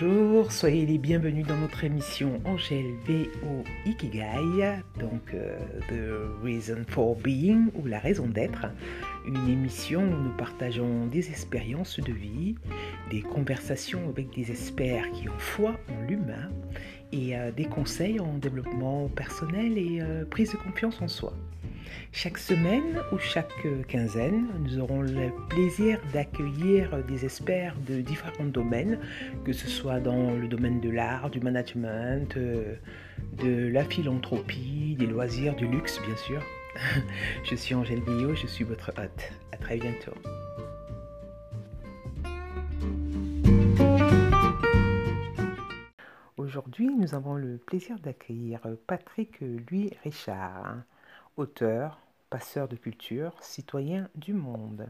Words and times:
bonjour, 0.00 0.52
soyez 0.52 0.86
les 0.86 0.98
bienvenus 0.98 1.46
dans 1.46 1.56
notre 1.56 1.82
émission 1.82 2.40
Angèle 2.44 2.94
VO 3.06 3.64
Ikigai, 3.84 4.82
donc 5.00 5.34
euh, 5.34 5.58
The 5.88 6.42
Reason 6.44 6.84
for 6.86 7.16
Being 7.16 7.70
ou 7.74 7.86
la 7.86 7.98
raison 7.98 8.26
d'être, 8.26 8.66
une 9.26 9.48
émission 9.48 10.02
où 10.02 10.22
nous 10.22 10.36
partageons 10.36 11.06
des 11.06 11.30
expériences 11.30 11.98
de 11.98 12.12
vie, 12.12 12.54
des 13.10 13.22
conversations 13.22 14.08
avec 14.08 14.32
des 14.34 14.50
experts 14.50 15.10
qui 15.12 15.28
ont 15.28 15.38
foi 15.38 15.74
en 15.90 16.06
l'humain 16.06 16.48
et 17.10 17.36
euh, 17.36 17.50
des 17.50 17.64
conseils 17.64 18.20
en 18.20 18.34
développement 18.34 19.08
personnel 19.08 19.76
et 19.78 19.98
euh, 20.00 20.24
prise 20.24 20.52
de 20.52 20.58
confiance 20.58 21.00
en 21.02 21.08
soi. 21.08 21.32
Chaque 22.12 22.38
semaine 22.38 23.02
ou 23.12 23.18
chaque 23.18 23.66
quinzaine, 23.86 24.46
nous 24.60 24.78
aurons 24.78 25.02
le 25.02 25.30
plaisir 25.48 26.00
d'accueillir 26.12 27.04
des 27.04 27.24
experts 27.24 27.74
de 27.86 28.00
différents 28.00 28.44
domaines, 28.44 28.98
que 29.44 29.52
ce 29.52 29.68
soit 29.68 30.00
dans 30.00 30.32
le 30.32 30.48
domaine 30.48 30.80
de 30.80 30.90
l'art, 30.90 31.30
du 31.30 31.40
management, 31.40 32.36
euh, 32.36 32.74
de 33.42 33.68
la 33.68 33.84
philanthropie, 33.84 34.96
des 34.98 35.06
loisirs, 35.06 35.54
du 35.56 35.66
luxe 35.66 36.00
bien 36.06 36.16
sûr. 36.16 36.42
Je 37.44 37.54
suis 37.54 37.74
Angèle 37.74 38.00
Billot, 38.00 38.34
je 38.34 38.46
suis 38.46 38.64
votre 38.64 38.90
hôte. 38.90 39.32
À 39.52 39.56
très 39.56 39.78
bientôt. 39.78 40.14
Aujourd'hui, 46.36 46.88
nous 46.94 47.14
avons 47.14 47.34
le 47.34 47.58
plaisir 47.58 47.98
d'accueillir 47.98 48.60
Patrick 48.86 49.40
Louis 49.40 49.92
Richard 50.04 50.76
auteur, 51.38 52.00
passeur 52.30 52.68
de 52.68 52.76
culture, 52.76 53.32
citoyen 53.40 54.08
du 54.16 54.34
monde. 54.34 54.86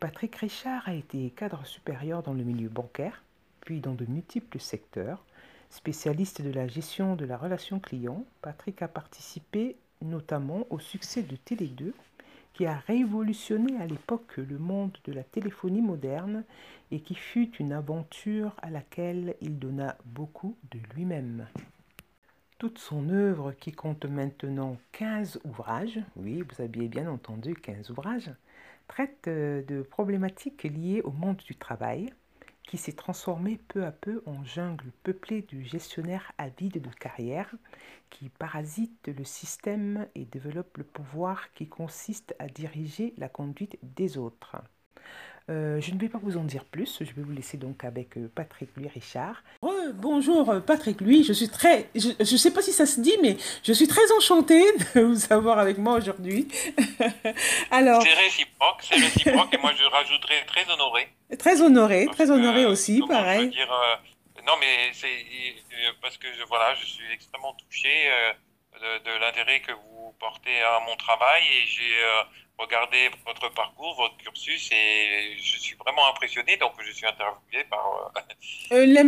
Patrick 0.00 0.34
Richard 0.36 0.88
a 0.88 0.94
été 0.94 1.30
cadre 1.30 1.66
supérieur 1.66 2.22
dans 2.22 2.32
le 2.32 2.42
milieu 2.42 2.70
bancaire, 2.70 3.22
puis 3.60 3.80
dans 3.80 3.94
de 3.94 4.06
multiples 4.06 4.58
secteurs. 4.58 5.24
Spécialiste 5.68 6.40
de 6.40 6.50
la 6.50 6.66
gestion 6.66 7.14
de 7.14 7.26
la 7.26 7.36
relation 7.36 7.78
client, 7.78 8.24
Patrick 8.40 8.80
a 8.80 8.88
participé 8.88 9.76
notamment 10.00 10.66
au 10.70 10.78
succès 10.78 11.22
de 11.22 11.36
Télé 11.36 11.66
2, 11.66 11.92
qui 12.54 12.64
a 12.66 12.78
révolutionné 12.78 13.76
à 13.80 13.86
l'époque 13.86 14.38
le 14.38 14.58
monde 14.58 14.96
de 15.04 15.12
la 15.12 15.22
téléphonie 15.22 15.82
moderne 15.82 16.44
et 16.90 17.00
qui 17.00 17.14
fut 17.14 17.54
une 17.58 17.72
aventure 17.72 18.56
à 18.62 18.70
laquelle 18.70 19.36
il 19.42 19.58
donna 19.58 19.96
beaucoup 20.06 20.56
de 20.72 20.78
lui-même. 20.94 21.46
Toute 22.60 22.78
son 22.78 23.08
œuvre, 23.08 23.52
qui 23.52 23.72
compte 23.72 24.04
maintenant 24.04 24.76
15 24.92 25.40
ouvrages, 25.44 25.98
oui, 26.16 26.42
vous 26.42 26.62
aviez 26.62 26.88
bien 26.88 27.10
entendu 27.10 27.54
15 27.54 27.88
ouvrages, 27.88 28.30
traite 28.86 29.28
euh, 29.28 29.62
de 29.62 29.80
problématiques 29.80 30.64
liées 30.64 31.00
au 31.00 31.10
monde 31.10 31.38
du 31.38 31.56
travail, 31.56 32.12
qui 32.64 32.76
s'est 32.76 32.92
transformé 32.92 33.58
peu 33.68 33.86
à 33.86 33.92
peu 33.92 34.22
en 34.26 34.44
jungle 34.44 34.92
peuplée 35.04 35.46
de 35.50 35.62
gestionnaires 35.62 36.32
avides 36.36 36.82
de 36.82 36.94
carrière 36.96 37.50
qui 38.10 38.28
parasitent 38.28 39.08
le 39.08 39.24
système 39.24 40.06
et 40.14 40.26
développent 40.26 40.76
le 40.76 40.84
pouvoir 40.84 41.54
qui 41.54 41.66
consiste 41.66 42.34
à 42.38 42.46
diriger 42.46 43.14
la 43.16 43.30
conduite 43.30 43.78
des 43.82 44.18
autres. 44.18 44.58
Euh, 45.48 45.80
je 45.80 45.92
ne 45.92 45.98
vais 45.98 46.08
pas 46.08 46.18
vous 46.18 46.36
en 46.36 46.44
dire 46.44 46.64
plus, 46.64 47.02
je 47.02 47.12
vais 47.12 47.22
vous 47.22 47.32
laisser 47.32 47.56
donc 47.56 47.84
avec 47.84 48.16
euh, 48.16 48.30
Patrick 48.34 48.68
Louis 48.76 48.88
Richard. 48.88 49.42
Bonjour 49.94 50.50
euh, 50.50 50.60
Patrick 50.60 51.00
Louis, 51.00 51.24
je 51.24 51.32
suis 51.32 51.48
très, 51.48 51.88
je 51.94 52.08
ne 52.18 52.36
sais 52.36 52.52
pas 52.52 52.62
si 52.62 52.72
ça 52.72 52.86
se 52.86 53.00
dit, 53.00 53.16
mais 53.22 53.36
je 53.62 53.72
suis 53.72 53.86
très 53.86 54.10
enchantée 54.12 54.64
de 54.94 55.00
vous 55.02 55.32
avoir 55.32 55.58
avec 55.58 55.78
moi 55.78 55.94
aujourd'hui. 55.98 56.48
Alors, 57.70 58.02
c'est 58.02 58.14
réciproque, 58.14 58.80
c'est 58.82 58.96
réciproque, 58.96 59.54
et 59.54 59.58
moi 59.58 59.72
je 59.76 59.84
rajouterai 59.84 60.44
très 60.46 60.70
honoré. 60.72 61.08
Très 61.38 61.60
honoré, 61.60 62.06
très 62.12 62.30
honoré 62.30 62.66
aussi, 62.66 63.02
pareil. 63.08 63.48
dire, 63.50 63.72
non, 64.46 64.54
mais 64.58 64.90
c'est 64.92 65.08
parce 66.00 66.16
que 66.16 66.26
je, 66.38 66.44
voilà, 66.48 66.74
je 66.74 66.86
suis 66.86 67.12
extrêmement 67.12 67.54
touché 67.54 68.10
de, 68.74 69.04
de 69.04 69.20
l'intérêt 69.20 69.60
que 69.60 69.72
vous 69.72 70.14
portez 70.18 70.60
à 70.62 70.80
mon 70.86 70.96
travail 70.96 71.42
et 71.42 71.66
j'ai 71.66 71.94
regardez 72.60 73.10
votre 73.26 73.52
parcours, 73.54 73.94
votre 73.96 74.16
cursus 74.18 74.70
et 74.72 75.36
je 75.36 75.58
suis 75.58 75.76
vraiment 75.76 76.08
impressionné. 76.08 76.56
Donc, 76.56 76.72
je 76.84 76.92
suis 76.92 77.06
interviewé 77.06 77.64
par, 77.68 78.12
euh, 78.72 78.76
euh, 78.76 78.86
high 78.86 79.04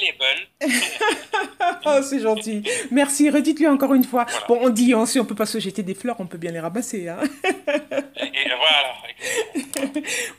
level. 0.00 0.48
oh, 1.86 2.02
c'est 2.02 2.20
gentil. 2.20 2.62
Merci. 2.90 3.30
Redites-lui 3.30 3.66
encore 3.66 3.94
une 3.94 4.04
fois. 4.04 4.26
Bon, 4.48 4.58
on 4.62 4.70
dit, 4.70 4.92
hein, 4.92 5.06
si 5.06 5.18
on 5.18 5.24
peut 5.24 5.34
pas 5.34 5.46
se 5.46 5.58
jeter 5.58 5.82
des 5.82 5.94
fleurs, 5.94 6.16
on 6.20 6.26
peut 6.26 6.38
bien 6.38 6.52
les 6.52 6.60
ramasser. 6.60 7.08
Hein. 7.08 7.20
et, 7.44 8.48
voilà. 8.48 8.94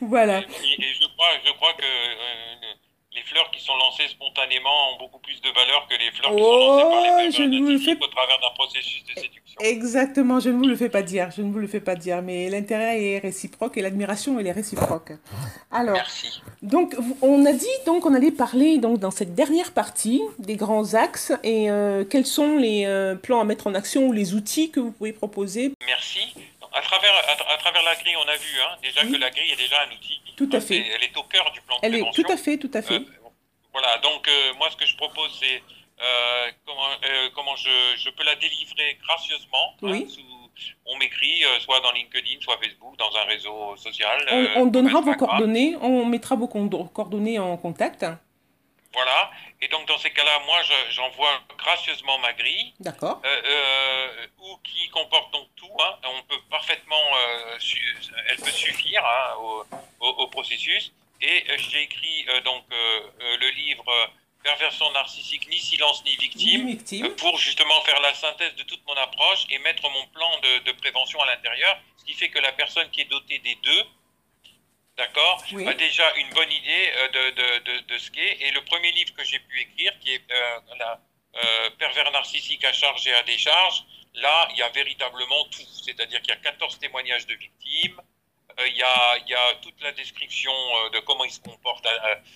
voilà. 0.00 0.38
Et, 0.40 0.44
je, 0.44 1.06
crois, 1.14 1.30
je 1.44 1.52
crois 1.52 1.74
que 1.74 1.84
euh, 1.84 2.74
les 3.16 3.22
fleurs 3.22 3.50
qui 3.50 3.64
sont 3.64 3.74
lancées 3.76 4.08
spontanément 4.08 4.92
ont 4.92 4.98
beaucoup 4.98 5.18
plus 5.18 5.40
de 5.40 5.48
valeur 5.48 5.88
que 5.88 5.94
les 5.94 6.10
fleurs 6.10 6.36
qui 6.36 6.42
sont 6.42 6.58
lancées 6.58 6.82
par 6.82 7.02
les 7.02 7.28
oh, 7.28 7.30
je 7.30 8.04
au 8.04 8.08
travers 8.08 8.38
d'un 8.40 8.54
processus 8.54 9.04
de 9.04 9.20
séduction. 9.20 9.60
Exactement, 9.60 10.38
je 10.38 10.50
ne 10.50 10.58
vous 10.58 10.66
le 10.66 10.76
fais 10.76 10.90
pas 10.90 11.02
dire, 11.02 11.30
je 11.34 11.40
ne 11.40 11.50
vous 11.50 11.58
le 11.58 11.66
fais 11.66 11.80
pas 11.80 11.94
dire, 11.94 12.20
mais 12.20 12.50
l'intérêt 12.50 13.02
est 13.02 13.18
réciproque 13.18 13.78
et 13.78 13.82
l'admiration 13.82 14.38
elle 14.38 14.46
est 14.46 14.52
réciproque. 14.52 15.12
Alors, 15.72 15.94
Merci. 15.94 16.42
Donc, 16.60 16.94
on 17.22 17.46
a 17.46 17.52
dit 17.52 17.66
donc 17.86 18.04
on 18.04 18.12
allait 18.12 18.30
parler 18.30 18.76
donc 18.76 18.98
dans 18.98 19.10
cette 19.10 19.34
dernière 19.34 19.72
partie 19.72 20.20
des 20.38 20.56
grands 20.56 20.92
axes 20.92 21.32
et 21.42 21.70
euh, 21.70 22.04
quels 22.04 22.26
sont 22.26 22.58
les 22.58 22.84
euh, 22.84 23.14
plans 23.14 23.40
à 23.40 23.44
mettre 23.44 23.66
en 23.66 23.74
action 23.74 24.08
ou 24.08 24.12
les 24.12 24.34
outils 24.34 24.70
que 24.70 24.80
vous 24.80 24.92
pouvez 24.92 25.14
proposer. 25.14 25.72
Merci. 25.86 26.34
À 26.76 26.82
travers, 26.82 27.12
à, 27.30 27.56
travers 27.56 27.82
la 27.82 27.94
grille, 27.94 28.16
on 28.16 28.28
a 28.28 28.36
vu 28.36 28.60
hein, 28.60 28.76
déjà 28.82 29.00
que 29.00 29.16
la 29.16 29.30
grille 29.30 29.50
est 29.50 29.56
déjà 29.56 29.76
un 29.80 29.94
outil. 29.94 30.20
Tout 30.36 30.50
à 30.52 30.60
fait. 30.60 30.84
Elle 30.94 31.04
est 31.04 31.16
au 31.16 31.22
cœur 31.22 31.50
du 31.52 31.60
plan 31.62 31.76
de 31.76 31.80
elle 31.82 31.94
Est, 31.94 32.12
tout 32.12 32.30
à 32.30 32.36
fait, 32.36 32.58
tout 32.58 32.70
à 32.74 32.82
fait. 32.82 32.96
Euh, 32.96 33.04
voilà, 33.72 33.96
donc 33.98 34.28
euh, 34.28 34.52
moi 34.58 34.68
ce 34.70 34.76
que 34.76 34.84
je 34.84 34.94
propose 34.96 35.34
c'est 35.40 35.62
euh, 36.02 36.50
comment, 36.66 36.88
comment 37.34 37.56
je, 37.56 37.70
je, 37.96 38.10
peux 38.10 38.24
la 38.24 38.34
délivrer 38.34 38.98
gracieusement. 39.02 39.74
Hein, 39.82 39.88
oui. 39.90 40.18
on 40.84 40.98
m'écrit 40.98 41.44
soit 41.60 41.80
dans 41.80 41.92
LinkedIn, 41.92 42.40
soit 42.42 42.58
Facebook, 42.62 42.98
dans 42.98 43.16
un 43.16 43.24
réseau 43.24 43.76
social. 43.76 44.26
On, 44.30 44.62
on 44.62 44.66
donnera 44.66 45.00
vos 45.00 45.14
coordonnées, 45.14 45.76
on 45.80 46.04
mettra 46.04 46.36
vos 46.36 46.48
coordonnées 46.48 47.38
en 47.38 47.56
contact. 47.56 48.04
Voilà. 48.96 49.30
Et 49.60 49.68
donc, 49.68 49.86
dans 49.86 49.98
ces 49.98 50.10
cas-là, 50.10 50.40
moi, 50.46 50.58
j'envoie 50.88 51.42
gracieusement 51.58 52.18
ma 52.18 52.32
grille. 52.32 52.72
D'accord. 52.80 53.20
Euh, 53.26 53.42
euh, 53.44 54.26
ou 54.38 54.56
qui 54.64 54.88
comporte 54.88 55.30
donc 55.34 55.48
tout. 55.54 55.76
Hein. 55.80 55.98
On 56.04 56.22
peut 56.22 56.40
parfaitement, 56.50 57.04
euh, 57.14 57.58
elle 58.30 58.36
peut 58.38 58.50
suffire 58.50 59.04
hein, 59.04 59.34
au, 59.38 59.66
au, 60.00 60.26
processus. 60.28 60.92
Et 61.20 61.44
j'ai 61.58 61.82
écrit 61.82 62.26
donc 62.44 62.64
le 62.70 63.50
livre 63.50 63.84
Perversion 64.42 64.90
narcissique, 64.92 65.48
ni 65.48 65.58
silence 65.58 66.04
ni 66.04 66.14
victime, 66.16 66.66
victime, 66.68 67.08
pour 67.16 67.36
justement 67.36 67.80
faire 67.80 68.00
la 68.00 68.14
synthèse 68.14 68.54
de 68.54 68.62
toute 68.62 68.86
mon 68.86 68.94
approche 68.94 69.44
et 69.50 69.58
mettre 69.58 69.82
mon 69.90 70.06
plan 70.08 70.38
de, 70.40 70.70
de 70.70 70.72
prévention 70.72 71.20
à 71.22 71.26
l'intérieur, 71.26 71.76
ce 71.96 72.04
qui 72.04 72.14
fait 72.14 72.28
que 72.28 72.38
la 72.38 72.52
personne 72.52 72.88
qui 72.90 73.00
est 73.00 73.10
dotée 73.10 73.40
des 73.40 73.56
deux 73.56 73.84
d'accord, 74.96 75.44
a 75.66 75.74
déjà 75.74 76.14
une 76.16 76.30
bonne 76.30 76.50
idée 76.50 76.92
euh, 76.96 77.08
de, 77.08 77.30
de, 77.30 77.58
de, 77.64 77.80
de 77.86 77.98
ce 77.98 78.10
qu'est. 78.10 78.38
Et 78.40 78.50
le 78.50 78.64
premier 78.64 78.92
livre 78.92 79.12
que 79.14 79.24
j'ai 79.24 79.38
pu 79.40 79.60
écrire, 79.60 79.98
qui 80.00 80.14
est 80.14 80.30
euh, 80.30 80.60
la 80.78 81.00
euh, 81.36 81.70
Pervers 81.78 82.10
narcissique 82.12 82.64
à 82.64 82.72
charge 82.72 83.06
et 83.06 83.14
à 83.14 83.22
décharge, 83.22 83.84
là, 84.14 84.48
il 84.52 84.58
y 84.58 84.62
a 84.62 84.68
véritablement 84.70 85.44
tout. 85.50 85.66
C'est-à-dire 85.84 86.20
qu'il 86.22 86.30
y 86.30 86.36
a 86.36 86.40
14 86.40 86.78
témoignages 86.78 87.26
de 87.26 87.34
victimes, 87.34 88.00
il 88.66 88.74
y, 88.74 88.82
a, 88.82 89.18
il 89.18 89.28
y 89.28 89.34
a 89.34 89.54
toute 89.60 89.78
la 89.82 89.92
description 89.92 90.50
de 90.90 90.98
comment 91.00 91.24
ils 91.26 91.30
se 91.30 91.40
comportent 91.40 91.86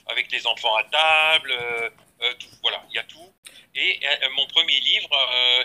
avec 0.07 0.31
les 0.31 0.47
enfants 0.47 0.77
à 0.77 0.85
table, 0.85 1.51
tout. 2.39 2.47
Voilà, 2.61 2.85
il 2.91 2.97
y 2.97 2.99
a 2.99 3.05
tout. 3.05 3.33
Et 3.75 3.99
mon 4.37 4.47
premier 4.49 4.79
livre 4.81 5.09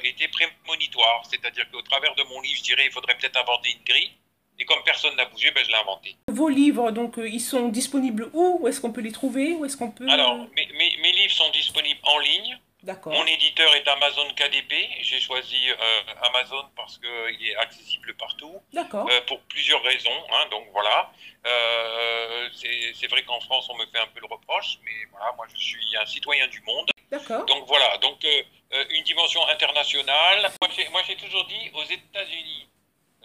était 0.04 0.30
prémonitoire, 0.30 1.26
c'est-à-dire 1.30 1.70
qu'au 1.72 1.82
travers 1.82 2.16
de 2.16 2.24
mon 2.24 2.40
livre, 2.40 2.58
je 2.60 2.64
dirais, 2.64 2.86
il 2.86 2.92
faudrait 2.94 3.18
peut-être 3.18 3.36
inventer 3.36 3.72
une 3.72 3.84
grille 3.84 4.16
et 4.60 4.66
comme 4.66 4.82
personne 4.84 5.16
n'a 5.16 5.26
bougé, 5.26 5.52
ben, 5.52 5.64
je 5.64 5.70
l'ai 5.70 5.76
inventé. 5.76 6.16
Vos 6.28 6.50
livres, 6.50 6.92
donc, 6.92 7.18
euh, 7.18 7.28
ils 7.28 7.42
sont 7.42 7.70
disponibles 7.70 8.30
où? 8.34 8.60
Où 8.62 8.68
est-ce 8.68 8.80
qu'on 8.80 8.92
peut 8.92 9.02
les 9.02 9.12
trouver? 9.12 9.54
Où 9.54 9.66
est-ce 9.66 9.78
qu'on 9.78 9.92
peut... 9.92 10.08
Alors, 10.10 10.38
mes, 10.56 10.68
mes, 10.78 10.98
mes, 11.02 11.12
livres 11.12 11.34
sont 11.34 11.50
disponibles 11.52 12.00
en 12.04 12.20
ligne. 12.20 12.58
D'accord. 12.84 13.14
Mon 13.14 13.26
éditeur 13.26 13.74
est 13.76 13.88
Amazon 13.88 14.28
KDP. 14.36 14.74
J'ai 15.02 15.20
choisi 15.20 15.58
euh, 15.72 16.02
Amazon 16.30 16.66
parce 16.76 17.00
qu'il 17.00 17.48
est 17.48 17.56
accessible 17.56 18.14
partout. 18.14 18.62
D'accord. 18.74 19.10
Euh, 19.10 19.22
pour 19.28 19.42
plusieurs 19.42 19.82
raisons. 19.82 20.24
Hein, 20.32 20.46
donc 20.52 20.68
voilà. 20.72 21.12
Euh, 21.48 22.48
c'est 22.54 23.08
vrai 23.08 23.24
qu'en 23.24 23.40
France, 23.40 23.68
on 23.72 23.78
me 23.78 23.86
fait 23.88 23.98
un 23.98 24.08
peu 24.08 24.20
le 24.20 24.28
reproche, 24.28 24.78
mais 24.84 24.92
voilà, 25.12 25.34
moi 25.36 25.48
je 25.52 25.60
suis 25.60 25.98
un 26.00 26.06
citoyen 26.06 26.48
du 26.48 26.62
monde. 26.62 26.92
D'accord. 27.10 27.46
Donc 27.46 27.66
voilà. 27.68 27.98
Donc 27.98 28.24
une 28.92 29.04
dimension 29.04 29.46
internationale. 29.48 30.52
Moi 30.62 31.02
j'ai 31.08 31.16
toujours 31.16 31.46
dit 31.46 31.72
aux 31.74 31.84
États-Unis 31.84 32.68
euh, 32.68 32.75
euh, 32.75 32.75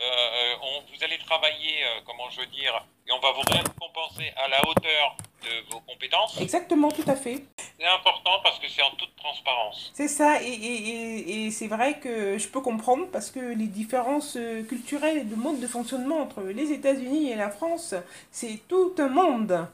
euh, 0.01 0.55
on, 0.63 0.81
vous 0.91 1.05
allez 1.05 1.19
travailler, 1.19 1.85
euh, 1.85 2.01
comment 2.07 2.31
je 2.31 2.41
veux 2.41 2.47
dire, 2.47 2.73
et 3.07 3.13
on 3.13 3.21
va 3.21 3.33
vous 3.33 3.43
récompenser 3.43 4.33
à 4.35 4.49
la 4.49 4.67
hauteur 4.67 5.17
de 5.43 5.71
vos 5.71 5.81
compétences. 5.81 6.41
Exactement, 6.41 6.91
tout 6.91 7.05
à 7.07 7.17
fait. 7.17 7.45
C'est 7.79 7.87
important 7.87 8.41
parce 8.43 8.59
que 8.59 8.67
c'est 8.67 8.81
en 8.81 8.93
toute 8.93 9.15
transparence. 9.17 9.93
C'est 9.95 10.09
ça, 10.09 10.43
et, 10.43 10.47
et, 10.47 11.45
et 11.47 11.51
c'est 11.51 11.67
vrai 11.67 11.99
que 11.99 12.39
je 12.39 12.49
peux 12.49 12.63
comprendre 12.63 13.09
parce 13.13 13.31
que 13.31 13.41
les 13.41 13.67
différences 13.67 14.37
euh, 14.37 14.63
culturelles 14.63 15.19
et 15.19 15.25
de 15.25 15.35
mode 15.35 15.61
de 15.61 15.67
fonctionnement 15.67 16.21
entre 16.21 16.45
les 16.45 16.73
États-Unis 16.73 17.31
et 17.31 17.37
la 17.37 17.51
France, 17.51 17.95
c'est 18.31 18.67
tout 18.69 18.95
un 18.97 19.09
monde. 19.09 19.67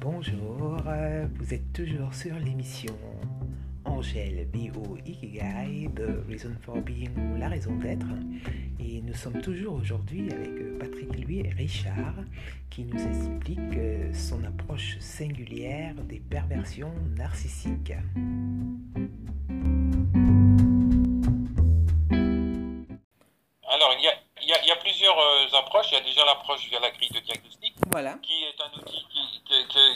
Bonjour, 0.00 0.82
vous 1.38 1.54
êtes 1.54 1.72
toujours 1.72 2.12
sur 2.12 2.34
les. 2.34 2.51
De 6.62 6.70
Reason 6.70 6.72
for 6.72 6.76
Being 6.82 7.16
ou 7.16 7.38
La 7.38 7.48
raison 7.48 7.74
d'être. 7.76 8.06
Et 8.80 9.00
nous 9.02 9.14
sommes 9.14 9.40
toujours 9.40 9.74
aujourd'hui 9.74 10.30
avec 10.32 10.78
Patrick 10.78 11.08
Louis 11.18 11.48
Richard 11.50 12.14
qui 12.70 12.84
nous 12.84 12.98
explique 12.98 13.58
euh, 13.76 14.12
son 14.12 14.42
approche 14.44 14.98
singulière 14.98 15.94
des 15.94 16.20
perversions 16.20 16.92
narcissiques. 17.16 17.92
Alors, 23.68 23.94
il 23.98 24.04
y 24.04 24.08
a 24.08 24.12
il 24.44 24.48
y, 24.48 24.72
a, 24.72 24.76
plusieurs 24.76 25.16
euh, 25.16 25.58
approches. 25.58 25.86
Il 25.92 25.94
y 25.94 25.98
a 25.98 26.00
déjà 26.00 26.24
l'approche 26.24 26.68
via 26.68 26.80
la 26.80 26.90
grille 26.90 27.10
de 27.10 27.20
diagnostic, 27.20 27.61
voilà. 27.92 28.14
qui 28.22 28.44
est 28.44 28.60
un 28.60 28.80
outil, 28.80 29.06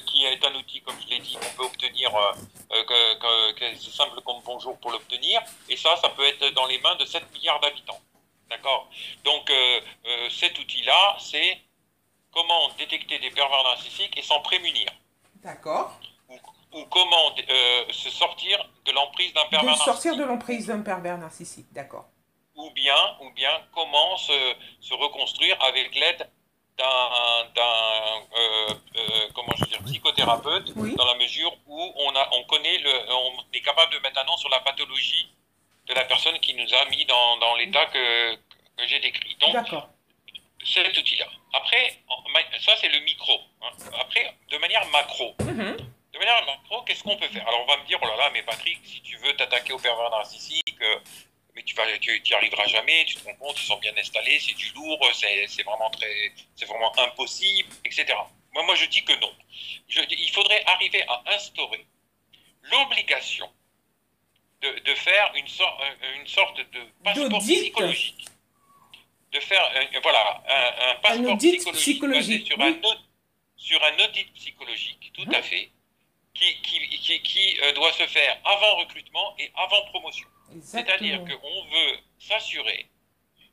qui, 0.07 0.25
est 0.25 0.45
un 0.45 0.55
outil, 0.55 0.81
comme 0.83 0.95
je 1.01 1.09
l'ai 1.09 1.19
dit, 1.19 1.35
qu'on 1.35 1.57
peut 1.57 1.65
obtenir, 1.65 2.15
euh, 2.15 2.33
euh, 2.73 3.53
c'est 3.59 3.91
simple 3.91 4.21
comme 4.21 4.41
bonjour 4.45 4.79
pour 4.79 4.93
l'obtenir. 4.93 5.41
Et 5.69 5.77
ça, 5.77 5.97
ça 5.97 6.11
peut 6.11 6.25
être 6.25 6.55
dans 6.55 6.67
les 6.67 6.79
mains 6.81 6.95
de 6.97 7.05
7 7.05 7.33
milliards 7.33 7.61
d'habitants. 7.61 7.99
D'accord? 8.49 8.89
Donc, 9.25 9.51
cet 10.31 10.57
outil-là, 10.59 11.17
c'est 11.19 11.59
comment 12.31 12.69
détecter 12.79 13.19
des 13.19 13.31
pervers 13.31 13.65
narcissiques 13.65 14.17
et 14.17 14.23
s'en 14.23 14.41
prémunir. 14.41 14.87
D'accord. 15.43 15.99
Ou, 16.29 16.85
comment 16.91 17.35
se 17.91 18.11
sortir 18.11 18.69
de 18.85 18.93
l'emprise 18.93 19.33
d'un 19.33 19.47
pervers 19.47 19.65
narcissique. 19.65 19.93
sortir 19.93 20.17
de 20.17 20.25
l'emprise 20.25 20.67
d'un 20.67 20.83
pervers 20.83 21.19
narcissique, 21.19 21.73
d'accord 21.73 22.07
ou 22.57 22.71
bien, 22.71 22.97
ou 23.21 23.31
bien 23.31 23.51
comment 23.75 24.17
se, 24.17 24.55
se 24.81 24.95
reconstruire 24.95 25.57
avec 25.63 25.95
l'aide 25.95 26.29
d'un, 26.79 26.85
euh, 26.85 28.75
euh, 28.97 29.29
comment 29.35 29.53
je 29.57 29.65
veux 29.65 29.71
dire, 29.71 29.83
psychothérapeute, 29.85 30.75
dans 30.75 31.07
la 31.07 31.15
mesure 31.15 31.53
où 31.67 31.93
on, 31.97 32.15
a, 32.15 32.29
on 32.33 32.45
connaît, 32.45 32.79
le, 32.79 32.93
on 33.11 33.33
est 33.53 33.63
capable 33.63 33.93
de 33.95 33.99
mettre 34.01 34.21
un 34.21 34.25
nom 34.25 34.37
sur 34.37 34.49
la 34.51 34.61
pathologie 34.61 35.29
de 35.87 35.95
la 35.95 36.05
personne 36.05 36.39
qui 36.41 36.55
nous 36.55 36.75
a 36.75 36.85
mis 36.91 37.05
dans, 37.05 37.37
dans 37.39 37.55
l'état 37.57 37.87
que, 37.87 38.35
que 38.37 38.87
j'ai 38.87 39.01
décrit. 39.01 39.37
Donc, 39.41 39.57
cet 40.65 40.99
outil-là. 40.99 41.27
Après, 41.55 41.97
ça 42.61 42.73
c'est 42.81 42.89
le 42.89 42.99
micro. 43.01 43.41
Hein. 43.63 43.71
Après, 44.01 44.35
de 44.51 44.59
manière 44.59 44.85
macro. 44.87 45.35
Mm-hmm. 45.39 45.77
De 46.13 46.19
manière 46.19 46.45
macro, 46.47 46.83
qu'est-ce 46.83 47.03
qu'on 47.05 47.17
peut 47.17 47.29
faire? 47.29 47.47
Alors 47.47 47.61
on 47.63 47.67
va 47.67 47.77
me 47.77 47.87
dire, 47.87 47.99
oh 48.03 48.07
là 48.07 48.17
là, 48.17 48.31
mais 48.33 48.43
Patrick, 48.43 48.81
si 48.85 49.01
tu 49.03 49.17
veux 49.19 49.35
t'attaquer 49.37 49.73
au 49.73 49.79
pervers 49.79 50.11
narcissique, 50.11 50.81
euh, 50.81 50.99
mais 51.57 51.63
tu 51.63 51.75
vas, 51.75 51.85
tu, 51.99 52.35
arriveras 52.35 52.67
jamais, 52.67 53.05
tu 53.07 53.17
te 53.17 53.25
rends 53.25 53.35
compte, 53.37 53.59
ils 53.59 53.67
sont 53.67 53.79
bien 53.79 53.93
installés, 53.97 54.39
c'est 54.39 54.55
du 54.55 54.71
lourd, 54.75 55.01
c'est 55.15 55.63
vraiment 55.63 55.91
très, 55.91 56.33
c'est 56.55 56.67
vraiment 56.67 56.93
impossible, 56.99 57.71
etc. 57.85 58.07
Moi, 58.53 58.63
moi, 58.65 58.75
je 58.75 58.85
dis 58.85 59.03
que 59.03 59.19
non. 59.19 59.33
Je, 59.89 60.01
il 60.11 60.31
faudrait 60.31 60.63
arriver 60.67 61.03
à 61.09 61.23
instaurer 61.35 61.87
l'obligation 62.63 63.51
de, 64.61 64.69
de, 64.81 64.95
faire 64.95 65.33
une, 65.35 65.49
sorte, 65.49 65.83
une 66.19 66.27
sorte 66.27 66.59
de 66.59 66.81
passeport 67.03 67.41
psychologique. 67.41 68.27
De 69.33 69.41
faire, 69.41 69.65
euh, 69.75 70.01
voilà, 70.03 70.43
un, 70.49 70.95
passeport 70.97 71.39
psychologique, 71.73 72.47
sur, 72.47 72.61
un, 72.61 72.75
sur 73.57 73.83
un 73.83 74.05
audit 74.05 74.33
psychologique, 74.35 75.11
tout 75.15 75.29
à 75.33 75.43
fait, 75.43 75.71
qui, 76.37 76.89
qui, 76.89 77.23
qui, 77.23 77.61
euh, 77.63 77.73
doit 77.73 77.93
se 77.93 78.07
faire 78.07 78.39
avant 78.45 78.77
recrutement 78.77 79.35
et 79.39 79.51
avant 79.55 79.83
promotion. 79.91 80.27
C'est-à-dire 80.63 81.21
qu'on 81.21 81.65
veut 81.65 81.99
s'assurer 82.19 82.87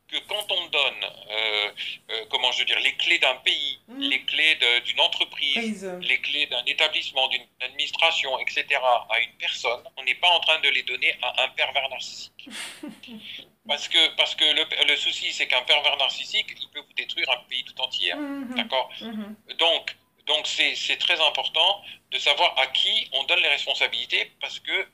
que 0.07 0.17
quand 0.27 0.51
on 0.51 0.67
donne, 0.67 1.03
euh, 1.03 1.71
euh, 2.11 2.25
comment 2.29 2.51
je 2.51 2.59
veux 2.59 2.65
dire, 2.65 2.79
les 2.81 2.93
clés 2.97 3.17
d'un 3.19 3.35
pays, 3.37 3.79
mmh. 3.87 3.99
les 3.99 4.21
clés 4.23 4.59
d'une 4.85 4.99
entreprise, 4.99 5.89
les 6.01 6.21
clés 6.21 6.45
d'un 6.47 6.63
établissement, 6.65 7.27
d'une 7.29 7.45
administration, 7.61 8.37
etc., 8.39 8.65
à 9.09 9.19
une 9.21 9.33
personne, 9.39 9.81
on 9.97 10.03
n'est 10.03 10.15
pas 10.15 10.29
en 10.29 10.39
train 10.41 10.59
de 10.59 10.69
les 10.69 10.83
donner 10.83 11.15
à 11.21 11.43
un 11.43 11.49
pervers 11.49 11.89
narcissique. 11.89 12.49
parce 13.67 13.87
que, 13.87 14.15
parce 14.15 14.35
que 14.35 14.43
le, 14.87 14.95
souci, 14.97 15.31
c'est 15.33 15.47
qu'un 15.47 15.63
pervers 15.63 15.97
narcissique, 15.97 16.53
il 16.61 16.69
peut 16.69 16.81
vous 16.81 16.93
détruire 16.93 17.29
un 17.31 17.43
pays 17.49 17.63
tout 17.63 17.81
entier. 17.81 18.13
Mmh. 18.13 18.55
D'accord 18.55 18.91
mmh. 19.01 19.53
Donc, 19.57 19.95
donc 20.27 20.47
c'est 20.47 20.97
très 20.97 21.19
important 21.19 21.81
de 22.11 22.19
savoir 22.19 22.57
à 22.59 22.67
qui 22.67 23.09
on 23.13 23.23
donne 23.25 23.39
les 23.39 23.49
responsabilités 23.49 24.31
parce 24.39 24.59
que 24.59 24.87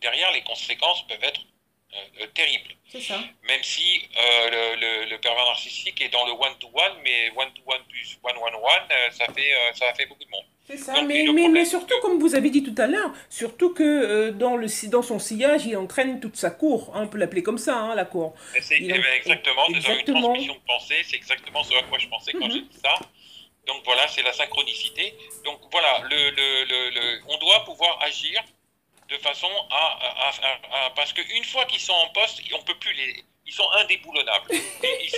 derrière, 0.00 0.30
les 0.32 0.42
conséquences 0.42 1.06
peuvent 1.06 1.22
être 1.22 1.40
euh, 1.94 2.22
euh, 2.22 2.26
terribles. 2.34 2.74
C'est 2.90 3.00
ça. 3.00 3.18
Même 3.46 3.62
si 3.62 4.02
euh, 4.16 4.76
le, 4.76 5.10
le, 5.10 5.18
pervers 5.18 5.44
narcissique 5.46 6.00
est 6.00 6.10
dans 6.10 6.26
le 6.26 6.32
one-to-one, 6.32 6.98
mais 7.02 7.30
one-to-one 7.36 7.80
plus 7.88 8.18
one-one-one, 8.22 9.12
ça, 9.12 9.26
fait, 9.32 9.52
ça 9.74 9.92
fait 9.94 10.06
beaucoup 10.06 10.24
de 10.24 10.30
monde. 10.30 10.44
C'est 10.66 10.76
ça, 10.76 11.00
mais, 11.00 11.24
mais, 11.50 11.64
surtout, 11.64 11.94
comme 12.02 12.18
vous 12.18 12.34
avez 12.34 12.50
dit 12.50 12.62
tout 12.62 12.74
à 12.76 12.86
l'heure, 12.86 13.10
surtout 13.30 13.72
que 13.72 14.30
dans, 14.30 14.56
le, 14.56 14.66
dans 14.90 15.02
son 15.02 15.18
sillage, 15.18 15.64
il 15.64 15.76
entraîne 15.78 16.20
toute 16.20 16.36
sa 16.36 16.50
cour. 16.50 16.92
Hein, 16.94 17.04
on 17.04 17.08
peut 17.08 17.16
l'appeler 17.16 17.42
comme 17.42 17.56
ça, 17.56 17.78
hein, 17.78 17.94
la 17.94 18.04
cour. 18.04 18.34
C'est 18.60 18.76
eh 18.78 18.88
ben, 18.88 19.02
exactement, 19.16 19.66
exactement. 19.68 20.18
une 20.18 20.22
transmission 20.22 20.54
de 20.54 20.66
pensée, 20.66 21.02
c'est 21.04 21.16
exactement 21.16 21.64
ce 21.64 21.74
à 21.74 21.82
quoi 21.84 21.98
je 21.98 22.08
pensais 22.08 22.32
quand 22.32 22.50
j'ai 22.50 22.60
dit 22.60 22.78
ça. 22.84 22.98
Donc 23.68 23.84
voilà, 23.84 24.08
c'est 24.08 24.22
la 24.22 24.32
synchronicité. 24.32 25.14
Donc 25.44 25.60
voilà, 25.70 26.00
le, 26.10 26.30
le, 26.30 27.20
on 27.28 27.36
doit 27.38 27.64
pouvoir 27.64 28.02
agir 28.02 28.42
de 29.08 29.16
façon 29.18 29.50
à, 29.70 30.90
parce 30.96 31.12
qu'une 31.12 31.44
fois 31.44 31.64
qu'ils 31.66 31.80
sont 31.80 31.92
en 31.92 32.08
poste, 32.08 32.40
on 32.52 32.62
peut 32.62 32.78
plus 32.78 32.92
les, 32.94 33.24
ils 33.46 33.52
sont 33.52 33.68
indéboulonnables. 33.72 34.52
Et, 34.82 35.08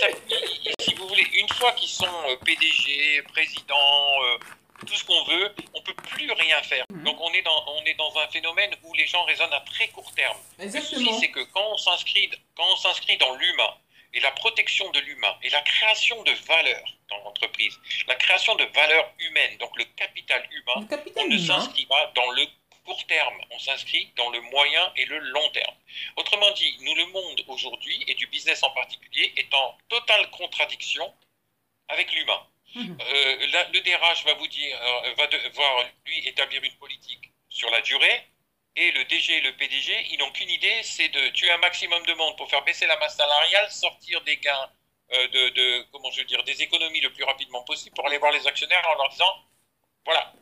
si 0.79 0.93
vous 0.95 1.07
voulez, 1.07 1.27
une 1.33 1.49
fois 1.49 1.71
qu'ils 1.73 1.89
sont 1.89 2.05
euh, 2.29 2.35
PDG, 2.37 3.21
président, 3.33 4.23
euh, 4.23 4.37
tout 4.85 4.95
ce 4.95 5.03
qu'on 5.03 5.23
veut, 5.25 5.53
on 5.73 5.81
peut 5.81 5.93
plus 5.93 6.31
rien 6.31 6.61
faire. 6.63 6.85
Mhm. 6.89 7.03
Donc 7.03 7.17
on 7.21 7.31
est 7.33 7.41
dans, 7.41 7.65
on 7.67 7.83
est 7.85 7.95
dans 7.95 8.17
un 8.19 8.27
phénomène 8.27 8.71
où 8.83 8.93
les 8.93 9.07
gens 9.07 9.23
raisonnent 9.23 9.53
à 9.53 9.61
très 9.61 9.87
court 9.89 10.11
terme. 10.13 10.37
Exactement. 10.59 11.01
Le 11.01 11.07
souci, 11.07 11.19
c'est 11.19 11.31
que 11.31 11.43
quand 11.53 11.67
on 11.71 11.77
s'inscrit, 11.77 12.29
quand 12.55 12.65
on 12.71 12.75
s'inscrit 12.75 13.17
dans 13.17 13.33
l'humain 13.35 13.73
et 14.13 14.19
la 14.19 14.31
protection 14.31 14.89
de 14.91 14.99
l'humain 14.99 15.35
et 15.41 15.49
la 15.49 15.61
création 15.61 16.21
de 16.23 16.31
valeur 16.31 16.83
dans 17.09 17.17
l'entreprise, 17.23 17.77
la 18.07 18.15
création 18.15 18.55
de 18.55 18.63
valeur 18.65 19.13
humaine, 19.19 19.57
donc 19.57 19.77
le 19.77 19.85
capital 19.95 20.47
humain, 20.51 20.87
on 21.15 21.27
ne 21.27 21.37
s'inscrit 21.37 21.85
pas 21.85 22.11
dans 22.15 22.31
le 22.31 22.45
court 22.85 23.05
terme, 23.07 23.41
on 23.51 23.59
s'inscrit 23.59 24.11
dans 24.17 24.29
le 24.29 24.41
moyen 24.41 24.91
et 24.97 25.05
le 25.05 25.19
long 25.19 25.49
terme. 25.51 25.75
Autrement 26.15 26.51
dit, 26.51 26.77
nous, 26.81 26.95
le 26.95 27.05
monde 27.07 27.43
aujourd'hui, 27.47 28.03
et 28.07 28.15
du 28.15 28.27
business 28.27 28.63
en 28.63 28.71
particulier, 28.71 29.33
est 29.37 29.53
en 29.53 29.77
totale 29.89 30.29
contradiction 30.31 31.13
avec 31.89 32.11
l'humain. 32.13 32.47
Mhm. 32.75 32.97
Euh, 33.01 33.65
le 33.73 33.79
DRH 33.81 34.23
va 34.25 34.33
vous 34.35 34.47
dire, 34.47 34.81
euh, 34.81 35.13
va 35.15 35.27
devoir 35.27 35.85
lui 36.05 36.27
établir 36.27 36.63
une 36.63 36.75
politique 36.75 37.31
sur 37.49 37.69
la 37.69 37.81
durée, 37.81 38.23
et 38.75 38.91
le 38.91 39.03
DG 39.05 39.37
et 39.37 39.41
le 39.41 39.55
PDG, 39.57 40.07
ils 40.11 40.19
n'ont 40.19 40.31
qu'une 40.31 40.49
idée, 40.49 40.81
c'est 40.83 41.09
de 41.09 41.29
tuer 41.29 41.51
un 41.51 41.57
maximum 41.57 42.05
de 42.05 42.13
monde 42.13 42.37
pour 42.37 42.49
faire 42.49 42.63
baisser 42.63 42.87
la 42.87 42.97
masse 42.97 43.17
salariale, 43.17 43.69
sortir 43.69 44.21
des 44.21 44.37
gains, 44.37 44.69
euh, 45.13 45.27
de, 45.27 45.49
de, 45.49 45.85
comment 45.91 46.09
je 46.11 46.21
veux 46.21 46.25
dire, 46.25 46.41
des 46.43 46.61
économies 46.61 47.01
le 47.01 47.11
plus 47.11 47.25
rapidement 47.25 47.63
possible 47.63 47.93
pour 47.95 48.07
aller 48.07 48.17
voir 48.17 48.31
les 48.31 48.47
actionnaires 48.47 48.87
en 48.89 48.95
leur 48.95 49.09
disant, 49.09 49.35
voilà, 50.05 50.33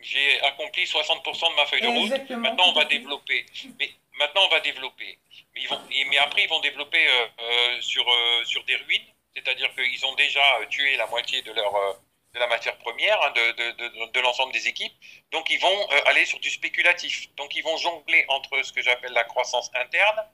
j'ai 0.00 0.40
accompli 0.42 0.84
60% 0.84 1.50
de 1.50 1.54
ma 1.54 1.66
feuille 1.66 1.80
de 1.82 1.86
route. 1.86 2.30
Maintenant, 2.30 2.68
on 2.68 2.72
va 2.72 2.84
développer. 2.84 3.46
Mais 3.78 3.90
maintenant, 4.18 4.46
on 4.46 4.48
va 4.48 4.60
développer. 4.60 5.18
Mais, 5.54 5.62
ils 5.62 5.68
vont, 5.68 5.80
mais 6.10 6.18
après, 6.18 6.44
ils 6.44 6.48
vont 6.48 6.60
développer 6.60 7.06
euh, 7.06 7.26
euh, 7.40 7.80
sur, 7.80 8.04
sur 8.44 8.64
des 8.64 8.76
ruines. 8.76 9.06
C'est-à-dire 9.36 9.72
qu'ils 9.76 10.04
ont 10.04 10.14
déjà 10.16 10.42
tué 10.68 10.96
la 10.96 11.06
moitié 11.06 11.42
de, 11.42 11.52
leur, 11.52 12.00
de 12.34 12.38
la 12.38 12.46
matière 12.46 12.76
première, 12.78 13.20
hein, 13.22 13.30
de, 13.30 13.52
de, 13.52 13.70
de, 13.72 14.12
de 14.12 14.20
l'ensemble 14.20 14.52
des 14.52 14.68
équipes. 14.68 14.92
Donc, 15.32 15.48
ils 15.50 15.60
vont 15.60 15.88
aller 16.06 16.26
sur 16.26 16.38
du 16.40 16.50
spéculatif. 16.50 17.34
Donc, 17.36 17.54
ils 17.54 17.62
vont 17.62 17.76
jongler 17.78 18.24
entre 18.28 18.62
ce 18.62 18.72
que 18.72 18.82
j'appelle 18.82 19.12
la 19.12 19.24
croissance 19.24 19.70
interne 19.74 20.24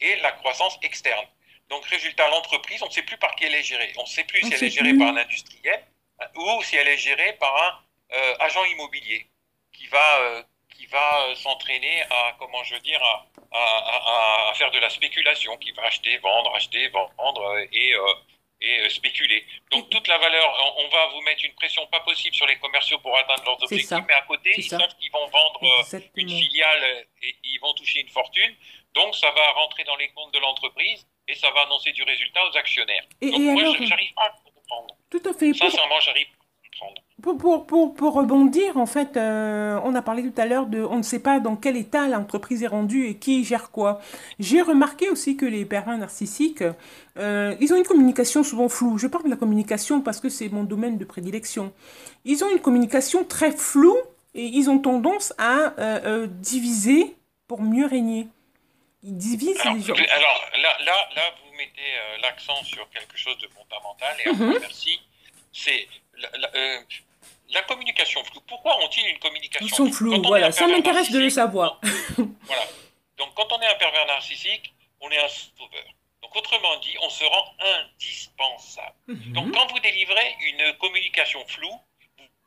et 0.00 0.16
la 0.16 0.32
croissance 0.32 0.78
externe. 0.82 1.26
Donc, 1.68 1.84
résultat, 1.86 2.28
l'entreprise, 2.28 2.82
on 2.82 2.86
ne 2.86 2.92
sait 2.92 3.02
plus 3.02 3.18
par 3.18 3.34
qui 3.36 3.44
elle 3.44 3.54
est 3.54 3.62
gérée. 3.62 3.92
On 3.98 4.02
ne 4.02 4.08
sait 4.08 4.24
plus 4.24 4.40
si 4.42 4.54
elle 4.54 4.64
est 4.64 4.70
gérée 4.70 4.94
par 4.94 5.08
un 5.08 5.16
industriel 5.16 5.84
ou 6.36 6.62
si 6.62 6.76
elle 6.76 6.88
est 6.88 6.98
gérée 6.98 7.34
par 7.34 7.54
un 7.56 8.16
euh, 8.16 8.34
agent 8.40 8.64
immobilier 8.64 9.26
qui 9.72 9.86
va, 9.86 10.20
euh, 10.20 10.42
qui 10.74 10.86
va 10.86 11.26
euh, 11.26 11.34
s'entraîner 11.34 12.02
à, 12.10 12.34
comment 12.38 12.64
je 12.64 12.74
veux 12.74 12.80
dire, 12.80 13.02
à, 13.02 14.50
à, 14.50 14.54
faire 14.54 14.70
de 14.70 14.78
la 14.78 14.90
spéculation, 14.90 15.56
qui 15.58 15.72
va 15.72 15.84
acheter, 15.84 16.16
vendre, 16.18 16.54
acheter, 16.54 16.88
vendre 16.88 17.58
et, 17.72 17.94
et 18.60 18.88
spéculer. 18.88 19.44
Donc 19.70 19.88
toute 19.90 20.06
la 20.08 20.18
valeur, 20.18 20.74
on 20.78 20.88
va 20.88 21.06
vous 21.14 21.20
mettre 21.22 21.44
une 21.44 21.54
pression 21.54 21.86
pas 21.86 22.00
possible 22.00 22.34
sur 22.34 22.46
les 22.46 22.56
commerciaux 22.58 22.98
pour 22.98 23.16
atteindre 23.16 23.44
leurs 23.44 23.62
objectifs, 23.62 24.04
mais 24.06 24.14
à 24.14 24.22
côté, 24.22 24.52
ils 24.56 24.64
savent 24.64 24.94
qu'ils 24.98 25.12
vont 25.12 25.26
vendre 25.28 25.60
une 26.16 26.28
filiale 26.28 27.06
et 27.22 27.36
ils 27.44 27.58
vont 27.60 27.72
toucher 27.74 28.00
une 28.00 28.08
fortune. 28.08 28.54
Donc 28.94 29.14
ça 29.14 29.30
va 29.30 29.52
rentrer 29.52 29.84
dans 29.84 29.96
les 29.96 30.08
comptes 30.08 30.34
de 30.34 30.38
l'entreprise 30.40 31.06
et 31.28 31.34
ça 31.34 31.50
va 31.50 31.62
annoncer 31.62 31.92
du 31.92 32.02
résultat 32.02 32.40
aux 32.48 32.56
actionnaires. 32.56 33.04
Et, 33.20 33.30
Donc 33.30 33.40
moi, 33.40 33.62
j'arrive 33.80 34.14
pas 34.14 34.24
à 34.24 34.50
comprendre. 34.52 34.96
Tout 35.10 35.22
à 35.24 35.32
fait. 35.34 35.52
Sincèrement, 35.52 36.00
j'arrive 36.00 36.26
pour, 37.22 37.66
pour, 37.66 37.94
pour, 37.94 38.14
rebondir, 38.14 38.76
en 38.76 38.86
fait, 38.86 39.16
euh, 39.16 39.80
on 39.82 39.94
a 39.96 40.02
parlé 40.02 40.22
tout 40.22 40.40
à 40.40 40.46
l'heure 40.46 40.66
de 40.66 40.80
on 40.82 40.98
ne 40.98 41.02
sait 41.02 41.18
pas 41.18 41.40
dans 41.40 41.56
quel 41.56 41.76
état 41.76 42.06
l'entreprise 42.06 42.62
est 42.62 42.68
rendue 42.68 43.06
et 43.06 43.16
qui 43.16 43.44
gère 43.44 43.72
quoi. 43.72 44.00
J'ai 44.38 44.62
remarqué 44.62 45.10
aussi 45.10 45.36
que 45.36 45.44
les 45.44 45.64
pervers 45.64 45.98
narcissiques, 45.98 46.62
euh, 47.18 47.56
ils 47.60 47.72
ont 47.72 47.76
une 47.76 47.84
communication 47.84 48.44
souvent 48.44 48.68
floue. 48.68 48.98
Je 48.98 49.08
parle 49.08 49.24
de 49.24 49.30
la 49.30 49.36
communication 49.36 50.00
parce 50.00 50.20
que 50.20 50.28
c'est 50.28 50.48
mon 50.48 50.62
domaine 50.62 50.96
de 50.96 51.04
prédilection. 51.04 51.72
Ils 52.24 52.44
ont 52.44 52.50
une 52.52 52.60
communication 52.60 53.24
très 53.24 53.50
floue 53.50 53.98
et 54.34 54.44
ils 54.44 54.70
ont 54.70 54.78
tendance 54.78 55.34
à 55.38 55.74
diviser 56.26 57.16
pour 57.48 57.62
mieux 57.62 57.86
régner. 57.86 58.28
Ils 59.02 59.16
divisent 59.16 59.60
alors, 59.60 59.74
les 59.74 59.82
gens. 59.82 59.94
Alors 59.94 60.50
là, 60.62 60.70
là, 60.84 61.08
là 61.16 61.22
vous 61.42 61.56
mettez 61.56 62.22
l'accent 62.22 62.62
sur 62.62 62.88
quelque 62.90 63.16
chose 63.16 63.38
de 63.38 63.48
fondamental, 63.48 64.16
et 64.24 64.32
mm 64.32 64.60
merci. 64.60 65.00
C'est 65.52 65.88
la 66.14 66.50
communication 67.62 68.22
floue. 68.24 68.40
Pourquoi 68.46 68.78
ont-ils 68.84 69.06
une 69.06 69.18
communication 69.18 69.66
Ils 69.66 69.74
sont 69.74 69.90
flous, 69.90 70.22
voilà. 70.22 70.52
Ça 70.52 70.66
m'intéresse 70.66 71.10
de 71.10 71.18
le 71.18 71.30
savoir. 71.30 71.80
voilà. 72.16 72.64
Donc, 73.16 73.34
quand 73.34 73.50
on 73.52 73.60
est 73.60 73.66
un 73.66 73.74
pervers 73.74 74.06
narcissique, 74.06 74.72
on 75.00 75.10
est 75.10 75.18
un 75.18 75.28
sauveur. 75.28 75.84
Donc, 76.22 76.36
autrement 76.36 76.76
dit, 76.80 76.94
on 77.02 77.10
se 77.10 77.24
rend 77.24 77.54
indispensable. 77.60 78.94
Mhm. 79.06 79.32
Donc, 79.32 79.52
quand 79.52 79.66
vous 79.72 79.78
délivrez 79.80 80.36
une 80.46 80.72
communication 80.78 81.44
floue, 81.46 81.80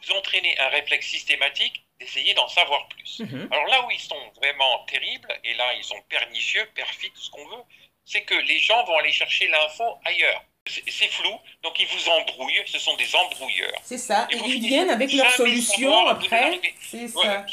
vous 0.03 0.11
entraînez 0.15 0.57
un 0.59 0.69
réflexe 0.69 1.07
systématique 1.07 1.85
d'essayer 1.99 2.33
d'en 2.33 2.47
savoir 2.47 2.87
plus. 2.89 3.19
Mhm. 3.19 3.47
Alors 3.51 3.67
là 3.67 3.85
où 3.85 3.91
ils 3.91 3.99
sont 3.99 4.31
vraiment 4.35 4.79
terribles, 4.85 5.31
et 5.43 5.53
là 5.53 5.73
ils 5.75 5.83
sont 5.83 6.01
pernicieux, 6.09 6.67
perfides, 6.73 7.15
ce 7.15 7.29
qu'on 7.29 7.45
veut, 7.47 7.63
c'est 8.03 8.23
que 8.23 8.33
les 8.33 8.59
gens 8.59 8.83
vont 8.85 8.97
aller 8.97 9.11
chercher 9.11 9.47
l'info 9.47 9.83
ailleurs. 10.05 10.43
C'est 10.67 11.07
flou, 11.07 11.31
donc 11.63 11.79
ils 11.79 11.87
vous 11.87 12.09
embrouillent, 12.09 12.63
ce 12.67 12.77
sont 12.77 12.95
des 12.95 13.15
embrouilleurs. 13.15 13.73
C'est 13.83 13.97
ça, 13.97 14.27
et, 14.29 14.37
ils 14.37 14.59
viennent 14.59 14.91
avec 14.91 15.11
leurs 15.11 15.31
solutions 15.31 16.07
après. 16.07 16.61
C'est 16.79 17.07
ça. 17.07 17.45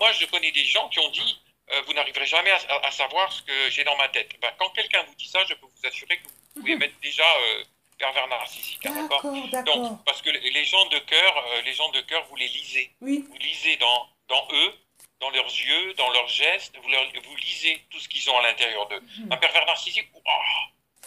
Moi, 0.00 0.12
je 0.12 0.26
connais 0.26 0.52
des 0.52 0.64
gens 0.64 0.88
qui 0.88 1.00
ont 1.00 1.10
dit 1.10 1.40
euh, 1.72 1.82
Vous 1.86 1.92
n'arriverez 1.92 2.26
jamais 2.26 2.50
à, 2.50 2.90
savoir 2.90 3.30
ce 3.32 3.42
que 3.42 3.70
j'ai 3.70 3.84
dans 3.84 3.96
ma 3.96 4.08
tête. 4.08 4.30
Ben, 4.40 4.50
quand 4.58 4.70
quelqu'un 4.70 5.02
vous 5.02 5.14
dit 5.16 5.28
ça, 5.28 5.40
je 5.48 5.54
peux 5.54 5.66
vous 5.66 5.86
assurer 5.86 6.18
que 6.18 6.24
vous 6.24 6.60
pouvez 6.60 6.76
mettre 6.82 6.98
déjà 7.00 7.24
euh, 7.24 7.64
pervers 7.98 8.28
narcissique. 8.28 8.86
Hein, 8.86 9.08
d'accord? 9.10 9.64
Donc, 9.64 10.04
parce 10.04 10.22
que 10.22 10.30
les 10.30 10.64
gens 10.64 10.86
de 10.86 10.98
cœur, 11.00 11.36
euh, 11.36 11.62
les 11.62 11.72
gens 11.74 11.90
de 11.90 12.00
cœur, 12.02 12.24
vous 12.30 12.36
les 12.36 12.48
lisez. 12.48 12.90
Oui. 13.00 13.24
Vous 13.28 13.38
lisez 13.38 13.76
dans, 13.76 14.08
dans 14.28 14.48
eux, 14.52 14.74
dans 15.20 15.30
leurs 15.30 15.46
yeux, 15.46 15.94
dans 15.94 16.10
leurs 16.10 16.28
gestes, 16.28 16.76
vous, 16.76 16.88
vous 16.88 17.36
lisez 17.36 17.82
tout 17.90 17.98
ce 17.98 18.08
qu'ils 18.08 18.28
ont 18.30 18.38
à 18.38 18.42
l'intérieur 18.42 18.86
d'eux. 18.88 19.00
Mhm. 19.18 19.32
Un 19.32 19.36
pervers 19.36 19.66
narcissique, 19.66 20.08
oh, 20.14 20.30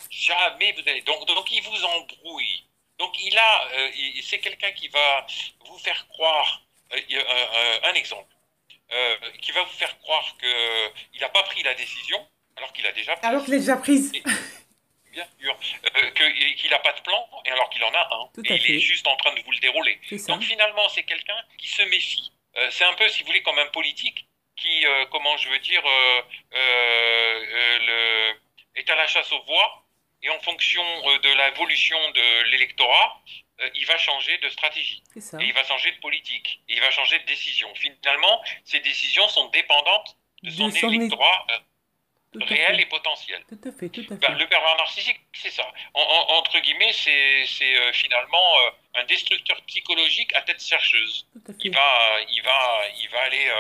Jamais 0.10 0.72
vous 0.74 0.88
allez. 0.88 1.02
Donc, 1.02 1.26
donc 1.28 1.52
il 1.52 1.62
vous 1.64 1.84
embrouille. 1.86 2.66
Donc 3.00 3.16
il 3.24 3.36
a, 3.38 3.68
euh, 3.74 3.90
c'est 4.22 4.40
quelqu'un 4.40 4.72
qui 4.72 4.90
va 4.90 5.26
vous 5.66 5.80
faire 5.80 6.08
croire. 6.10 6.62
Euh, 6.92 6.98
euh, 7.12 7.80
un 7.84 7.94
exemple, 7.94 8.34
qui 9.42 9.52
va 9.52 9.62
vous 9.64 9.78
faire 9.78 9.98
croire 10.00 10.36
qu'il 10.40 11.22
n'a 11.22 11.30
pas 11.30 11.44
pris 11.44 11.62
la 11.64 11.76
décision, 11.76 12.28
alors 12.58 12.74
qu'il 12.74 12.86
a 12.86 12.92
déjà 12.92 13.16
pris. 13.16 13.28
Alors 13.28 13.46
qu'il 13.46 13.54
a 13.54 13.58
déjà 13.58 13.78
prise. 13.78 14.12
bien 15.12 15.28
sûr. 15.40 15.58
qu'il 16.58 16.70
n'a 16.72 16.80
pas 16.80 16.94
de 16.94 17.02
plan, 17.02 17.30
et 17.46 17.52
alors 17.52 17.70
qu'il 17.70 17.84
en 17.84 17.94
a 17.94 18.10
un. 18.12 18.30
et 18.44 18.56
il 18.56 18.76
est 18.76 18.80
juste 18.80 19.08
en 19.08 19.16
train 19.18 19.34
de 19.36 19.42
vous 19.42 19.52
le 19.52 19.60
dérouler. 19.60 20.00
Donc 20.28 20.42
finalement, 20.44 20.90
c'est 20.90 21.04
quelqu'un 21.04 21.38
qui 21.58 21.68
se 21.68 21.84
méfie. 21.84 22.32
c'est 22.72 22.86
un 22.86 22.94
peu, 22.94 23.08
si 23.08 23.22
vous 23.22 23.28
voulez, 23.28 23.44
comme 23.44 23.60
un 23.60 23.68
politique 23.68 24.28
qui, 24.56 24.84
comment 25.12 25.38
je 25.38 25.50
veux 25.50 25.60
dire, 25.60 25.84
le, 26.52 28.34
est 28.76 28.90
à 28.90 28.96
la 28.96 29.08
chasse 29.08 29.32
aux 29.32 29.44
voix 29.44 29.86
et 30.22 30.30
en 30.30 30.40
fonction 30.40 30.84
euh, 30.84 31.20
de 31.20 31.30
l'évolution 31.30 31.98
de 32.12 32.52
l'électorat, 32.52 33.22
euh, 33.62 33.70
il 33.76 33.86
va 33.86 33.98
changer 33.98 34.38
de 34.40 34.50
stratégie. 34.50 35.04
Et 35.16 35.46
il 35.46 35.54
va 35.54 35.64
changer 35.64 35.92
de 35.92 36.00
politique. 36.00 36.62
Et 36.68 36.74
il 36.74 36.82
va 36.82 36.92
changer 36.92 37.20
de 37.20 37.26
décision. 37.26 37.74
Finalement, 37.76 38.42
ces 38.66 38.80
décisions 38.82 39.28
sont 39.30 39.48
dépendantes 39.50 40.18
de 40.44 40.52
son, 40.52 40.70
électorat 40.90 41.48
euh, 41.52 42.40
réel 42.42 42.80
et 42.80 42.86
potentiel. 42.86 43.44
Tout 43.48 43.60
à 43.68 43.72
fait, 43.72 43.90
tout 43.90 44.06
à 44.10 44.16
ben, 44.16 44.28
fait. 44.28 44.36
le 44.36 44.48
pervers 44.48 44.76
narcissique, 44.78 45.20
c'est 45.34 45.52
ça. 45.52 45.66
entre 45.94 46.60
guillemets, 46.60 46.94
c'est 46.94 47.92
finalement 47.94 48.56
un 48.96 49.04
destructeur 49.06 49.62
psychologique 49.64 50.34
à 50.36 50.42
tête 50.42 50.64
chercheuse. 50.64 51.28
Il 51.62 51.74
va, 51.74 52.20
il 52.30 52.42
va, 52.44 52.82
il 53.00 53.10
va 53.10 53.22
aller 53.22 53.52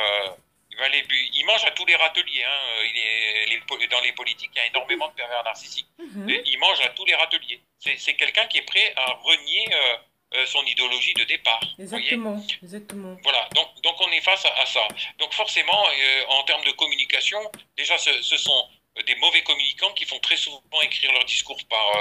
il 1.33 1.45
mange 1.45 1.63
à 1.65 1.71
tous 1.71 1.85
les 1.85 1.95
râteliers. 1.95 2.43
Hein. 2.43 2.59
Il 2.83 2.97
est, 2.97 3.87
dans 3.87 4.01
les 4.01 4.11
politiques, 4.13 4.51
il 4.55 4.57
y 4.57 4.61
a 4.61 4.67
énormément 4.67 5.07
de 5.07 5.13
pervers 5.13 5.43
narcissiques. 5.43 5.87
Mhm. 5.97 6.29
Il 6.45 6.59
mange 6.59 6.79
à 6.81 6.89
tous 6.89 7.05
les 7.05 7.15
râteliers. 7.15 7.61
C'est 7.79 8.15
quelqu'un 8.15 8.45
qui 8.47 8.57
est 8.57 8.63
prêt 8.63 8.93
à 8.95 9.13
renier 9.13 9.65
euh, 9.71 9.97
euh, 10.35 10.45
son 10.45 10.63
idéologie 10.65 11.13
de 11.13 11.23
départ. 11.23 11.61
Exactement, 11.79 12.43
exactement. 12.61 13.17
Voilà, 13.23 13.47
donc, 13.55 13.67
donc 13.83 13.95
on 13.99 14.11
est 14.11 14.21
face 14.21 14.45
à, 14.45 14.65
ça. 14.65 14.87
Donc 15.17 15.33
forcément, 15.33 15.85
euh, 15.87 16.23
en 16.29 16.43
termes 16.43 16.63
de 16.65 16.71
communication, 16.71 17.39
déjà 17.77 17.97
ce, 17.97 18.37
sont 18.37 18.67
des 19.07 19.15
mauvais 19.15 19.41
communicants 19.43 19.93
qui 19.93 20.05
font 20.05 20.19
très 20.19 20.35
souvent 20.35 20.59
écrire 20.83 21.11
leurs 21.13 21.25
discours 21.25 21.59
par 21.69 21.93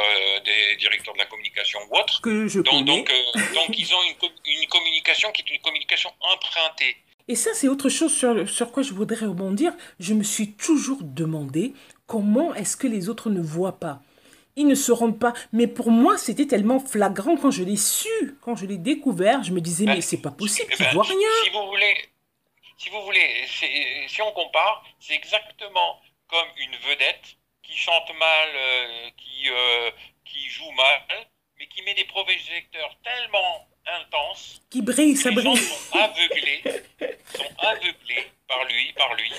des 0.45 0.77
directeurs 0.77 1.15
de 1.15 1.19
la 1.19 1.27
communication 1.27 1.79
ou 1.89 1.97
autres. 1.97 2.21
Que 2.21 2.49
je 2.49 2.61
donc, 2.61 2.85
donc, 2.85 3.13
donc, 3.55 3.79
ils 3.79 3.95
ont 3.95 4.03
une, 4.03 4.17
une 4.47 4.69
communication 4.69 5.31
qui 5.31 5.43
est 5.43 5.55
une 5.55 5.61
communication 5.61 6.13
empruntée. 6.21 6.97
Et 7.29 7.35
ça, 7.35 7.51
c'est 7.55 7.69
autre 7.69 7.89
chose 7.91 8.13
sur, 8.13 8.49
sur 8.49 8.73
quoi 8.73 8.83
je 8.83 8.95
voudrais 8.95 9.27
rebondir. 9.27 9.73
Je 10.01 10.15
me 10.15 10.23
suis 10.23 10.53
toujours 10.53 10.99
demandé 11.03 11.75
comment 12.07 12.55
est-ce 12.55 12.77
que 12.77 12.87
les 12.87 13.09
autres 13.09 13.29
ne 13.31 13.41
voient 13.41 13.79
pas. 13.79 14.01
Ils 14.57 14.67
ne 14.67 14.75
se 14.75 14.91
rendent 14.91 15.21
pas. 15.21 15.35
Mais 15.53 15.69
pour 15.69 15.91
moi, 15.91 16.19
c'était 16.19 16.47
tellement 16.47 16.81
flagrant 16.81 17.37
quand 17.37 17.53
je 17.53 17.63
l'ai 17.63 17.77
su, 17.77 18.37
quand 18.41 18.57
je 18.57 18.67
l'ai 18.67 18.79
découvert. 18.79 19.45
Je 19.45 19.53
me 19.53 19.61
disais, 19.61 19.85
mais 19.85 20.01
c'est 20.01 20.23
pas 20.23 20.33
possible, 20.33 20.73
tu 20.73 20.83
ben, 20.83 20.93
vois 20.95 21.05
rien. 21.05 21.29
Si 21.45 21.51
vous 21.51 21.67
voulez, 21.69 21.95
si, 22.79 22.89
vous 22.91 23.03
voulez 23.03 23.45
si 24.09 24.23
on 24.23 24.33
compare, 24.33 24.85
c'est 24.99 25.15
exactement 25.15 26.01
comme 26.29 26.49
une 26.57 26.75
vedette 26.91 27.37
qui 27.63 27.77
chante 27.77 28.11
mal, 28.19 28.49
euh, 28.55 29.11
qui, 29.17 29.51
euh, 29.51 29.91
qui 30.25 30.49
joue 30.49 30.71
mal, 30.73 31.29
mais 31.59 31.67
qui 31.69 31.83
met 31.83 31.95
des 31.95 32.05
projecteurs 32.05 32.97
tellement 33.05 33.69
intense. 33.87 34.61
Qui 34.71 34.83
brille, 34.83 35.17
ça 35.17 35.31
brille. 35.31 35.45
Les 35.55 35.57
gens 35.57 35.57
sont 35.57 35.99
aveuglés, 35.99 36.63
sont 37.35 37.55
aveuglés 37.59 38.27
par 38.47 38.65
lui, 38.65 38.93
par 38.93 39.15
lui, 39.15 39.31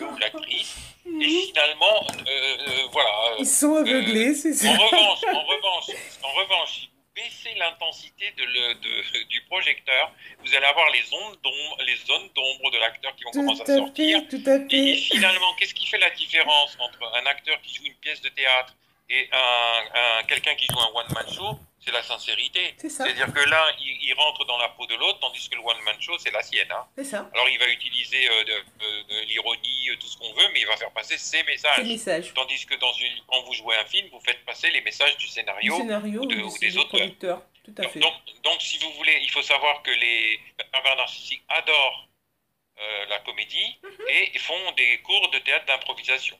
ou 0.00 0.16
l'actrice. 0.18 0.76
Et 1.20 1.46
finalement, 1.46 2.06
euh, 2.10 2.30
euh, 2.30 2.86
voilà. 2.92 3.10
Ils 3.38 3.46
sont 3.46 3.76
euh, 3.76 3.80
aveuglés, 3.80 4.34
c'est 4.34 4.52
ça. 4.52 4.68
En 4.68 4.72
revanche, 4.76 5.24
en 5.24 5.42
revanche, 5.42 5.90
en 6.22 6.32
revanche, 6.32 6.88
baissez 7.14 7.54
l'intensité 7.56 8.32
de 8.36 8.44
de, 8.44 9.24
du 9.28 9.40
projecteur, 9.42 10.12
vous 10.44 10.54
allez 10.54 10.66
avoir 10.66 10.90
les 10.90 11.02
ondes 11.12 11.38
d'ombre, 11.42 11.78
les 11.86 11.96
zones 11.96 12.28
d'ombre 12.34 12.70
de 12.70 12.78
l'acteur 12.78 13.14
qui 13.16 13.24
vont 13.24 13.30
commencer 13.30 13.62
à, 13.62 13.76
sortir. 13.76 14.20
tout 14.28 14.42
à 14.46 14.58
fait. 14.68 14.76
Et 14.76 14.96
finalement, 14.96 15.54
qu'est-ce 15.58 15.74
qui 15.74 15.86
fait 15.86 15.98
la 15.98 16.10
différence 16.10 16.76
entre 16.78 16.98
un 17.14 17.26
acteur 17.26 17.60
qui 17.62 17.74
joue 17.74 17.84
une 17.86 17.96
pièce 17.96 18.20
de 18.20 18.28
théâtre 18.28 18.74
et 19.10 19.28
un, 19.32 20.22
quelqu'un 20.24 20.54
qui 20.54 20.66
joue 20.66 20.78
un 20.78 21.00
one-man 21.00 21.26
show? 21.32 21.58
C'est 21.80 21.92
la 21.92 22.02
sincérité. 22.02 22.74
C'est-à-dire 22.76 23.32
que 23.32 23.48
là, 23.48 23.64
il, 23.80 23.97
rentre 24.18 24.44
dans 24.44 24.58
la 24.58 24.68
peau 24.68 24.86
de 24.86 24.94
l'autre, 24.96 25.18
tandis 25.20 25.48
que 25.48 25.54
le 25.54 25.62
one-man 25.62 25.96
show, 26.00 26.18
c'est 26.18 26.30
la 26.30 26.42
sienne. 26.42 26.70
Hein. 26.70 26.86
C'est 26.96 27.04
ça. 27.04 27.30
Alors, 27.32 27.48
il 27.48 27.58
va 27.58 27.68
utiliser 27.68 28.28
euh, 28.28 28.44
de, 28.44 29.24
l'ironie, 29.26 29.90
euh, 29.90 29.96
tout 29.96 30.06
ce 30.06 30.18
qu'on 30.18 30.32
veut, 30.32 30.48
mais 30.52 30.60
il 30.60 30.66
va 30.66 30.76
faire 30.76 30.90
passer 30.92 31.16
ses 31.16 31.42
messages. 31.44 31.86
messages. 31.86 32.34
Tandis 32.34 32.66
que 32.66 32.74
dans 32.74 32.92
une, 32.92 33.22
quand 33.26 33.42
vous 33.44 33.54
jouez 33.54 33.76
un 33.76 33.86
film, 33.86 34.08
vous 34.12 34.20
faites 34.20 34.44
passer 34.44 34.70
les 34.70 34.82
messages 34.82 35.16
du 35.16 35.26
scénario, 35.26 35.74
ou, 35.76 36.58
des 36.58 36.76
auteurs. 36.76 37.42
Tout 37.64 37.74
à 37.82 37.88
fait. 37.88 38.00
Donc, 38.00 38.14
donc, 38.42 38.60
si 38.60 38.78
vous 38.78 38.90
voulez, 38.92 39.18
il 39.22 39.30
faut 39.30 39.42
savoir 39.42 39.82
que 39.82 39.90
les 39.90 40.40
pervers 40.72 40.96
narcissiques 40.96 41.44
adorent 41.48 42.08
euh, 42.80 43.06
la 43.08 43.18
comédie 43.20 43.78
mhm. 43.82 44.06
et 44.08 44.38
font 44.38 44.72
des 44.76 44.98
cours 44.98 45.30
de 45.30 45.38
théâtre 45.38 45.66
d'improvisation. 45.66 46.38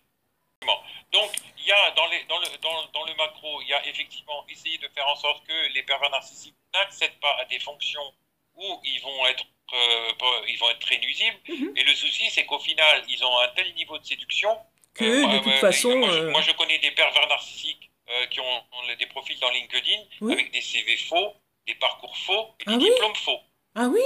Donc, 1.13 1.31
il 1.59 1.65
y 1.65 1.73
a 1.73 1.91
dans, 1.93 2.07
les, 2.09 2.25
dans, 2.25 2.39
le, 2.39 2.47
dans, 2.61 2.87
dans, 2.93 3.07
le 3.07 3.15
macro, 3.15 3.63
il 3.63 3.69
y 3.69 3.73
a 3.73 3.87
effectivement 3.87 4.45
essayer 4.49 4.77
de 4.79 4.89
faire 4.89 5.07
en 5.09 5.17
sorte 5.17 5.47
que 5.47 5.73
les 5.73 5.83
pervers 5.83 6.11
narcissiques 6.11 6.57
n'accèdent 6.75 7.19
pas 7.21 7.35
à 7.41 7.45
des 7.47 7.59
fonctions 7.61 8.15
où 8.55 8.81
ils 8.85 9.01
vont 9.01 9.27
être, 9.27 9.45
euh, 9.73 10.43
ils 10.49 10.59
vont 10.59 10.69
être 10.71 10.81
très 10.81 10.99
nuisibles. 10.99 11.39
Mhm. 11.49 11.73
Et 11.77 11.85
le 11.85 11.95
souci, 11.95 12.29
c'est 12.31 12.45
qu'au 12.45 12.59
final, 12.59 13.05
ils 13.09 13.25
ont 13.25 13.39
un 13.39 13.49
tel 13.49 13.73
niveau 13.75 13.99
de 13.99 14.05
séduction 14.05 14.59
que, 14.95 15.05
de 15.05 15.43
toute 15.43 15.61
façon. 15.61 15.91
Euh, 15.91 16.31
moi 16.31 16.43
je, 16.43 16.53
connais 16.53 16.79
des 16.79 16.91
pervers 16.91 17.27
narcissiques 17.29 17.91
euh, 18.11 18.27
qui 18.27 18.41
ont, 18.41 18.63
des 18.99 19.07
profils 19.07 19.39
dans 19.39 19.51
LinkedIn 19.51 20.33
avec 20.33 20.51
des 20.51 20.61
CV 20.61 20.97
faux, 20.97 21.35
des 21.67 21.75
parcours 21.77 22.17
faux 22.19 22.55
et 22.61 22.65
des 22.65 22.75
ah 22.75 22.79
diplômes 22.79 23.15
faux. 23.17 23.41
Ah 23.75 23.87
oui 23.87 24.01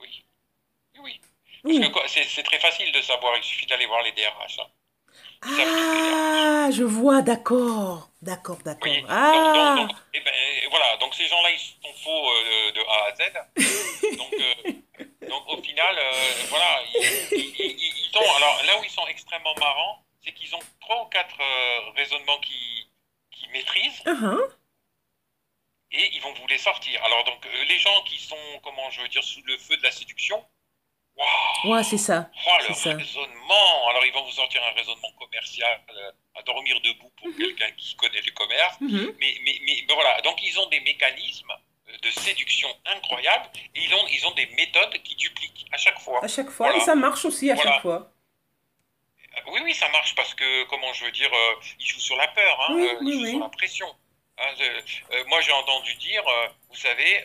Oui. 0.00 0.24
Oui. 1.64 1.90
Parce 1.92 2.14
que 2.14 2.24
c'est 2.24 2.42
très 2.42 2.58
facile 2.58 2.90
de 2.92 3.02
savoir, 3.02 3.36
il 3.36 3.42
suffit 3.42 3.66
d'aller 3.66 3.86
voir 3.86 4.02
les 4.02 4.12
DRH. 4.12 4.58
Hein. 4.60 4.66
Ah, 5.42 6.68
je 6.72 6.84
vois, 6.84 7.22
d'accord. 7.22 8.10
D'accord, 8.22 8.58
d'accord. 8.64 8.92
ah. 9.08 9.74
Donc, 9.78 9.90
et 10.12 10.20
ben, 10.20 10.32
voilà, 10.70 10.96
donc 10.98 11.14
ces 11.14 11.26
gens-là, 11.26 11.50
ils 11.50 11.58
sont 11.58 11.94
faux 12.04 12.30
euh, 12.30 12.72
de 12.72 12.80
A 12.80 13.06
à 13.06 13.14
Z. 13.14 14.16
donc, 14.18 14.34
euh, 14.34 15.26
donc, 15.28 15.48
au 15.48 15.62
final, 15.62 15.96
euh, 15.98 16.12
voilà, 16.48 16.82
ils, 16.94 17.32
ils, 17.32 18.10
sont, 18.12 18.36
alors 18.36 18.62
là 18.66 18.78
où 18.78 18.84
ils 18.84 18.90
sont 18.90 19.06
extrêmement 19.06 19.54
marrants, 19.58 20.04
c'est 20.22 20.32
qu'ils 20.32 20.54
ont 20.54 20.60
trois 20.80 21.02
ou 21.04 21.06
quatre 21.06 21.38
raisonnements 21.96 22.38
qu'ils 22.40 22.90
qui 23.30 23.48
maîtrisent. 23.48 24.02
Uh-huh. 24.04 24.50
Et 25.92 26.10
ils 26.14 26.20
vont 26.20 26.32
vous 26.34 26.46
les 26.46 26.58
sortir. 26.58 27.02
Alors, 27.04 27.24
donc, 27.24 27.48
les 27.68 27.78
gens 27.78 28.02
qui 28.04 28.18
sont, 28.18 28.36
comment 28.62 28.90
je 28.90 29.00
veux 29.00 29.08
dire, 29.08 29.24
sous 29.24 29.42
le 29.44 29.56
feu 29.56 29.76
de 29.76 29.82
la 29.82 29.90
séduction, 29.90 30.44
Ouais, 31.64 31.82
c'est 31.84 31.98
ça. 31.98 32.30
Oh, 32.46 32.50
le 32.60 32.96
raisonnement. 32.96 33.88
Alors, 33.90 34.04
ils 34.06 34.12
vont 34.12 34.24
vous 34.24 34.32
sortir 34.32 34.62
un 34.64 34.72
raisonnement 34.72 35.12
commercial 35.18 35.80
euh, 35.90 36.12
à 36.36 36.42
dormir 36.42 36.80
debout 36.80 37.10
pour 37.16 37.28
mhm. 37.28 37.36
quelqu'un 37.36 37.70
qui 37.76 37.94
connaît 37.96 38.22
le 38.24 38.32
commerce. 38.32 38.80
Mhm. 38.80 39.14
mais, 39.18 39.34
mais, 39.44 39.60
mais, 39.64 39.94
voilà, 39.94 40.20
donc 40.22 40.42
ils 40.42 40.58
ont 40.58 40.68
des 40.68 40.80
mécanismes 40.80 41.52
de 42.02 42.10
séduction 42.10 42.68
incroyables 42.86 43.50
et 43.74 43.80
ils 43.82 43.94
ont, 43.94 44.06
ils 44.08 44.26
ont 44.26 44.30
des 44.32 44.46
méthodes 44.56 44.96
qui 45.02 45.16
dupliquent 45.16 45.66
à 45.72 45.76
chaque 45.76 45.98
fois. 45.98 46.24
À 46.24 46.28
chaque 46.28 46.50
fois. 46.50 46.74
Et 46.76 46.80
ça 46.80 46.94
marche 46.94 47.24
aussi 47.24 47.50
à 47.50 47.56
chaque 47.56 47.82
fois. 47.82 48.12
Oui, 49.52 49.60
oui, 49.64 49.74
ça 49.74 49.88
marche 49.88 50.14
parce 50.14 50.34
que, 50.34 50.64
comment 50.64 50.92
je 50.92 51.04
veux 51.04 51.12
dire, 51.12 51.30
ils 51.78 51.86
jouent 51.86 52.00
sur 52.00 52.16
la 52.16 52.28
peur, 52.28 52.60
hein, 52.68 52.76
ils 53.02 53.12
jouent 53.12 53.26
sur 53.26 53.40
la 53.40 53.48
pression. 53.48 53.86
Hein, 54.38 54.54
moi, 55.28 55.40
j'ai 55.40 55.52
entendu 55.52 55.94
dire, 55.96 56.22
vous 56.68 56.76
savez, 56.76 57.24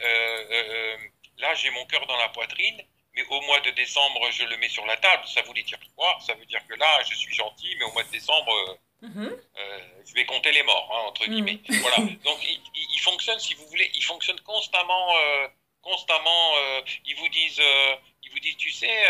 là, 1.38 1.54
j'ai 1.56 1.70
mon 1.72 1.86
cœur 1.86 2.06
dans 2.08 2.18
la 2.18 2.30
poitrine, 2.30 2.82
mais 3.16 3.26
au 3.30 3.42
mois 3.42 3.60
de 3.62 3.72
décembre, 3.72 4.30
je 4.32 4.44
le 4.44 4.58
mets 4.58 4.70
sur 4.70 4.86
la 4.86 4.98
table. 4.98 5.24
Ça 5.28 5.42
voulait 5.44 5.64
dire 5.64 5.80
quoi? 5.96 6.18
Ça 6.26 6.34
veut 6.34 6.46
dire 6.46 6.66
que 6.68 6.74
là, 6.76 7.02
je 7.10 7.16
suis 7.16 7.34
gentil, 7.34 7.76
mais 7.78 7.86
au 7.86 7.92
mois 7.94 8.04
de 8.04 8.12
décembre, 8.12 8.52
euh, 8.52 9.08
mhm. 9.08 9.42
euh, 9.58 9.80
je 10.06 10.14
vais 10.14 10.26
compter 10.26 10.52
les 10.52 10.64
morts, 10.64 10.92
hein, 10.94 11.08
entre 11.08 11.26
guillemets. 11.26 11.60
Mhm. 11.70 11.80
Voilà. 11.82 11.98
Donc, 12.24 12.40
il, 12.44 13.00
fonctionne, 13.00 13.40
si 13.40 13.54
vous 13.54 13.68
voulez, 13.68 13.90
il 13.94 14.04
fonctionne 14.04 14.40
constamment. 14.42 15.16
Euh, 15.18 15.48
constamment, 15.82 16.54
ils 17.06 17.16
vous 17.16 17.30
disent, 17.30 17.62
ils 18.24 18.32
vous 18.32 18.40
disent, 18.40 18.58
tu 18.58 18.72
sais. 18.72 19.06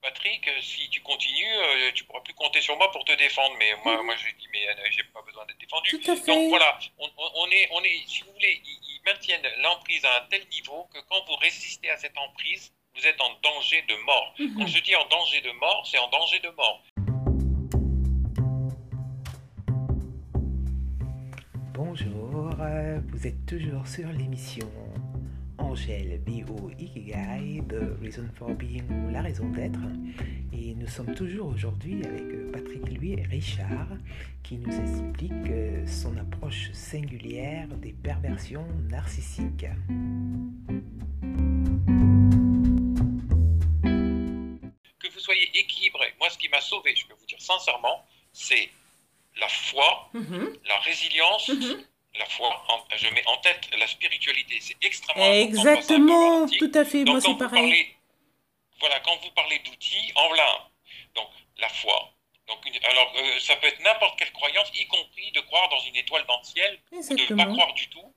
Patrick, 0.00 0.50
si 0.60 0.88
tu 0.90 1.00
continues, 1.00 1.92
tu 1.94 2.04
pourras 2.04 2.20
plus 2.20 2.34
compter 2.34 2.60
sur 2.60 2.76
moi 2.76 2.90
pour 2.90 3.04
te 3.04 3.12
défendre. 3.12 3.54
Mais 3.58 3.74
moi, 3.84 3.96
mhm. 3.98 4.06
moi 4.06 4.16
je 4.16 4.34
dis, 4.34 4.48
mais 4.52 4.66
j'ai 4.90 5.04
pas 5.04 5.22
besoin 5.22 5.44
d'être 5.44 5.58
défendu. 5.58 5.98
Donc 6.26 6.48
voilà, 6.48 6.78
on, 6.98 7.50
est, 7.50 7.68
on 7.70 7.84
est, 7.84 8.02
si 8.06 8.22
vous 8.22 8.32
voulez, 8.32 8.62
ils 8.64 9.00
maintiennent 9.04 9.46
l'emprise 9.58 10.04
à 10.06 10.22
un 10.22 10.26
tel 10.30 10.46
niveau 10.48 10.88
que 10.92 11.00
quand 11.00 11.22
vous 11.26 11.36
résistez 11.36 11.90
à 11.90 11.98
cette 11.98 12.16
emprise, 12.16 12.72
vous 12.94 13.06
êtes 13.06 13.20
en 13.20 13.30
danger 13.42 13.82
de 13.88 14.04
mort. 14.04 14.34
Mhm. 14.38 14.54
Quand 14.56 14.66
je 14.66 14.82
dis 14.82 14.94
en 14.94 15.06
danger 15.08 15.40
de 15.40 15.50
mort, 15.58 15.86
c'est 15.90 15.98
en 15.98 16.08
danger 16.10 16.40
de 16.40 16.50
mort. 16.56 16.84
Bonjour, 21.74 22.56
vous 23.08 23.26
êtes 23.26 23.46
toujours 23.46 23.86
sur 23.86 24.08
l'émission 24.10 24.70
Angèle 25.58 26.20
B.O. 26.24 26.70
Ikigai 26.78 27.62
de 27.68 27.96
Reason 28.00 28.28
for 28.34 28.50
Being 28.50 28.84
ou 28.90 29.10
La 29.10 29.22
raison 29.22 29.48
d'être. 29.48 29.80
Et 30.52 30.74
nous 30.74 30.86
sommes 30.86 31.14
toujours 31.14 31.48
aujourd'hui 31.48 32.04
avec 32.04 32.52
Patrick 32.52 32.96
Louis 32.96 33.14
et 33.14 33.22
Richard 33.22 33.88
qui 34.44 34.58
nous 34.58 34.72
explique 34.72 35.32
euh, 35.50 35.84
son 35.86 36.16
approche 36.16 36.70
singulière 36.72 37.66
des 37.68 37.92
perversions 37.92 38.66
narcissiques. 38.88 39.66
M'a 46.54 46.60
sauvé, 46.60 46.94
je 46.94 47.06
peux 47.06 47.14
vous 47.14 47.26
dire 47.26 47.40
sincèrement, 47.40 48.04
c'est 48.32 48.70
la 49.36 49.48
foi, 49.48 50.08
mhm. 50.12 50.56
la 50.66 50.78
résilience, 50.80 51.48
mhm. 51.48 51.84
la 52.18 52.26
foi. 52.26 52.50
je 52.96 53.08
mets 53.08 53.26
en 53.26 53.36
tête 53.38 53.68
la 53.76 53.86
spiritualité. 53.86 54.58
C'est 54.60 54.76
extrêmement 54.82 55.32
Exactement, 55.32 56.46
tout 56.46 56.70
à 56.74 56.84
fait. 56.84 57.04
Moi, 57.04 57.20
c'est 57.20 57.34
pareil. 57.36 57.96
voilà, 58.78 59.00
quand 59.00 59.16
vous 59.22 59.30
parlez 59.32 59.58
d'outils, 59.60 60.12
en 60.14 60.28
voilà. 60.28 60.68
Donc, 61.14 61.28
la 61.58 61.68
foi. 61.68 62.10
Donc, 62.46 62.58
alors, 62.84 63.12
euh, 63.16 63.40
ça 63.40 63.56
peut 63.56 63.66
être 63.66 63.82
n'importe 63.82 64.18
quelle 64.18 64.32
croyance, 64.32 64.68
y 64.74 64.86
compris 64.86 65.32
de 65.32 65.40
croire 65.40 65.68
dans 65.70 65.80
une 65.80 65.96
étoile 65.96 66.24
dans 66.26 66.38
le 66.38 66.44
ciel, 66.44 66.78
ou 66.92 67.00
de 67.02 67.32
ne 67.32 67.36
pas 67.36 67.46
croire 67.46 67.72
du 67.72 67.88
tout, 67.88 68.14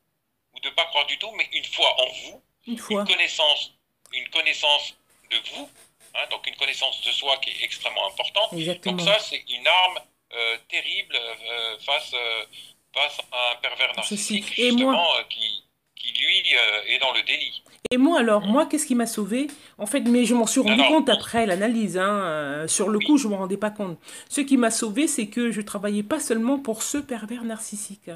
ou 0.54 0.60
de 0.60 0.70
ne 0.70 0.74
pas 0.74 0.86
croire 0.86 1.06
du 1.06 1.18
tout, 1.18 1.32
mais 1.32 1.48
une 1.54 1.64
foi 1.64 1.90
en 2.02 2.12
vous, 2.12 2.44
une, 2.68 2.78
foi. 2.78 3.02
une 3.02 3.08
connaissance, 3.08 3.74
une 4.12 4.30
connaissance 4.30 4.96
de 5.32 5.38
vous, 5.52 5.70
Hein, 6.16 6.28
donc 6.32 6.48
une 6.48 6.56
connaissance 6.56 7.02
de 7.06 7.12
soi 7.12 7.38
qui 7.38 7.52
est 7.52 7.64
extrêmement 7.64 8.08
importante. 8.08 8.54
Donc 8.84 9.02
ça, 9.02 9.20
c'est 9.20 9.44
une 9.50 9.68
arme 9.68 10.00
euh, 10.34 10.58
terrible 10.70 11.16
euh, 11.16 11.78
face, 11.86 12.12
euh, 12.14 12.44
face 12.94 13.18
à 13.32 13.54
un 13.54 13.62
pervers 13.62 13.96
narcissique, 13.96 14.46
justement, 14.54 15.06
qui, 15.30 15.64
qui, 15.96 16.12
lui, 16.12 16.44
est 16.88 17.00
dans 17.00 17.14
le 17.14 17.22
délit. 17.24 17.64
Et 17.92 17.98
moi, 17.98 18.20
alors, 18.20 18.46
moi, 18.46 18.66
qu'est-ce 18.66 18.86
qui 18.86 18.96
m'a 18.96 19.08
sauvé? 19.08 19.48
En 19.78 19.86
fait, 19.86 20.02
mais 20.02 20.26
je 20.26 20.36
m'en 20.36 20.46
suis 20.46 20.60
rendu 20.60 20.82
compte 20.84 21.08
après 21.10 21.46
l'analyse. 21.46 21.98
Hein, 21.98 22.66
sur 22.68 22.90
le 22.90 23.00
coup, 23.00 23.18
je 23.18 23.28
ne 23.28 23.34
me 23.34 23.38
rendais 23.38 23.58
pas 23.58 23.70
compte. 23.70 23.98
Ce 24.30 24.42
qui 24.42 24.58
m'a 24.58 24.72
sauvé, 24.72 25.08
c'est 25.08 25.28
que 25.28 25.52
je 25.52 25.62
travaillais 25.62 26.04
pas 26.04 26.20
seulement 26.20 26.60
pour 26.60 26.84
ce 26.84 26.98
pervers 26.98 27.44
narcissique. 27.44 28.10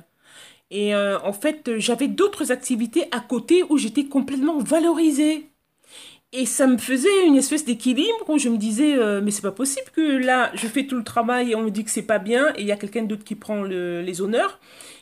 Et 0.69 0.95
en 0.95 1.34
fait, 1.34 1.77
j'avais 1.77 2.08
d'autres 2.08 2.51
activités 2.51 3.06
à 3.12 3.19
côté 3.21 3.63
où 3.69 3.77
j'étais 3.77 4.06
complètement 4.06 4.58
valorisée. 4.60 5.51
Et 6.34 6.46
ça 6.46 6.65
me 6.65 6.78
faisait 6.78 7.26
une 7.26 7.36
espèce 7.36 7.65
d'équilibre 7.65 8.30
où 8.30 8.38
je 8.38 8.48
me 8.48 8.58
disais, 8.58 8.96
euh, 8.96 9.20
mais 9.22 9.32
c'est 9.32 9.41
pas 9.41 9.52
possible 9.52 9.89
que 9.91 10.02
là, 10.02 10.50
je 10.54 10.65
fais 10.67 10.86
tout 10.86 10.96
le 10.96 11.04
travail 11.04 11.52
et 11.52 11.56
on 11.56 11.62
me 11.62 11.72
dit 11.72 11.84
que 11.84 11.91
c'est 11.91 12.08
pas 12.08 12.20
bien 12.20 12.54
et 12.56 12.62
il 12.62 12.67
y 12.67 12.72
a 12.72 12.78
quelqu'un 12.78 13.04
d'autre 13.04 13.26
qui 13.26 13.36
prend 13.36 13.63
les 13.63 14.22
honneurs. 14.22 14.60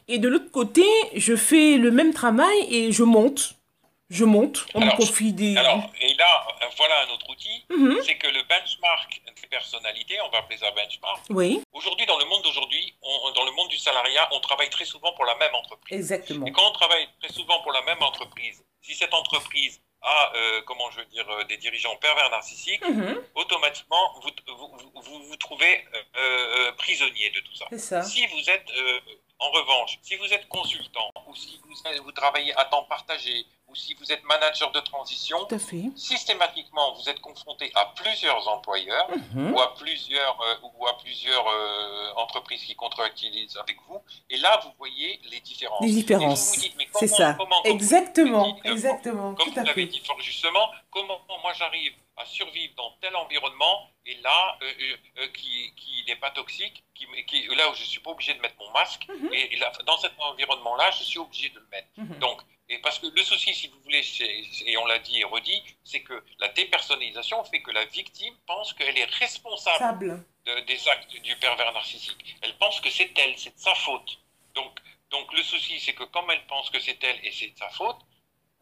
Et 0.07 0.17
de 0.17 0.27
l'autre 0.27 0.51
côté, 0.51 0.83
je 1.15 1.35
fais 1.35 1.77
le 1.77 1.91
même 1.91 2.13
travail 2.13 2.57
et 2.69 2.91
je 2.91 3.03
monte. 3.03 3.53
Je 4.09 4.25
monte, 4.25 4.65
on 4.73 4.81
me 4.81 4.89
confie 4.97 5.33
des... 5.33 5.55
Alors, 5.55 5.87
et 6.01 6.15
là, 6.15 6.47
voilà 6.77 6.95
un 7.07 7.13
autre 7.13 7.29
outil, 7.29 7.63
mhm. 7.69 7.99
c'est 8.03 8.15
que 8.15 8.25
le 8.25 8.41
benchmark 8.49 9.21
des 9.39 9.47
personnalités, 9.47 10.15
on 10.25 10.31
va 10.31 10.39
appeler 10.39 10.57
ça 10.57 10.71
benchmark. 10.71 11.25
Oui. 11.29 11.61
Aujourd'hui, 11.73 12.07
dans 12.07 12.17
le 12.17 12.25
monde 12.25 12.41
d'aujourd'hui, 12.41 12.95
dans 13.35 13.45
le 13.45 13.51
monde 13.51 13.67
du 13.69 13.77
salariat, 13.77 14.27
on 14.31 14.39
travaille 14.39 14.71
très 14.71 14.85
souvent 14.85 15.13
pour 15.13 15.25
la 15.25 15.35
même 15.35 15.53
entreprise. 15.53 15.99
Exactement. 15.99 16.47
Et 16.47 16.51
quand 16.51 16.67
on 16.67 16.73
travaille 16.73 17.07
très 17.21 17.31
souvent 17.31 17.61
pour 17.61 17.71
la 17.71 17.83
même 17.83 18.01
entreprise, 18.01 18.63
si 18.81 18.95
cette 18.95 19.13
entreprise 19.13 19.79
à, 20.01 20.33
euh, 20.35 20.61
comment 20.65 20.89
je 20.91 20.99
veux 20.99 21.05
dire, 21.05 21.29
euh, 21.29 21.43
des 21.45 21.57
dirigeants 21.57 21.95
pervers 21.97 22.29
narcissiques, 22.29 22.87
mhm. 22.87 23.21
automatiquement, 23.35 24.19
vous 24.21 24.31
vous, 25.01 25.23
vous, 25.23 25.35
trouvez 25.35 25.85
euh, 26.17 26.71
prisonnier 26.73 27.29
de 27.31 27.39
tout 27.41 27.55
ça. 27.55 27.65
ça. 27.77 28.03
Si 28.03 28.25
vous 28.27 28.49
êtes, 28.49 28.67
en 29.39 29.51
revanche, 29.51 29.99
si 30.01 30.15
vous 30.15 30.33
êtes 30.33 30.47
consultant 30.47 31.11
ou 31.27 31.35
si 31.35 31.59
vous, 31.63 32.03
vous 32.03 32.11
travaillez 32.11 32.53
à 32.55 32.65
temps 32.65 32.83
partagé 32.83 33.45
ou 33.69 33.75
si 33.75 33.93
vous 33.93 34.11
êtes 34.11 34.23
manager 34.23 34.71
de 34.71 34.79
transition, 34.79 35.47
systématiquement, 35.95 36.93
vous 36.93 37.09
êtes 37.09 37.19
confronté 37.19 37.71
à 37.75 37.85
plusieurs 37.95 38.47
employeurs 38.47 39.09
mhm. 39.33 39.53
ou 39.53 39.59
à 39.59 39.73
plusieurs, 39.75 40.41
euh, 40.41 40.69
ou 40.79 40.87
à 40.87 40.97
plusieurs 40.97 41.47
euh, 41.47 42.13
entreprises 42.17 42.63
qui 42.63 42.75
contractualisent 42.75 43.57
avec 43.57 43.77
vous. 43.87 44.01
Et 44.29 44.37
là, 44.37 44.59
vous 44.63 44.71
voyez 44.77 45.19
les 45.29 45.39
différences. 45.41 45.81
Les 45.81 45.91
différences. 45.91 46.57
C'est 46.95 47.07
ça. 47.07 47.37
Exactement. 47.65 48.57
Exactement. 48.63 49.35
Comme 49.35 49.49
vous 49.49 49.63
l'avez 49.63 49.85
dit 49.85 49.99
fort 49.99 50.19
justement, 50.21 50.69
comment 50.91 51.19
moi 51.41 51.53
j'arrive 51.53 51.93
à 52.17 52.25
survivre 52.25 52.73
dans 52.75 52.91
tel 53.01 53.15
environnement 53.15 53.89
et 54.05 54.15
là, 54.21 54.57
euh, 54.61 55.27
qui, 55.33 55.73
qui 55.75 56.03
n'est 56.07 56.17
pas 56.17 56.31
toxique, 56.31 56.83
qui, 56.93 57.05
qui, 57.27 57.47
là 57.55 57.69
où 57.69 57.73
je 57.75 57.81
ne 57.81 57.85
suis 57.87 57.99
pas 57.99 58.11
obligé 58.11 58.33
de 58.33 58.41
mettre 58.41 58.55
mon 58.59 58.71
masque, 58.71 59.07
mhm. 59.07 59.29
et, 59.31 59.55
là, 59.57 59.71
dans 59.85 59.97
cet 59.97 60.11
environnement-là, 60.19 60.91
je 60.91 61.03
suis 61.03 61.19
obligé 61.19 61.49
de 61.49 61.59
le 61.59 61.67
mettre. 61.71 61.87
Mhm. 61.97 62.19
Donc, 62.19 62.41
et 62.69 62.77
parce 62.79 62.99
que 62.99 63.07
le 63.07 63.23
souci, 63.23 63.53
si 63.55 63.67
vous 63.67 63.79
voulez, 63.81 64.03
et 64.65 64.77
on 64.77 64.85
l'a 64.85 64.99
dit 64.99 65.19
et 65.19 65.23
redit, 65.23 65.63
c'est 65.83 66.01
que 66.01 66.23
la 66.39 66.49
dépersonnalisation 66.49 67.43
fait 67.43 67.61
que 67.61 67.71
la 67.71 67.85
victime 67.85 68.35
pense 68.45 68.73
qu'elle 68.73 68.95
est 68.95 69.11
responsable 69.15 70.23
des 70.67 70.87
actes 70.87 71.19
du 71.21 71.35
pervers 71.37 71.73
narcissique. 71.73 72.37
Elle 72.41 72.55
pense 72.57 72.79
que 72.79 72.91
c'est 72.91 73.11
elle, 73.17 73.37
c'est 73.37 73.55
de 73.55 73.59
sa 73.59 73.73
faute. 73.73 74.19
Donc, 74.53 74.77
donc 75.09 75.33
le 75.33 75.41
souci, 75.41 75.79
c'est 75.79 75.93
que 75.93 76.03
comme 76.03 76.29
elle 76.29 76.45
pense 76.45 76.69
que 76.69 76.79
c'est 76.79 77.03
elle 77.03 77.25
et 77.25 77.31
c'est 77.31 77.47
de 77.47 77.57
sa 77.57 77.69
faute, 77.69 77.97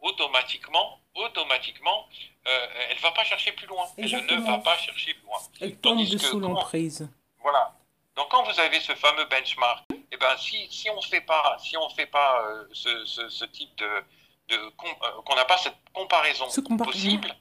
automatiquement, 0.00 1.00
automatiquement, 1.14 2.08
euh, 2.46 2.66
elle 2.88 2.96
ne 2.96 3.02
va 3.02 3.10
pas 3.12 3.24
chercher 3.24 3.52
plus 3.52 3.66
loin. 3.66 3.86
Elle 3.98 4.10
ne 4.10 4.46
va 4.46 4.58
pas 4.58 4.78
chercher 4.78 5.12
plus 5.12 5.24
loin. 5.24 5.38
Elle 5.60 5.76
tombe 5.76 6.02
sous 6.16 6.40
l'emprise. 6.40 7.06
Voilà. 7.42 7.74
Donc 8.16 8.30
quand 8.30 8.42
vous 8.42 8.58
avez 8.58 8.80
ce 8.80 8.94
fameux 8.94 9.26
benchmark, 9.26 9.84
ben, 10.20 10.36
si, 10.36 10.66
si 10.70 10.90
on 10.90 10.96
ne 10.96 11.02
fait 11.02 11.20
pas, 11.20 11.56
si 11.60 11.76
on 11.76 11.88
fait 11.90 12.06
pas 12.06 12.44
euh, 12.46 12.64
ce, 12.72 13.04
ce, 13.28 13.44
type 13.44 13.74
de, 13.76 13.88
de 14.48 14.56
euh, 14.56 14.70
qu'on 15.24 15.34
n'a 15.34 15.44
pas 15.44 15.58
cette 15.58 15.76
comparaison 15.92 16.46
possible, 16.76 17.34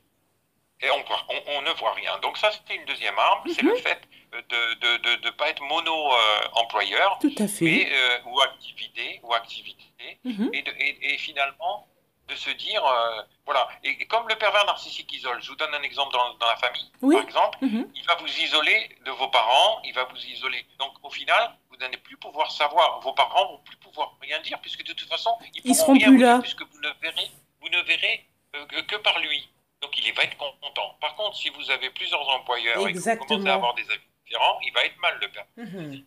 et 0.82 0.90
on, 0.92 1.04
on, 1.48 1.62
ne 1.64 1.72
voit 1.72 1.94
rien. 1.94 2.20
Donc 2.20 2.38
ça, 2.38 2.52
c'était 2.52 2.76
une 2.76 2.86
deuxième 2.86 3.18
arme, 3.18 3.50
c'est 3.54 3.64
le 3.64 3.72
mhm. 3.72 3.78
fait 3.78 4.00
de 4.32 5.26
ne 5.26 5.30
pas 5.32 5.50
être 5.50 5.64
mono-employeur, 5.64 7.20
euh, 7.24 8.20
ou 8.26 8.42
activité, 8.42 9.20
ou 9.24 9.34
activité, 9.34 10.20
mhm. 10.24 10.50
et, 10.54 10.60
et, 10.60 11.14
et, 11.14 11.18
finalement 11.18 11.88
de 12.28 12.36
se 12.36 12.50
dire, 12.52 12.86
euh, 12.86 13.22
voilà, 13.46 13.68
et, 13.84 14.06
comme 14.08 14.28
le 14.28 14.36
pervers 14.36 14.66
narcissique 14.66 15.12
isole, 15.14 15.42
je 15.42 15.50
vous 15.50 15.56
donne 15.56 15.74
un 15.74 15.82
exemple 15.82 16.14
dans, 16.14 16.34
dans 16.36 16.48
la 16.48 16.58
famille, 16.58 16.92
par 17.00 17.22
exemple, 17.22 17.58
mhm. 17.62 17.90
il 17.96 18.06
va 18.06 18.16
vous 18.16 18.28
isoler 18.28 18.98
de 19.06 19.12
vos 19.12 19.30
parents, 19.30 19.82
il 19.86 19.94
va 19.94 20.04
vous 20.04 20.26
isoler. 20.26 20.66
Donc 20.80 20.94
au 21.04 21.10
final, 21.10 21.56
vous 21.70 21.78
n'allez 21.78 21.98
plus 21.98 22.18
pouvoir 22.18 22.52
savoir, 22.52 23.00
vos 23.00 23.14
parents 23.14 23.48
vont 23.48 23.60
plus 23.60 23.78
pouvoir 23.78 24.16
rien 24.22 24.40
dire, 24.42 24.60
puisque 24.60 24.84
de 24.84 24.94
toute 24.94 25.10
façon, 25.10 25.32
ils, 25.56 25.62
ils 25.64 25.76
seront 25.76 25.98
plus 25.98 26.18
là. 26.18 26.40
puisque 26.40 26.64
vous 26.64 26.80
ne 26.80 26.90
verrez, 27.02 27.32
vous 27.62 27.70
ne 27.70 27.82
verrez 27.84 28.26
euh, 28.56 28.66
que, 28.84 28.96
par 28.98 29.20
lui. 29.20 29.50
Donc 29.82 29.98
il 29.98 30.14
va 30.14 30.24
être 30.24 30.38
content. 30.38 30.98
Par 31.00 31.16
contre, 31.16 31.38
si 31.38 31.50
vous 31.50 31.70
avez 31.70 31.90
plusieurs 31.92 32.28
employeurs 32.30 32.88
et 32.88 32.94
que 32.94 32.98
vous 32.98 33.26
commencez 33.26 33.50
à 33.50 33.54
avoir 33.54 33.76
des 33.76 33.90
avis 33.90 34.02
différents, 34.26 34.60
il 34.62 34.74
va 34.74 34.84
être 34.84 34.98
mal 34.98 35.18
le 35.22 35.30
père. 35.30 35.46
Mhm. 35.56 36.06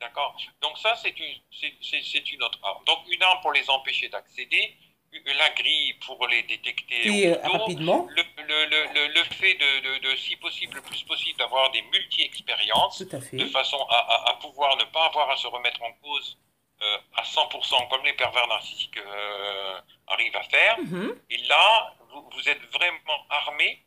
D'accord? 0.00 0.36
Donc 0.62 0.78
ça, 0.78 0.94
c'est 0.96 1.18
une, 1.18 1.34
c'est, 1.50 2.32
une 2.32 2.42
autre 2.42 2.58
arme. 2.62 2.82
Donc 2.86 3.00
une 3.10 3.22
arme 3.22 3.40
pour 3.42 3.52
les 3.52 3.68
empêcher 3.68 4.08
d'accéder, 4.08 4.76
la 5.12 5.50
grille 5.50 5.94
pour 6.06 6.26
les 6.28 6.42
détecter 6.44 7.28
euh, 7.28 7.36
rapidement. 7.42 8.06
Le, 8.10 8.22
le, 8.38 9.14
le, 9.14 9.24
fait 9.34 9.54
de, 9.54 10.08
de, 10.08 10.16
si 10.16 10.36
possible, 10.36 10.76
le 10.76 10.82
plus 10.82 11.02
possible, 11.02 11.38
d'avoir 11.38 11.70
des 11.70 11.82
multi-expériences, 11.82 13.02
de 13.02 13.46
façon 13.46 13.78
à, 13.90 14.30
à, 14.30 14.34
pouvoir 14.34 14.76
ne 14.76 14.84
pas 14.84 15.06
avoir 15.06 15.30
à 15.30 15.36
se 15.36 15.46
remettre 15.46 15.82
en 15.82 15.92
cause 16.02 16.36
euh, 16.82 16.98
à 17.16 17.22
100%, 17.22 17.88
comme 17.90 18.04
les 18.04 18.14
pervers 18.14 18.46
narcissiques 18.46 18.96
euh, 18.96 19.80
arrive 20.06 20.34
à 20.34 20.42
faire. 20.44 20.78
Mhm. 20.80 21.14
Et 21.28 21.36
là, 21.46 21.94
vous, 22.08 22.48
êtes 22.48 22.62
vraiment 22.72 23.26
armé 23.28 23.84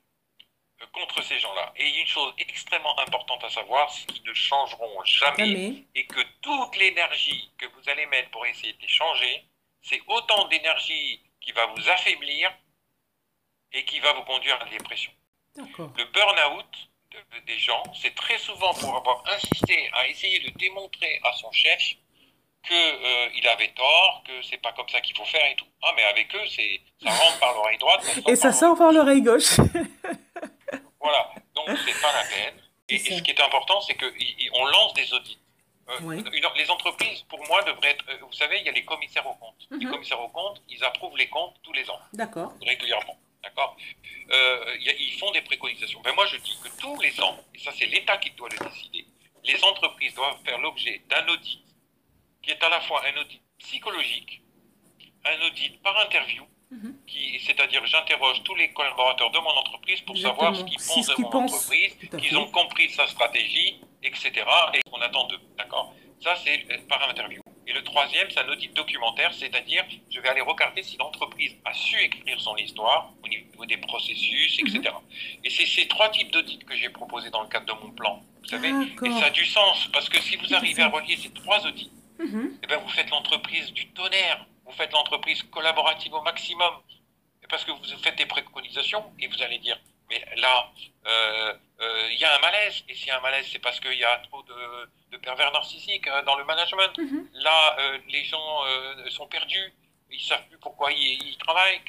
euh, 0.79 0.85
contre 0.93 1.23
ces 1.23 1.39
gens-là. 1.39 1.73
Et 1.75 1.87
une 1.99 2.05
chose 2.05 2.33
extrêmement 2.37 2.97
importante 2.99 3.43
à 3.43 3.49
savoir, 3.49 3.91
c'est 3.91 4.05
qu'ils 4.05 4.23
ne 4.23 4.33
changeront 4.33 5.03
jamais, 5.05 5.85
et 5.95 6.05
que 6.05 6.21
toute 6.41 6.75
l'énergie 6.75 7.51
que 7.57 7.65
vous 7.65 7.89
allez 7.89 8.05
mettre 8.05 8.29
pour 8.29 8.45
essayer 8.45 8.73
de 8.73 8.81
les 8.81 8.87
changer, 8.87 9.43
c'est 9.83 10.01
autant 10.07 10.47
d'énergie 10.47 11.21
qui 11.39 11.51
va 11.51 11.67
vous 11.67 11.89
affaiblir 11.89 12.51
et 13.73 13.85
qui 13.85 13.99
va 13.99 14.13
vous 14.13 14.23
conduire 14.23 14.55
à 14.55 14.65
la 14.65 14.71
dépression. 14.71 15.11
Le 15.55 16.05
burn-out 16.05 16.89
des 17.45 17.59
gens, 17.59 17.83
c'est 18.01 18.15
très 18.15 18.37
souvent 18.39 18.73
pour 18.73 18.95
avoir 18.95 19.23
insisté 19.35 19.89
à 19.93 20.07
essayer 20.07 20.39
de 20.39 20.49
démontrer 20.57 21.19
à 21.23 21.33
son 21.33 21.51
chef 21.51 21.95
qu'il 22.65 22.75
euh, 22.75 23.51
avait 23.51 23.73
tort, 23.73 24.23
que 24.25 24.41
c'est 24.41 24.57
pas 24.57 24.71
comme 24.71 24.87
ça 24.87 25.01
qu'il 25.01 25.15
faut 25.15 25.25
faire 25.25 25.45
et 25.51 25.55
tout. 25.55 25.65
Ah, 25.83 25.91
mais 25.95 26.03
avec 26.03 26.33
eux, 26.33 26.47
c'est 26.47 26.81
ça 27.03 27.11
rentre 27.11 27.39
par 27.39 27.53
l'oreille 27.53 27.77
droite. 27.77 28.19
et 28.27 28.35
ça 28.35 28.53
sort 28.53 28.77
par 28.77 28.91
l'oreille 28.91 29.21
gauche. 29.21 29.57
voilà, 31.01 31.31
donc 31.53 31.69
c'est 31.85 32.01
pas 32.01 32.13
la 32.13 32.23
peine. 32.23 32.61
Et, 32.89 32.97
ce 32.99 33.21
qui 33.21 33.31
est 33.31 33.41
important, 33.41 33.81
c'est 33.81 33.95
qu'on 33.95 34.65
lance 34.65 34.93
des 34.93 35.13
audits. 35.13 35.39
Euh, 35.89 36.21
les 36.55 36.69
entreprises, 36.69 37.23
pour 37.23 37.45
moi, 37.47 37.61
devraient 37.63 37.91
être. 37.91 38.05
Euh, 38.09 38.17
vous 38.21 38.33
savez, 38.33 38.59
il 38.59 38.65
y 38.65 38.69
a 38.69 38.71
les 38.71 38.85
commissaires 38.85 39.27
aux 39.27 39.35
comptes. 39.35 39.67
Les 39.71 39.85
mhm. 39.85 39.91
commissaires 39.91 40.21
aux 40.21 40.29
comptes, 40.29 40.61
ils 40.69 40.83
approuvent 40.83 41.17
les 41.17 41.27
comptes 41.27 41.55
tous 41.61 41.73
les 41.73 41.89
ans. 41.89 41.99
D'accord. 42.13 42.53
Régulièrement. 42.65 43.17
D'accord 43.43 43.75
Ils 44.29 45.17
font 45.19 45.31
des 45.31 45.41
préconisations. 45.41 45.99
Mais 46.05 46.11
ben, 46.11 46.15
moi, 46.15 46.25
je 46.27 46.37
dis 46.37 46.57
que 46.63 46.69
tous 46.79 46.99
les 47.01 47.19
ans, 47.21 47.37
et 47.53 47.59
ça, 47.59 47.71
c'est 47.77 47.87
l'État 47.87 48.17
qui 48.17 48.31
doit 48.31 48.47
le 48.49 48.69
décider, 48.69 49.05
les 49.43 49.63
entreprises 49.63 50.13
doivent 50.13 50.37
faire 50.45 50.57
l'objet 50.59 51.01
d'un 51.09 51.27
audit 51.27 51.59
qui 52.41 52.51
est 52.51 52.63
à 52.63 52.69
la 52.69 52.81
fois 52.81 53.01
un 53.05 53.21
audit 53.21 53.41
psychologique, 53.57 54.41
un 55.25 55.47
audit 55.47 55.81
par 55.81 55.97
interview, 56.05 56.43
mhm. 56.71 56.95
qui, 57.07 57.39
c'est-à-dire 57.45 57.85
j'interroge 57.85 58.43
tous 58.43 58.55
les 58.55 58.71
collaborateurs 58.73 59.31
de 59.31 59.39
mon 59.39 59.49
entreprise 59.49 60.01
pour 60.01 60.17
savoir 60.17 60.55
ce 60.55 60.63
qu'ils 60.63 60.77
pensent 60.77 61.07
de 61.07 61.21
mon 61.21 61.29
entreprise, 61.29 61.93
qu'ils 62.19 62.37
ont 62.37 62.47
compris 62.51 62.89
sa 62.91 63.07
stratégie, 63.07 63.81
etc. 64.03 64.31
et 64.73 64.81
qu'on 64.89 65.01
attend 65.01 65.27
d'eux. 65.27 65.39
D'accord? 65.57 65.93
Ça, 66.21 66.35
c'est 66.43 66.65
par 66.87 67.09
interview. 67.09 67.41
Et 67.65 67.73
le 67.73 67.83
troisième, 67.83 68.29
c'est 68.29 68.39
un 68.39 68.49
audit 68.49 68.73
documentaire, 68.73 69.33
c'est-à-dire 69.33 69.85
je 70.11 70.19
vais 70.19 70.29
aller 70.29 70.41
regarder 70.41 70.83
si 70.83 70.97
l'entreprise 70.97 71.55
a 71.65 71.73
su 71.73 71.97
écrire 72.01 72.39
son 72.39 72.55
histoire 72.57 73.11
au 73.23 73.27
niveau 73.27 73.65
des 73.65 73.77
processus, 73.77 74.59
etc. 74.59 74.81
Mhm. 74.81 75.39
Et 75.45 75.49
c'est 75.49 75.65
ces 75.65 75.87
trois 75.87 76.09
types 76.09 76.31
d'audits 76.31 76.59
que 76.59 76.75
j'ai 76.75 76.89
proposés 76.89 77.29
dans 77.29 77.41
le 77.41 77.47
cadre 77.47 77.65
de 77.65 77.85
mon 77.85 77.91
plan. 77.91 78.21
Vous 78.41 78.49
savez, 78.49 78.69
et 78.69 79.11
ça 79.19 79.25
a 79.27 79.29
du 79.29 79.45
sens, 79.45 79.87
parce 79.93 80.09
que 80.09 80.21
si 80.21 80.35
vous 80.35 80.53
arrivez 80.53 80.81
à 80.81 80.89
relier 80.89 81.15
ces 81.15 81.31
trois 81.31 81.65
audits, 81.65 81.91
Mhm. 82.19 82.59
Eh 82.63 82.67
ben, 82.67 82.79
vous 82.79 82.89
faites 82.89 83.09
l'entreprise 83.09 83.71
du 83.73 83.87
tonnerre, 83.89 84.45
vous 84.65 84.71
faites 84.73 84.91
l'entreprise 84.93 85.41
collaborative 85.43 86.13
au 86.13 86.21
maximum, 86.21 86.73
parce 87.49 87.65
que 87.65 87.71
vous 87.71 87.83
faites 88.01 88.17
des 88.17 88.25
préconisations 88.25 89.03
et 89.19 89.27
vous 89.27 89.41
allez 89.41 89.57
dire, 89.59 89.79
mais 90.13 90.41
là, 90.41 90.71
euh, 91.05 91.53
euh, 91.81 92.07
il 92.11 92.19
y 92.19 92.25
a 92.25 92.35
un 92.35 92.39
malaise, 92.39 92.83
et 92.87 92.95
s'il 92.95 93.07
y 93.07 93.11
a 93.11 93.17
un 93.17 93.21
malaise, 93.21 93.47
c'est 93.51 93.59
parce 93.59 93.79
qu'il 93.79 93.97
y 93.97 94.03
a 94.03 94.17
trop 94.29 94.43
de, 94.43 95.17
pervers 95.17 95.51
narcissiques 95.51 96.07
euh, 96.07 96.21
dans 96.23 96.37
le 96.37 96.43
management. 96.43 96.97
Mhm. 96.97 97.29
Là, 97.33 97.77
les 98.09 98.23
gens 98.25 98.63
sont 99.09 99.27
perdus, 99.27 99.73
ils 100.09 100.17
ne 100.17 100.23
savent 100.23 100.47
plus 100.47 100.57
pourquoi 100.57 100.91
ils, 100.91 101.37
travaillent, 101.37 101.81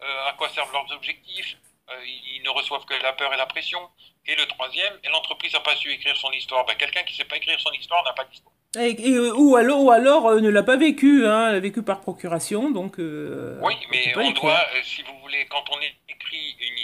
à 0.00 0.32
quoi 0.36 0.48
servent 0.50 0.72
leurs 0.72 0.90
objectifs, 0.92 1.56
ils 2.04 2.42
ne 2.42 2.50
reçoivent 2.50 2.84
que 2.84 2.94
la 3.02 3.12
peur 3.12 3.32
et 3.32 3.36
la 3.36 3.46
pression. 3.46 3.80
Et 4.26 4.34
le 4.36 4.46
troisième, 4.46 4.92
l'entreprise 5.10 5.52
n'a 5.54 5.60
pas 5.60 5.74
su 5.76 5.90
écrire 5.90 6.16
son 6.16 6.30
histoire. 6.32 6.64
Ben, 6.66 6.76
Quelqu'un 6.76 7.02
qui 7.02 7.12
ne 7.12 7.16
sait 7.18 7.24
pas 7.24 7.36
écrire 7.36 7.58
son 7.60 7.72
histoire 7.72 8.04
n'a 8.04 8.12
pas 8.12 8.24
d'histoire. 8.24 8.52
Et, 8.76 9.18
ou 9.18 9.56
alors, 9.56 9.80
ou 9.80 9.90
alors 9.90 10.26
euh, 10.26 10.40
ne 10.40 10.50
l'a 10.50 10.62
pas 10.62 10.76
vécu, 10.76 11.26
hein, 11.26 11.52
l'a 11.52 11.60
vécu 11.60 11.82
par 11.82 12.02
procuration, 12.02 12.70
donc... 12.70 12.98
Euh, 12.98 13.58
oui, 13.62 13.74
mais 13.90 14.14
on 14.14 14.30
doit, 14.32 14.60
euh, 14.74 14.80
si 14.84 15.02
vous 15.02 15.18
voulez, 15.20 15.46
quand 15.46 15.64
on 15.70 15.80
écrit 15.80 16.54
une, 16.60 16.76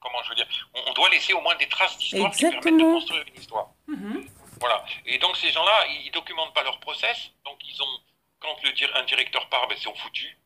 comment 0.00 0.22
je 0.22 0.28
veux 0.28 0.34
dire, 0.36 0.46
on, 0.74 0.92
doit 0.92 1.08
laisser 1.08 1.32
au 1.32 1.40
moins 1.40 1.56
des 1.56 1.66
traces 1.66 1.98
d'histoire 1.98 2.30
qui 2.30 2.42
permettent 2.42 2.78
de 2.78 2.82
construire 2.84 3.24
une 3.26 3.40
histoire. 3.40 3.70
Mhm. 3.88 4.24
Voilà. 4.60 4.84
Et 5.06 5.18
donc 5.18 5.36
ces 5.36 5.50
gens-là, 5.50 5.86
ils 6.04 6.12
documentent 6.12 6.54
pas 6.54 6.62
leur 6.62 6.78
process, 6.78 7.32
donc 7.44 7.56
ils 7.66 7.82
ont, 7.82 7.98
quand 8.38 8.56
le, 8.62 8.70
un 8.96 9.04
directeur 9.04 9.48
part, 9.48 9.66
ben, 9.66 9.76
c'est 9.76 9.90
foutu. 9.98 10.38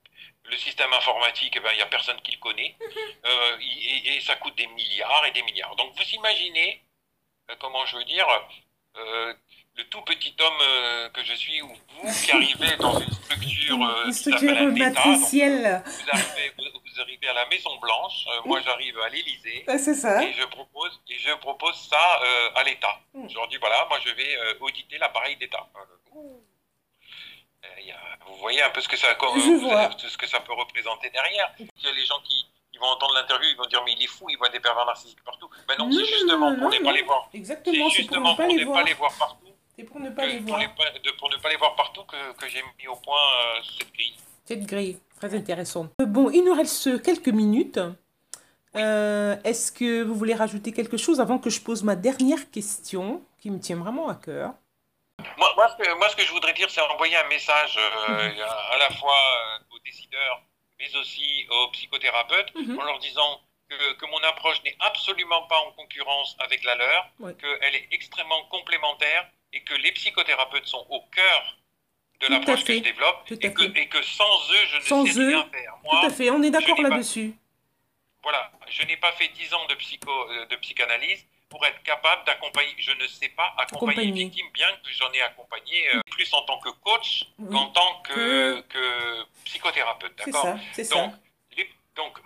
Le 0.48 0.56
système 0.56 0.92
informatique, 0.92 1.54
eh 1.56 1.60
ben, 1.60 1.70
il 1.72 1.76
n'y 1.76 1.82
a 1.82 1.86
personne 1.86 2.20
qui 2.22 2.32
le 2.32 2.38
connaît, 2.38 2.76
mhm. 2.80 3.60
et, 3.60 4.16
et, 4.16 4.20
ça 4.20 4.36
coûte 4.36 4.56
des 4.56 4.66
milliards 4.68 5.26
et 5.26 5.32
des 5.32 5.42
milliards. 5.42 5.74
Donc 5.76 5.92
vous 5.96 6.08
imaginez, 6.14 6.82
comment 7.58 7.84
je 7.86 7.96
veux 7.96 8.04
dire, 8.04 8.26
le 9.76 9.84
tout 9.84 10.00
petit 10.02 10.34
homme 10.40 10.60
euh, 10.62 11.08
que 11.10 11.22
je 11.22 11.34
suis, 11.34 11.60
ou 11.60 11.68
vous 11.68 12.12
qui 12.24 12.32
arrivez 12.32 12.76
dans 12.78 12.98
une 12.98 13.12
structure, 13.12 13.82
euh, 14.06 14.10
structure 14.10 14.72
matricielle. 14.72 15.82
vous, 15.84 16.10
arrivez, 16.10 16.52
vous, 16.56 17.00
arrivez, 17.00 17.28
à 17.28 17.34
la 17.34 17.46
Maison 17.46 17.76
Blanche, 17.76 18.26
euh, 18.28 18.40
moi 18.46 18.60
j'arrive 18.64 18.98
à 19.00 19.08
l'Élysée. 19.10 19.64
c'est 19.66 19.94
ça. 19.94 20.24
Et 20.24 20.32
je 20.32 20.44
propose, 20.46 20.98
et 21.08 21.18
je 21.18 21.34
propose 21.34 21.76
ça 21.90 22.20
à 22.54 22.62
l'État. 22.64 23.00
Mm. 23.14 23.28
Je 23.28 23.34
leur 23.34 23.48
dis 23.48 23.56
voilà, 23.58 23.86
moi 23.88 23.98
je 24.04 24.12
vais 24.12 24.36
auditer 24.60 24.98
l'appareil 24.98 25.36
d'État. 25.36 25.66
Vous 28.26 28.36
voyez 28.36 28.62
un 28.62 28.70
peu 28.70 28.80
ce 28.80 28.88
que 28.88 28.96
ça, 28.96 29.08
ce 29.18 30.16
que 30.16 30.26
ça 30.26 30.40
peut 30.40 30.52
représenter 30.52 31.10
derrière. 31.10 31.52
Il 31.58 31.84
y 31.84 31.88
a 31.88 31.92
les 31.92 32.04
gens 32.04 32.20
qui, 32.24 32.46
ils 32.72 32.80
vont 32.80 32.86
entendre 32.86 33.14
l'interview, 33.14 33.48
ils 33.50 33.56
vont 33.56 33.66
dire 33.66 33.82
mais 33.84 33.92
il 33.92 34.02
est 34.02 34.08
fou, 34.08 34.26
il 34.28 34.36
voit 34.36 34.48
des 34.48 34.60
pervers 34.60 34.84
narcissiques 34.84 35.22
partout. 35.24 35.48
Ben 35.68 35.74
non, 35.78 35.90
c'est 35.90 36.04
justement 36.04 36.54
pour 36.56 36.70
ne 36.70 36.78
pas 36.78 36.92
les 36.92 37.02
voir. 37.02 37.28
Exactement, 37.32 37.90
c'est 37.90 38.02
justement 38.02 38.34
pour 38.34 38.46
ne 38.46 38.64
pas 38.64 38.82
les 38.82 38.94
voir 38.94 39.12
partout 39.18 39.46
c'est 39.76 39.84
pour 39.84 40.00
ne 40.00 40.10
pas 40.10 40.26
les 40.26 40.38
voir. 40.38 40.60
Pour, 41.18 41.30
ne 41.30 41.36
pas 41.36 41.50
les 41.50 41.56
voir 41.56 41.76
partout 41.76 42.02
que, 42.04 42.36
que 42.38 42.48
j'ai 42.48 42.62
mis 42.78 42.88
au 42.88 42.96
point 42.96 43.14
euh, 43.14 43.60
cette 43.78 43.92
grille. 43.92 44.14
Cette 44.44 44.64
grille, 44.64 44.98
très 45.16 45.34
intéressante. 45.34 45.90
Euh, 46.00 46.06
bon, 46.06 46.30
il 46.30 46.44
nous 46.44 46.54
reste 46.54 47.02
quelques 47.02 47.28
minutes. 47.28 47.80
Euh, 48.74 49.36
est-ce 49.44 49.72
que 49.72 50.02
vous 50.02 50.14
voulez 50.14 50.34
rajouter 50.34 50.72
quelque 50.72 50.96
chose 50.96 51.20
avant 51.20 51.38
que 51.38 51.50
je 51.50 51.60
pose 51.60 51.82
ma 51.82 51.96
dernière 51.96 52.50
question, 52.50 53.22
qui 53.38 53.50
me 53.50 53.58
tient 53.58 53.76
vraiment 53.76 54.08
à 54.08 54.14
cœur? 54.14 54.54
Moi, 55.36 55.52
moi, 55.56 55.68
ce 55.68 55.82
que, 55.82 55.94
moi, 55.94 56.08
ce 56.08 56.16
que 56.16 56.24
je 56.24 56.30
voudrais 56.30 56.52
dire, 56.52 56.70
c'est 56.70 56.80
envoyer 56.80 57.16
un 57.16 57.28
message 57.28 57.78
mhm. 58.08 58.40
à, 58.72 58.78
la 58.78 58.90
fois 58.90 59.16
aux 59.70 59.78
décideurs, 59.84 60.42
mais 60.78 60.94
aussi 60.96 61.46
aux 61.50 61.68
psychothérapeute, 61.72 62.54
mhm. 62.54 62.78
en 62.78 62.84
leur 62.84 62.98
disant 62.98 63.40
que, 63.68 63.92
que 63.94 64.06
mon 64.06 64.22
approche 64.24 64.62
n'est 64.64 64.76
absolument 64.80 65.42
pas 65.42 65.58
en 65.58 65.72
concurrence 65.72 66.36
avec 66.38 66.64
la 66.64 66.74
leur, 66.76 67.10
qu'elle 67.38 67.74
est 67.74 67.88
extrêmement 67.92 68.44
complémentaire 68.44 69.28
et 69.52 69.62
que 69.62 69.74
les 69.74 69.92
psychothérapeutes 69.92 70.66
sont 70.66 70.86
au 70.90 71.00
cœur 71.02 71.56
de 72.20 72.26
l'approche 72.28 72.64
que 72.64 72.74
je 72.74 72.78
développe 72.80 73.24
et 73.30 73.52
que, 73.52 73.78
et 73.78 73.88
que, 73.88 74.02
sans 74.02 74.50
eux, 74.50 74.66
je 74.70 74.76
ne 74.76 75.04
sais 75.04 75.20
rien 75.26 75.48
faire. 75.52 75.74
Moi, 75.84 76.00
Tout 76.00 76.06
à 76.06 76.10
fait, 76.10 76.30
on 76.30 76.42
est 76.42 76.50
d'accord 76.50 76.80
là-dessus. 76.80 77.34
Voilà, 78.22 78.50
je 78.68 78.82
n'ai 78.86 78.96
pas 78.96 79.12
fait 79.12 79.28
10 79.28 79.54
ans 79.54 79.66
de, 79.68 79.74
psycho, 79.74 80.10
euh, 80.10 80.46
de 80.46 80.56
psychanalyse 80.56 81.24
pour 81.48 81.64
être 81.64 81.82
capable 81.82 82.24
d'accompagner, 82.24 82.74
je 82.78 82.92
ne 82.92 83.06
sais 83.06 83.28
pas 83.28 83.54
accompagner 83.58 84.04
une 84.04 84.14
victime, 84.14 84.48
bien 84.52 84.68
que 84.84 84.92
j'en 84.92 85.10
ai 85.12 85.22
accompagné 85.22 85.94
euh, 85.94 86.00
plus 86.10 86.32
en 86.34 86.42
tant 86.42 86.58
que 86.58 86.70
coach 86.70 87.26
qu'en 87.50 87.66
tant 87.68 88.02
que, 88.02 88.60
que 88.62 89.24
psychothérapeute. 89.44 90.16
D'accord 90.16 90.58
donc, 90.90 91.14
donc, 91.94 92.18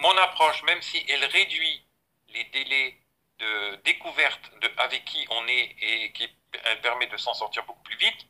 mon 0.00 0.16
approche, 0.18 0.62
même 0.62 0.80
si 0.80 1.04
elle 1.08 1.24
réduit 1.24 1.82
les 2.34 2.44
délais 2.44 2.96
de 3.38 3.76
découverte 3.84 4.50
de 4.62 4.70
avec 4.78 5.04
qui 5.04 5.26
on 5.30 5.46
est 5.46 5.76
et 5.80 6.12
qui 6.12 6.28
permet 6.82 7.06
de 7.06 7.16
s'en 7.16 7.34
sortir 7.34 7.64
beaucoup 7.64 7.82
plus 7.82 7.96
vite, 7.96 8.26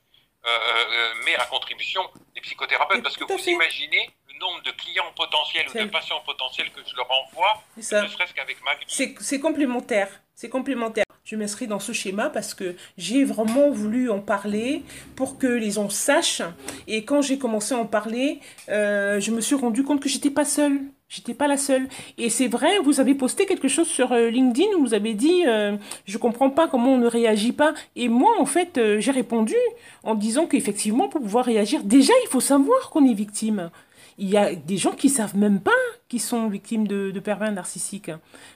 euh, 0.46 0.50
euh, 0.50 1.24
met 1.24 1.34
à 1.36 1.46
contribution 1.46 2.02
les 2.34 2.40
psychothérapeutes. 2.40 3.02
Parce 3.02 3.16
que 3.16 3.24
vous 3.24 3.48
imaginez 3.48 4.06
le 4.06 4.12
nombre 4.40 4.62
de 4.64 4.70
clients 4.72 5.12
potentiels 5.16 5.66
ou 5.68 5.78
de 5.78 5.90
patients 5.90 6.20
potentiels 6.24 6.70
que 6.70 6.80
je 6.88 6.96
leur 6.96 7.08
envoie, 7.10 7.62
ne 7.76 7.82
serait-ce 7.82 8.34
qu'avec 8.34 8.62
ma 8.64 8.72
C'est 9.18 9.40
complémentaire. 9.40 10.08
C'est 10.34 10.48
complémentaire. 10.48 11.04
Je 11.24 11.36
m'inscris 11.36 11.66
dans 11.66 11.80
ce 11.80 11.92
schéma 11.92 12.30
parce 12.30 12.54
que 12.54 12.74
j'ai 12.96 13.24
vraiment 13.24 13.70
voulu 13.70 14.08
en 14.08 14.20
parler 14.20 14.82
pour 15.14 15.36
que 15.36 15.46
les 15.46 15.72
gens 15.72 15.90
sachent. 15.90 16.42
Et 16.86 17.04
quand 17.04 17.20
j'ai 17.20 17.38
commencé 17.38 17.74
à 17.74 17.78
en 17.78 17.86
parler, 17.86 18.40
euh, 18.70 19.20
je 19.20 19.30
me 19.30 19.42
suis 19.42 19.56
rendu 19.56 19.82
compte 19.82 20.00
que 20.00 20.08
j'étais 20.08 20.30
pas 20.30 20.46
seule. 20.46 20.80
J'étais 21.08 21.32
pas 21.32 21.48
la 21.48 21.56
seule. 21.56 21.88
Et 22.18 22.28
c'est 22.28 22.48
vrai, 22.48 22.78
vous 22.80 23.00
avez 23.00 23.14
posté 23.14 23.46
quelque 23.46 23.68
chose 23.68 23.88
sur 23.88 24.12
euh, 24.12 24.28
LinkedIn 24.28 24.76
où 24.76 24.80
vous 24.80 24.92
avez 24.92 25.14
dit 25.14 25.44
euh, 25.46 25.76
je 26.04 26.18
comprends 26.18 26.50
pas 26.50 26.68
comment 26.68 26.94
on 26.94 26.98
ne 26.98 27.06
réagit 27.06 27.52
pas. 27.52 27.72
Et 27.96 28.08
moi, 28.08 28.32
en 28.38 28.44
fait, 28.44 28.76
euh, 28.76 29.00
j'ai 29.00 29.10
répondu 29.10 29.54
en 30.02 30.14
disant 30.14 30.46
qu'effectivement, 30.46 31.08
pour 31.08 31.22
pouvoir 31.22 31.46
réagir, 31.46 31.82
déjà, 31.82 32.12
il 32.24 32.28
faut 32.28 32.40
savoir 32.40 32.90
qu'on 32.90 33.08
est 33.08 33.14
victime. 33.14 33.70
Il 34.18 34.28
y 34.28 34.36
a 34.36 34.54
des 34.54 34.76
gens 34.76 34.92
qui 34.92 35.08
savent 35.08 35.36
même 35.36 35.60
pas 35.60 35.70
qu'ils 36.08 36.20
sont 36.20 36.48
victimes 36.48 36.86
de, 36.86 37.10
de 37.10 37.20
pervers 37.20 37.52
narcissiques. 37.52 38.10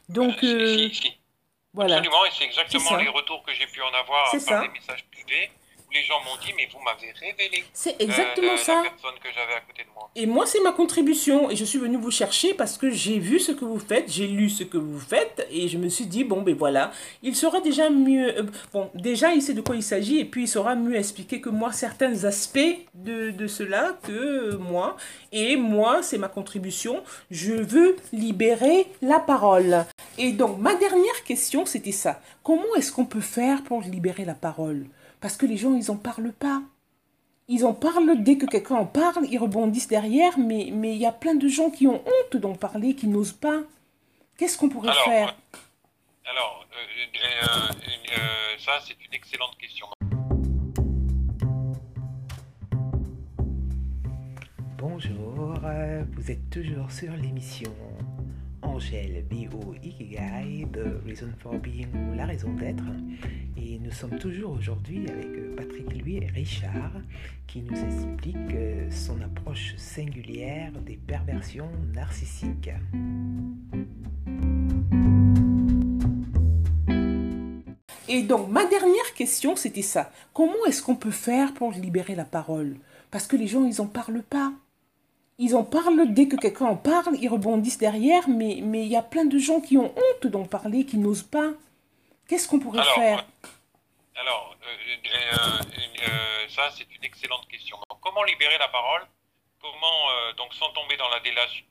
Donc, 0.09 0.45
voilà. 1.75 1.97
Absolument, 1.97 2.25
et 2.27 2.31
c'est 2.33 2.45
exactement 2.45 2.97
les 2.97 3.09
retours 3.09 3.43
que 3.45 3.53
j'ai 3.55 3.67
pu 3.67 3.81
en 3.81 3.95
avoir 3.95 4.31
par 4.31 4.63
des 4.63 4.69
messages 4.69 5.05
privés 5.11 5.51
les 5.93 6.03
gens 6.03 6.21
m'ont 6.25 6.41
dit, 6.45 6.53
mais 6.57 6.69
vous 6.73 6.81
m'avez 6.83 7.13
révélé. 7.13 7.65
C'est 7.73 8.01
exactement 8.01 8.57
ça. 8.57 8.77
La 8.77 8.91
personne 8.91 9.19
que 9.23 9.29
j'avais 9.35 9.55
à 9.55 9.61
côté 9.61 9.83
de 9.83 9.89
moi. 9.95 10.11
Et 10.15 10.27
moi, 10.27 10.47
c'est 10.47 10.61
ma 10.61 10.73
contribution. 10.73 11.51
Et 11.51 11.57
je 11.57 11.65
suis 11.65 11.79
venue 11.79 11.97
vous 11.97 12.11
chercher 12.11 12.55
parce 12.55 12.79
que 12.79 12.91
j'ai 12.91 13.19
vu 13.19 13.39
ce 13.39 13.53
que 13.53 13.65
vous 13.65 13.79
faites, 13.79 14.11
j'ai 14.11 14.27
lu 14.27 14.49
ce 14.49 14.65
que 14.65 14.79
vous 14.79 14.99
faites, 14.99 15.47
et 15.51 15.69
je 15.69 15.79
me 15.79 15.89
suis 15.89 16.07
dit, 16.07 16.25
bon, 16.25 16.43
ben 16.43 16.55
voilà, 16.55 16.93
il 17.23 17.37
sera 17.37 17.61
déjà 17.61 17.91
mieux. 17.91 18.39
Euh, 18.39 18.43
bon, 18.73 18.91
déjà, 18.95 19.33
il 19.33 19.43
sait 19.43 19.55
de 19.55 19.61
quoi 19.61 19.77
il 19.77 19.83
s'agit, 19.83 20.19
et 20.19 20.25
puis 20.25 20.45
il 20.45 20.49
saura 20.49 20.75
mieux 20.75 20.97
expliquer 20.97 21.41
que 21.41 21.51
moi 21.51 21.73
certains 21.73 22.25
aspects 22.25 22.59
de, 22.95 23.31
de 23.31 23.47
cela 23.47 23.99
que 24.03 24.57
moi. 24.57 24.97
Et 25.33 25.57
moi, 25.57 26.03
c'est 26.03 26.19
ma 26.19 26.29
contribution. 26.29 27.03
Je 27.31 27.53
veux 27.53 27.97
libérer 28.13 28.87
la 29.01 29.21
parole. 29.21 29.85
Et 30.19 30.33
donc, 30.33 30.59
ma 30.59 30.75
dernière 30.75 31.25
question, 31.25 31.67
c'était 31.67 31.93
ça. 31.93 32.21
Comment 32.43 32.75
est-ce 32.77 32.93
qu'on 32.93 33.07
peut 33.07 33.21
faire 33.21 33.63
pour 33.65 33.83
libérer 33.83 34.25
la 34.25 34.35
parole? 34.35 34.87
Parce 35.23 35.37
que 35.37 35.47
les 35.47 35.57
gens, 35.57 35.75
ils 35.75 35.87
n'en 35.87 35.97
parlent 35.97 36.33
pas. 36.33 36.63
Ils 37.47 37.65
en 37.65 37.75
parlent 37.75 38.23
dès 38.23 38.37
que 38.37 38.47
quelqu'un 38.47 38.75
en 38.75 38.87
parle, 38.87 39.25
ils 39.31 39.39
rebondissent 39.39 39.87
derrière, 39.87 40.37
mais 40.37 40.67
il 40.67 40.97
y 40.97 41.07
a 41.07 41.13
plein 41.13 41.37
de 41.37 41.47
gens 41.47 41.71
qui 41.71 41.87
ont 41.87 42.03
honte 42.05 42.37
d'en 42.37 42.55
parler, 42.55 42.97
qui 42.97 43.07
n'osent 43.07 43.33
pas. 43.33 43.61
Qu'est-ce 44.37 44.59
qu'on 44.59 44.69
pourrait 44.69 44.93
faire? 45.05 45.37
Alors, 46.25 46.67
euh, 46.73 47.07
euh, 47.25 47.73
euh, 48.19 48.59
ça, 48.59 48.73
c'est 48.85 48.97
une 49.05 49.15
excellente 49.15 49.57
question. 49.59 49.87
Bonjour, 54.79 55.61
vous 56.17 56.31
êtes 56.33 56.51
toujours 56.51 56.91
sur 56.91 57.13
l'émission 57.13 57.73
Angèle 58.73 59.23
B.O. 59.31 59.75
Ikigai 59.83 60.67
de 60.73 60.99
Reason 61.05 61.29
for 61.39 61.55
Being 61.59 61.89
ou 61.95 62.15
La 62.15 62.25
raison 62.25 62.55
d'être. 62.55 62.85
Et 63.55 63.79
nous 63.79 63.91
sommes 63.91 64.19
toujours 64.19 64.53
aujourd'hui 64.53 65.07
avec 65.11 65.27
euh, 65.27 65.55
Patrick 65.55 65.93
Louis 66.01 66.17
et 66.17 66.27
Richard 66.27 66.93
qui 67.47 67.61
nous 67.61 67.77
explique 67.77 68.37
euh, 68.55 68.91
son 68.91 69.21
approche 69.21 69.75
singulière 69.77 70.73
des 70.87 70.97
perversions 70.97 71.71
narcissiques. 71.93 72.71
Et 78.09 78.23
donc, 78.23 78.49
ma 78.49 78.65
dernière 78.65 79.15
question, 79.15 79.55
c'était 79.55 79.83
ça. 79.83 80.11
Comment 80.33 80.65
est-ce 80.67 80.83
qu'on 80.83 80.97
peut 80.97 81.11
faire 81.11 81.53
pour 81.53 81.73
libérer 81.73 82.15
la 82.15 82.25
parole? 82.25 82.77
Parce 83.11 83.27
que 83.27 83.37
les 83.37 83.49
gens, 83.49 83.67
ils 83.67 83.77
n'en 83.83 83.87
parlent 83.87 84.23
pas. 84.23 84.55
Ils 85.45 85.57
en 85.57 85.65
parlent 85.65 86.15
dès 86.15 86.29
que 86.29 86.37
quelqu'un 86.37 86.67
en 86.67 86.77
parle, 86.77 87.17
ils 87.21 87.29
rebondissent 87.29 87.79
derrière, 87.79 88.29
mais 88.29 88.59
il 88.59 88.87
y 88.87 88.95
a 88.95 89.03
plein 89.03 89.25
de 89.25 89.39
gens 89.39 89.61
qui 89.61 89.77
ont 89.77 89.93
honte 89.93 90.27
d'en 90.29 90.45
parler, 90.45 90.87
qui 90.87 90.99
n'osent 90.99 91.25
pas. 91.25 91.51
Qu'est-ce 92.29 92.47
qu'on 92.47 92.61
pourrait 92.61 92.85
faire? 92.95 93.27
Alors, 94.15 94.55
euh, 94.63 94.97
euh, 95.05 95.63
euh, 96.07 96.49
ça, 96.49 96.71
c'est 96.71 96.87
une 96.95 97.03
excellente 97.03 97.49
question. 97.49 97.77
comment 98.01 98.23
libérer 98.23 98.57
la 98.57 98.69
parole? 98.69 99.03
Comment, 99.61 100.33
donc, 100.37 100.55
sans 100.55 100.71
tomber 100.75 100.97
dans 100.97 101.09
la 101.09 101.19
délation 101.19 101.65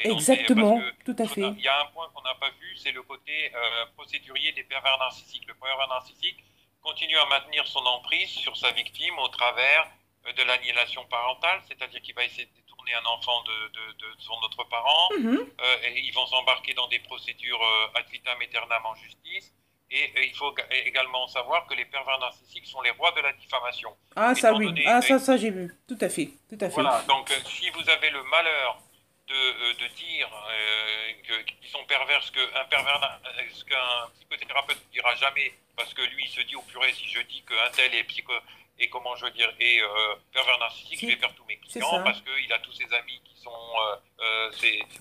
Exactement, 0.00 0.78
tout 1.06 1.16
à 1.18 1.26
fait. 1.26 1.48
Il 1.56 1.62
y 1.62 1.68
a 1.68 1.80
un 1.80 1.86
point 1.86 2.10
qu'on 2.12 2.22
n'a 2.22 2.34
pas 2.34 2.50
vu, 2.60 2.76
c'est 2.76 2.92
le 2.92 3.02
côté 3.02 3.50
procédurier 3.96 4.52
des 4.52 4.64
pervers 4.64 4.98
narcissiques. 4.98 5.46
Le 5.46 5.54
pervers 5.54 5.88
narcissique 5.88 6.44
continue 6.82 7.16
à 7.16 7.24
maintenir 7.26 7.66
son 7.66 7.80
emprise 7.80 8.28
sur 8.28 8.54
sa 8.58 8.72
victime 8.72 9.18
au 9.20 9.28
travers 9.28 9.88
de 10.36 10.42
l'annihilation 10.42 11.04
parentale, 11.06 11.62
c'est-à-dire 11.66 12.02
qu'il 12.02 12.14
va 12.14 12.24
essayer 12.24 12.44
de 12.44 12.65
un 12.94 13.04
enfant 13.06 13.42
de, 13.42 13.68
de, 13.72 14.06
son 14.18 14.34
autre 14.44 14.64
parent. 14.64 15.08
Mhm. 15.18 15.38
Euh, 15.60 15.76
et 15.84 16.00
ils 16.00 16.12
vont 16.12 16.26
s'embarquer 16.26 16.74
dans 16.74 16.88
des 16.88 16.98
procédures 17.00 17.62
euh, 17.62 17.98
ad 17.98 18.06
vitam 18.10 18.40
aeternam 18.40 18.84
en 18.84 18.94
justice. 18.94 19.52
Et, 19.90 20.12
il 20.26 20.34
faut 20.34 20.52
également 20.84 21.28
savoir 21.28 21.66
que 21.66 21.74
les 21.74 21.84
pervers 21.84 22.18
narcissiques 22.18 22.66
sont 22.66 22.82
les 22.82 22.90
rois 22.90 23.12
de 23.12 23.20
la 23.20 23.32
diffamation. 23.34 23.96
Ah, 24.16 24.34
ça 24.34 24.52
oui. 24.52 24.84
ah, 24.84 25.00
ça, 25.00 25.18
ça 25.18 25.36
j'ai 25.36 25.50
vu. 25.50 25.72
Tout 25.86 25.98
à 26.00 26.08
fait. 26.08 26.30
Tout 26.48 26.58
à 26.60 26.68
fait. 26.68 26.74
Voilà. 26.74 27.02
Donc, 27.06 27.30
euh, 27.30 27.34
si 27.44 27.70
vous 27.70 27.88
avez 27.88 28.10
le 28.10 28.22
malheur 28.24 28.82
de, 29.28 29.72
de 29.78 29.86
dire 29.94 30.28
qu'ils 31.24 31.68
sont 31.68 31.84
pervers, 31.86 32.22
ce 32.22 32.32
qu'un 32.32 32.64
pervers, 32.68 33.20
ce 33.52 33.64
qu'un 33.64 34.10
psychothérapeute 34.14 34.78
ne 34.86 34.92
dira 34.92 35.14
jamais, 35.16 35.52
parce 35.76 35.92
que 35.94 36.02
lui, 36.02 36.24
il 36.24 36.30
se 36.30 36.40
dit 36.42 36.56
au 36.56 36.62
purée, 36.62 36.92
si 36.92 37.08
je 37.08 37.20
dis 37.22 37.42
qu'un 37.42 37.70
tel 37.72 37.94
est 37.94 38.04
psycho, 38.04 38.32
et 38.78 38.88
comment 38.88 39.14
je 39.16 39.24
veux 39.24 39.30
dire, 39.30 39.52
et 39.58 39.80
euh, 39.80 40.14
pervers 40.32 40.58
narcissique, 40.58 41.00
je 41.00 41.06
vais 41.06 41.16
perdre 41.16 41.34
tous 41.34 41.44
mes 41.46 41.56
clients 41.56 42.02
parce 42.04 42.20
qu'il 42.20 42.52
a 42.52 42.58
tous 42.58 42.72
ses 42.72 42.92
amis 42.92 43.20
qui 43.24 43.40
sont. 43.40 43.50
Euh, 43.50 43.96
euh, 44.20 44.50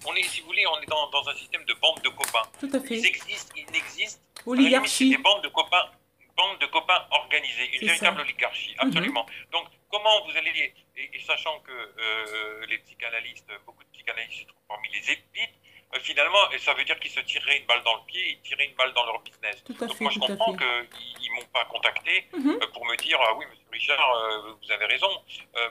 on 0.05 0.15
est, 0.15 0.23
si 0.23 0.41
vous 0.41 0.47
voulez, 0.47 0.65
on 0.67 0.79
est 0.81 0.85
dans, 0.85 1.09
dans, 1.09 1.27
un 1.27 1.35
système 1.35 1.65
de 1.65 1.73
bande 1.75 1.99
de 2.01 2.09
copains. 2.09 2.47
Tout 2.59 2.69
à 2.73 2.79
fait. 2.79 2.95
Ils 2.95 3.05
existent, 3.05 3.53
ils 3.55 3.71
n'existent. 3.71 4.21
Oligarchie. 4.45 5.09
Des 5.09 5.17
bandes 5.17 5.43
de 5.43 5.49
copains, 5.49 5.89
bandes 6.37 6.59
de 6.59 6.65
copains 6.67 7.05
organisées, 7.11 7.69
une 7.75 7.87
véritable 7.87 8.21
oligarchie, 8.21 8.75
mhm. 8.75 8.87
absolument. 8.87 9.25
Donc, 9.51 9.67
comment 9.89 10.25
vous 10.25 10.37
allez, 10.37 10.73
et, 10.95 11.19
sachant 11.25 11.59
que 11.61 12.65
les 12.67 12.77
psychanalystes, 12.79 13.51
beaucoup 13.65 13.83
de 13.83 13.89
psychanalystes 13.89 14.41
se 14.41 14.45
trouvent 14.45 14.67
parmi 14.67 14.89
les 14.89 15.11
élites, 15.11 15.55
euh, 15.95 15.99
finalement, 16.01 16.37
ça 16.59 16.73
veut 16.73 16.83
dire 16.83 16.99
qu'ils 16.99 17.11
se 17.11 17.19
tireraient 17.21 17.57
une 17.59 17.65
balle 17.65 17.83
dans 17.83 17.95
le 17.95 18.01
pied, 18.07 18.21
ils 18.31 18.47
tiraient 18.47 18.65
une 18.65 18.75
balle 18.75 18.93
dans 18.93 19.05
leur 19.05 19.21
business. 19.21 19.63
Donc 19.63 19.99
moi, 20.01 20.11
je 20.11 20.19
comprends 20.19 20.55
qu'ils 20.55 21.31
ne 21.31 21.35
m'ont 21.35 21.47
pas 21.53 21.65
contacté 21.65 22.27
mhm. 22.33 22.59
euh, 22.61 22.67
pour 22.73 22.85
me 22.85 22.95
dire, 22.97 23.17
ah 23.21 23.33
oui, 23.37 23.45
monsieur 23.71 23.93
Richard, 23.93 24.15
euh, 24.15 24.53
vous 24.61 24.71
avez 24.71 24.85
raison, 24.85 25.07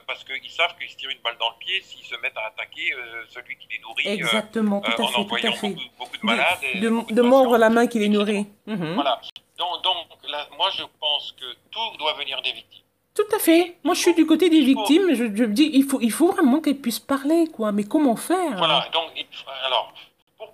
parce 0.07 0.23
qu'ils 0.23 0.51
savent 0.51 0.75
qu'ils 0.77 0.89
se 0.89 0.95
tirent 0.95 1.09
une 1.09 1.21
balle 1.21 1.37
dans 1.39 1.49
le 1.49 1.57
pied 1.59 1.81
s'ils 1.81 2.05
se 2.05 2.15
mettent 2.17 2.37
à 2.37 2.47
attaquer 2.47 2.93
celui 3.29 3.55
qui 3.57 3.67
les 3.71 3.79
nourrit 3.79 4.07
Exactement, 4.07 4.81
tout 4.81 4.91
à 4.91 4.95
fait, 4.95 5.03
en 5.03 5.21
envoyant 5.21 5.51
Beaucoup, 5.97 6.17
de 6.17 6.25
malades. 6.25 6.59
De, 6.75 7.13
de, 7.13 7.21
mordre 7.21 7.57
la 7.57 7.69
main 7.69 7.87
qui 7.87 7.99
les 7.99 8.09
nourrit. 8.09 8.45
Mhm. 8.67 8.93
Voilà. 8.93 9.19
Donc, 9.57 9.83
donc 9.83 10.07
moi, 10.57 10.69
je 10.71 10.83
pense 10.99 11.33
que 11.33 11.45
tout 11.71 11.97
doit 11.97 12.13
venir 12.13 12.41
des 12.41 12.51
victimes. 12.51 12.85
Tout 13.15 13.33
à 13.33 13.39
fait. 13.39 13.77
Moi, 13.85 13.93
je 13.95 14.01
suis 14.01 14.13
du 14.13 14.25
côté 14.25 14.49
des 14.49 14.59
victimes. 14.59 15.13
Je, 15.13 15.33
je 15.33 15.45
dis, 15.45 15.71
il 15.73 15.83
faut, 15.83 16.01
il 16.01 16.11
faut 16.11 16.31
vraiment 16.33 16.59
qu'elles 16.59 16.81
puissent 16.81 16.99
parler, 16.99 17.47
quoi. 17.47 17.71
Mais 17.71 17.85
comment 17.85 18.17
faire 18.17 18.57
Voilà. 18.57 18.89
Donc, 18.91 19.09
alors, 19.65 19.93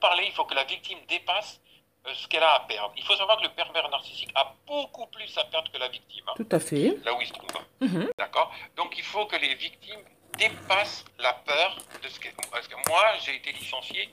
parler, 0.02 0.24
il 0.26 0.34
faut 0.34 0.44
que 0.44 0.56
la 0.56 0.66
victime 0.66 1.00
dépasse 1.08 1.62
euh, 2.08 2.12
ce 2.16 2.28
qu'elle 2.28 2.44
a 2.44 2.56
à 2.56 2.60
perdre. 2.62 2.94
Il 2.98 3.04
faut 3.04 3.16
savoir 3.16 3.38
que 3.38 3.44
le 3.44 3.54
pervers 3.54 3.88
narcissique 3.90 4.32
a 4.36 4.54
beaucoup 4.68 5.06
plus 5.08 5.38
à 5.38 5.46
perdre 5.46 5.72
que 5.72 5.78
la 5.78 5.88
victime. 5.88 6.26
Tout 6.36 6.48
à 6.52 6.60
fait. 6.60 6.98
Là 7.06 7.14
où 7.16 7.22
il 7.22 7.28
se 7.28 7.34
trouve. 7.34 7.50
Mhm. 7.80 8.10
D'accord? 8.18 8.52
Donc 8.76 8.98
il 8.98 9.04
faut 9.04 9.26
que 9.28 9.36
les 9.38 9.56
victimes 9.56 10.04
dépassent 10.38 11.06
la 11.20 11.34
peur 11.34 11.78
de 12.02 12.08
ce 12.10 12.20
qu'elles. 12.20 12.34
Parce 12.52 12.68
que 12.68 12.76
moi, 12.90 13.04
j'ai 13.24 13.36
été 13.36 13.52
licencié 13.52 14.10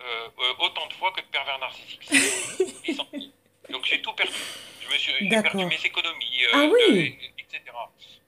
euh, 0.00 0.28
euh, 0.38 0.54
autant 0.60 0.86
de 0.86 0.92
fois 0.92 1.10
que 1.12 1.22
de 1.22 1.26
pervers 1.26 1.58
narcissique. 1.58 2.08
Donc 3.70 3.84
j'ai 3.84 4.00
tout 4.00 4.12
perdu. 4.12 4.32
Je 4.80 4.92
me 4.92 4.98
suis 4.98 5.28
perdu 5.28 5.64
mes 5.64 5.84
économies, 5.84 6.40
ah, 6.52 6.64
oui. 6.72 7.18
etc. 7.38 7.60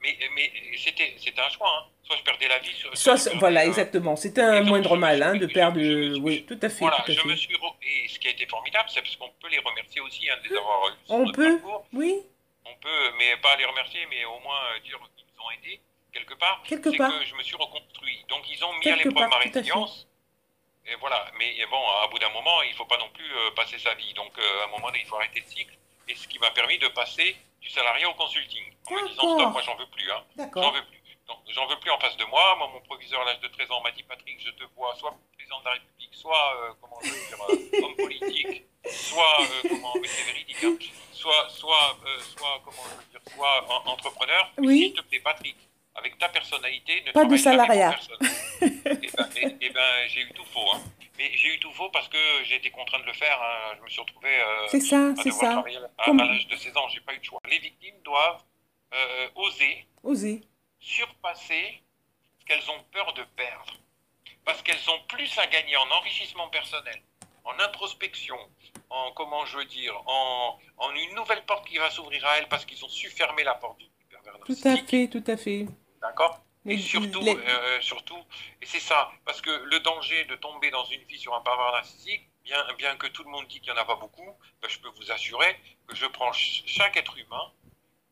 Mais, 0.02 0.16
mais 0.34 0.50
c'était, 0.78 1.14
c'était 1.18 1.40
un 1.40 1.48
choix. 1.50 1.68
Hein. 1.68 1.90
Soit 2.02 2.16
je 2.16 2.22
perdais 2.22 2.48
la 2.48 2.58
vie. 2.58 2.70
Soit, 2.94 3.34
voilà, 3.38 3.66
exactement. 3.66 4.16
C'était 4.16 4.40
un 4.40 4.62
moindre 4.62 4.96
mal 4.96 5.22
hein, 5.22 5.36
de 5.36 5.46
perdre. 5.46 5.78
Oui, 6.20 6.44
tout 6.46 6.58
à 6.62 6.68
fait. 6.68 6.80
Voilà, 6.80 7.02
tout 7.04 7.12
à 7.12 7.14
je 7.14 7.26
me 7.26 7.36
suis. 7.36 7.54
Et 7.82 8.08
ce 8.08 8.18
qui 8.18 8.28
a 8.28 8.30
été 8.30 8.46
formidable, 8.46 8.88
c'est 8.88 9.02
parce 9.02 9.16
qu'on 9.16 9.30
peut 9.40 9.48
les 9.48 9.58
remercier 9.58 10.00
aussi 10.00 10.28
hein, 10.30 10.36
de 10.42 10.48
les 10.48 10.56
avoir 10.56 10.88
eu. 10.88 10.92
On 11.08 11.30
peut. 11.30 11.60
Oui. 11.92 12.22
On 12.64 12.74
peut, 12.76 13.10
mais 13.18 13.36
pas 13.42 13.56
les 13.56 13.64
remercier, 13.64 14.00
mais 14.08 14.24
au 14.24 14.38
moins 14.40 14.60
euh, 14.74 14.80
dire 14.80 14.98
qu'ils 15.16 15.26
nous 15.36 15.44
ont 15.44 15.50
aidés 15.50 15.80
quelque 16.12 16.34
part. 16.34 16.62
Quelque 16.66 16.96
part. 16.96 17.18
que 17.18 17.24
je 17.24 17.34
me 17.34 17.42
suis 17.42 17.56
reconstruit. 17.56 18.24
Donc 18.28 18.48
ils 18.50 18.64
ont 18.64 18.72
mis 18.74 18.88
à 18.88 18.96
l'épreuve 18.96 19.28
ma 19.28 19.36
résilience. 19.38 20.06
Et 20.86 20.94
voilà. 20.96 21.30
Mais 21.38 21.54
bon, 21.70 21.82
à 22.02 22.08
bout 22.08 22.18
d'un 22.18 22.30
moment, 22.30 22.62
il 22.62 22.70
ne 22.70 22.76
faut 22.76 22.86
pas 22.86 22.98
non 22.98 23.10
plus 23.10 23.30
euh, 23.30 23.50
passer 23.54 23.78
sa 23.78 23.94
vie. 23.94 24.12
Donc 24.14 24.32
euh, 24.38 24.62
à 24.62 24.64
un 24.64 24.68
moment 24.68 24.88
donné, 24.88 25.00
il 25.02 25.06
faut 25.06 25.16
arrêter 25.16 25.40
le 25.40 25.46
cycle. 25.46 25.76
Et 26.08 26.14
ce 26.14 26.26
qui 26.26 26.38
m'a 26.38 26.50
permis 26.50 26.78
de 26.78 26.88
passer 26.88 27.36
du 27.60 27.68
salarié 27.68 28.06
au 28.06 28.14
consulting. 28.14 28.64
En 28.86 28.94
me 28.94 29.08
disant 29.08 29.36
stop, 29.36 29.52
moi 29.52 29.62
j'en 29.62 29.76
veux 29.76 29.86
plus. 29.86 30.10
Hein. 30.10 30.24
J'en 30.54 30.72
veux 30.72 30.84
plus. 30.86 31.00
J'en 31.54 31.66
veux 31.66 31.78
plus 31.78 31.90
en 31.90 31.98
face 31.98 32.16
de 32.16 32.24
moi. 32.24 32.56
Moi, 32.58 32.70
mon 32.72 32.80
proviseur 32.80 33.20
à 33.22 33.24
l'âge 33.24 33.40
de 33.40 33.48
13 33.48 33.70
ans 33.70 33.80
m'a 33.82 33.92
dit 33.92 34.02
Patrick, 34.02 34.40
je 34.44 34.50
te 34.50 34.64
vois 34.76 34.94
soit 34.96 35.14
président 35.36 35.60
de 35.60 35.64
la 35.64 35.70
République, 35.72 36.14
soit, 36.14 36.54
euh, 36.56 36.72
comment 36.80 36.98
je 37.02 37.10
veux 37.10 37.26
dire, 37.28 37.38
euh, 37.48 37.84
homme 37.84 37.96
politique, 37.96 38.64
soit, 38.90 39.40
euh, 39.40 39.68
comment, 39.68 39.94
mais 40.00 40.08
c'est 40.08 40.24
véridique, 40.24 40.64
hein, 40.64 40.76
soit, 41.12 41.48
soit, 41.50 41.96
soit, 42.36 42.62
comment 42.64 42.82
je 42.84 42.96
veux 42.96 43.10
dire, 43.10 43.34
soit 43.34 43.82
entrepreneur. 43.86 44.50
Oui. 44.58 44.78
S'il 44.78 44.94
te 44.94 45.02
plaît, 45.02 45.20
Patrick, 45.20 45.56
avec 45.94 46.18
ta 46.18 46.28
personnalité, 46.28 47.02
ne 47.06 47.12
pas 47.12 47.24
de 47.24 47.36
salariat. 47.36 47.98
et 48.62 48.66
eh 48.84 49.10
ben, 49.16 49.28
eh, 49.36 49.56
eh 49.60 49.70
ben 49.70 50.08
j'ai 50.08 50.22
eu 50.22 50.32
tout 50.32 50.44
faux. 50.44 50.68
Hein. 50.74 50.80
Mais 51.20 51.30
j'ai 51.36 51.54
eu 51.54 51.60
tout 51.60 51.70
faux 51.72 51.90
parce 51.90 52.08
que 52.08 52.16
j'ai 52.44 52.56
été 52.56 52.70
contraint 52.70 52.98
de 52.98 53.04
le 53.04 53.12
faire. 53.12 53.38
Hein. 53.40 53.74
Je 53.76 53.82
me 53.84 53.88
suis 53.88 54.00
retrouvé 54.00 54.30
c'est 54.68 54.80
ça, 54.80 55.12
c'est 55.22 55.30
ça. 55.30 55.62
à, 55.98 56.12
l'âge 56.12 56.48
de 56.48 56.56
16 56.56 56.76
ans. 56.76 56.88
J'ai 56.88 57.00
pas 57.00 57.12
eu 57.14 57.18
de 57.18 57.24
choix. 57.24 57.40
Les 57.48 57.58
victimes 57.58 58.00
doivent 58.02 58.42
oser. 59.36 59.86
Oser 60.02 60.40
surpasser 60.80 61.82
ce 62.40 62.44
qu'elles 62.46 62.70
ont 62.70 62.82
peur 62.92 63.12
de 63.12 63.22
perdre. 63.36 63.74
Parce 64.44 64.62
qu'elles 64.62 64.90
ont 64.90 65.00
plus 65.08 65.38
à 65.38 65.46
gagner 65.46 65.76
en 65.76 65.88
enrichissement 65.90 66.48
personnel, 66.48 67.00
en 67.44 67.58
introspection, 67.60 68.38
en, 68.88 69.12
comment 69.12 69.44
je 69.44 69.58
veux 69.58 69.66
dire, 69.66 69.94
en, 70.06 70.58
en 70.78 70.94
une 70.94 71.14
nouvelle 71.14 71.44
porte 71.44 71.68
qui 71.68 71.76
va 71.76 71.90
s'ouvrir 71.90 72.24
à 72.26 72.38
elles 72.38 72.48
parce 72.48 72.64
qu'ils 72.64 72.82
ont 72.84 72.88
su 72.88 73.10
fermer 73.10 73.44
la 73.44 73.54
porte 73.54 73.78
du 73.78 73.86
pervers 74.08 74.38
Tout 74.44 74.56
à 74.64 74.76
fait, 74.78 75.08
tout 75.08 75.24
à 75.26 75.36
fait. 75.36 75.66
D'accord? 76.00 76.42
Et 76.66 76.78
surtout, 76.78 77.26
euh, 77.26 77.80
surtout, 77.80 78.18
et 78.60 78.66
c'est 78.66 78.80
ça, 78.80 79.10
parce 79.24 79.40
que 79.40 79.50
le 79.50 79.80
danger 79.80 80.24
de 80.26 80.36
tomber 80.36 80.70
dans 80.70 80.84
une 80.84 81.02
vie 81.04 81.18
sur 81.18 81.34
un 81.34 81.40
pervers 81.40 81.72
narcissique, 81.72 82.28
bien, 82.44 82.58
bien 82.76 82.96
que 82.96 83.06
tout 83.06 83.24
le 83.24 83.30
monde 83.30 83.46
dit 83.48 83.60
qu'il 83.60 83.72
n'y 83.72 83.78
en 83.78 83.82
a 83.82 83.86
pas 83.86 83.96
beaucoup, 83.96 84.36
ben, 84.60 84.68
je 84.68 84.78
peux 84.78 84.90
vous 84.96 85.10
assurer 85.10 85.58
que 85.86 85.96
je 85.96 86.06
prends 86.06 86.32
chaque 86.32 86.96
être 86.96 87.16
humain 87.18 87.52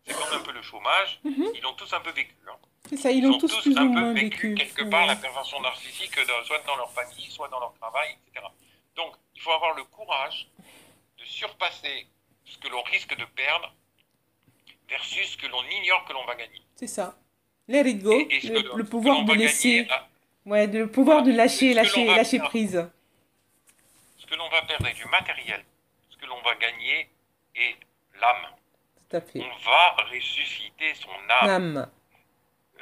c'est 0.09 0.15
comme 0.15 0.41
un 0.41 0.43
peu 0.43 0.53
le 0.53 0.63
chômage, 0.63 1.21
mhm. 1.25 1.51
ils 1.55 1.61
l'ont 1.61 1.75
tous 1.75 1.93
un 1.93 2.01
peu 2.01 2.11
vécu. 2.11 2.35
Hein. 2.49 2.57
C'est 2.89 2.97
ça, 2.97 3.11
ils, 3.11 3.27
ont 3.27 3.39
tous, 3.39 3.55
plus 3.61 3.77
un 3.77 3.87
ou 3.87 3.93
moins 3.93 4.15
peu 4.15 4.21
vécu, 4.21 4.55
quelque 4.55 4.85
part 4.85 5.07
la 5.07 5.17
perversion 5.17 5.61
narcissique, 5.61 6.15
soit 6.45 6.63
dans 6.67 6.77
leur 6.77 6.91
famille, 6.93 7.31
soit 7.31 7.49
dans 7.49 7.61
leur 7.61 7.75
travail, 7.75 8.17
etc. 8.27 8.47
Donc, 8.97 9.15
il 9.35 9.43
faut 9.43 9.53
avoir 9.53 9.75
le 9.75 9.85
courage 9.85 10.49
de 11.19 11.25
surpasser 11.25 12.07
ce 12.45 12.57
que 12.59 12.69
l'on 12.69 12.83
risque 12.83 13.15
de 13.17 13.25
perdre 13.25 13.75
versus 14.89 15.33
ce 15.33 15.37
que 15.37 15.47
l'on 15.47 15.63
ignore 15.65 16.05
que 16.07 16.15
l'on 16.15 16.25
va 16.25 16.35
gagner. 16.35 16.63
C'est 16.77 16.87
ça. 16.87 17.15
Go, 17.69 18.27
le, 18.77 18.83
pouvoir 18.83 19.25
de 19.25 19.35
laisser... 19.35 19.87
Ouais, 20.47 20.67
le 20.67 20.91
pouvoir 20.91 21.23
de 21.23 21.31
lâcher, 21.31 21.75
lâcher, 21.75 22.07
lâcher 22.07 22.39
prise. 22.39 22.89
Ce 24.17 24.27
que 24.27 24.35
l'on 24.35 24.49
va 24.49 24.63
perdre 24.63 24.87
est 24.87 24.95
du 24.95 25.05
matériel. 25.07 25.63
Ce 26.09 26.17
que 26.17 26.25
l'on 26.25 26.41
va 26.41 26.55
gagner 26.55 27.11
est 27.55 27.77
l'âme. 28.19 28.47
Tout 28.97 29.17
à 29.17 29.21
fait. 29.21 29.41
On 29.41 29.69
va 29.69 29.97
ressusciter 30.11 30.95
son 30.95 31.11
âme. 31.47 31.91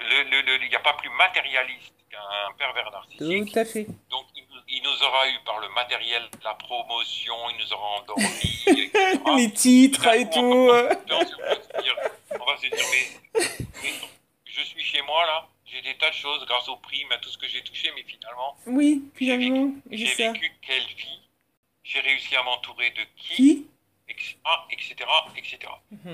Il 0.00 0.68
n'y 0.68 0.76
a 0.76 0.80
pas 0.80 0.92
plus 0.92 1.10
matérialiste 1.10 1.94
qu'un 2.08 2.54
pervers 2.56 2.90
narcissique. 2.92 3.52
Tout 3.52 3.58
à 3.58 3.64
fait. 3.64 3.86
Donc, 4.10 4.26
il, 4.68 4.82
nous 4.82 5.02
aura 5.02 5.28
eu 5.28 5.38
par 5.44 5.58
le 5.58 5.68
matériel, 5.70 6.22
la 6.44 6.54
promotion, 6.54 7.34
il 7.50 7.64
nous 7.64 7.72
aura 7.72 8.00
endormi. 8.00 9.36
Les 9.36 9.52
titres 9.52 10.06
et 10.14 10.30
tout. 10.30 10.70
On 12.38 12.44
va 12.44 12.56
se 12.56 12.66
dire, 12.68 12.86
mais, 12.92 13.90
je 14.56 14.62
suis 14.62 14.82
chez 14.82 15.02
moi 15.02 15.24
là, 15.26 15.48
j'ai 15.66 15.82
des 15.82 15.96
tas 15.96 16.10
de 16.10 16.14
choses 16.14 16.44
grâce 16.46 16.68
aux 16.68 16.76
primes, 16.76 17.12
à 17.12 17.18
tout 17.18 17.28
ce 17.28 17.38
que 17.38 17.48
j'ai 17.48 17.62
touché, 17.62 17.90
mais 17.94 18.04
finalement. 18.04 18.56
Oui, 18.66 19.04
finalement. 19.14 19.72
J'ai 19.90 20.14
vécu, 20.14 20.52
quelle 20.62 20.86
vie? 20.86 21.20
J'ai 21.84 22.00
réussi 22.00 22.34
à 22.36 22.42
m'entourer 22.42 22.90
de 22.90 23.02
qui, 23.16 23.68
Etc. 24.08 24.36
etc., 24.70 24.94
etc. 25.36 25.58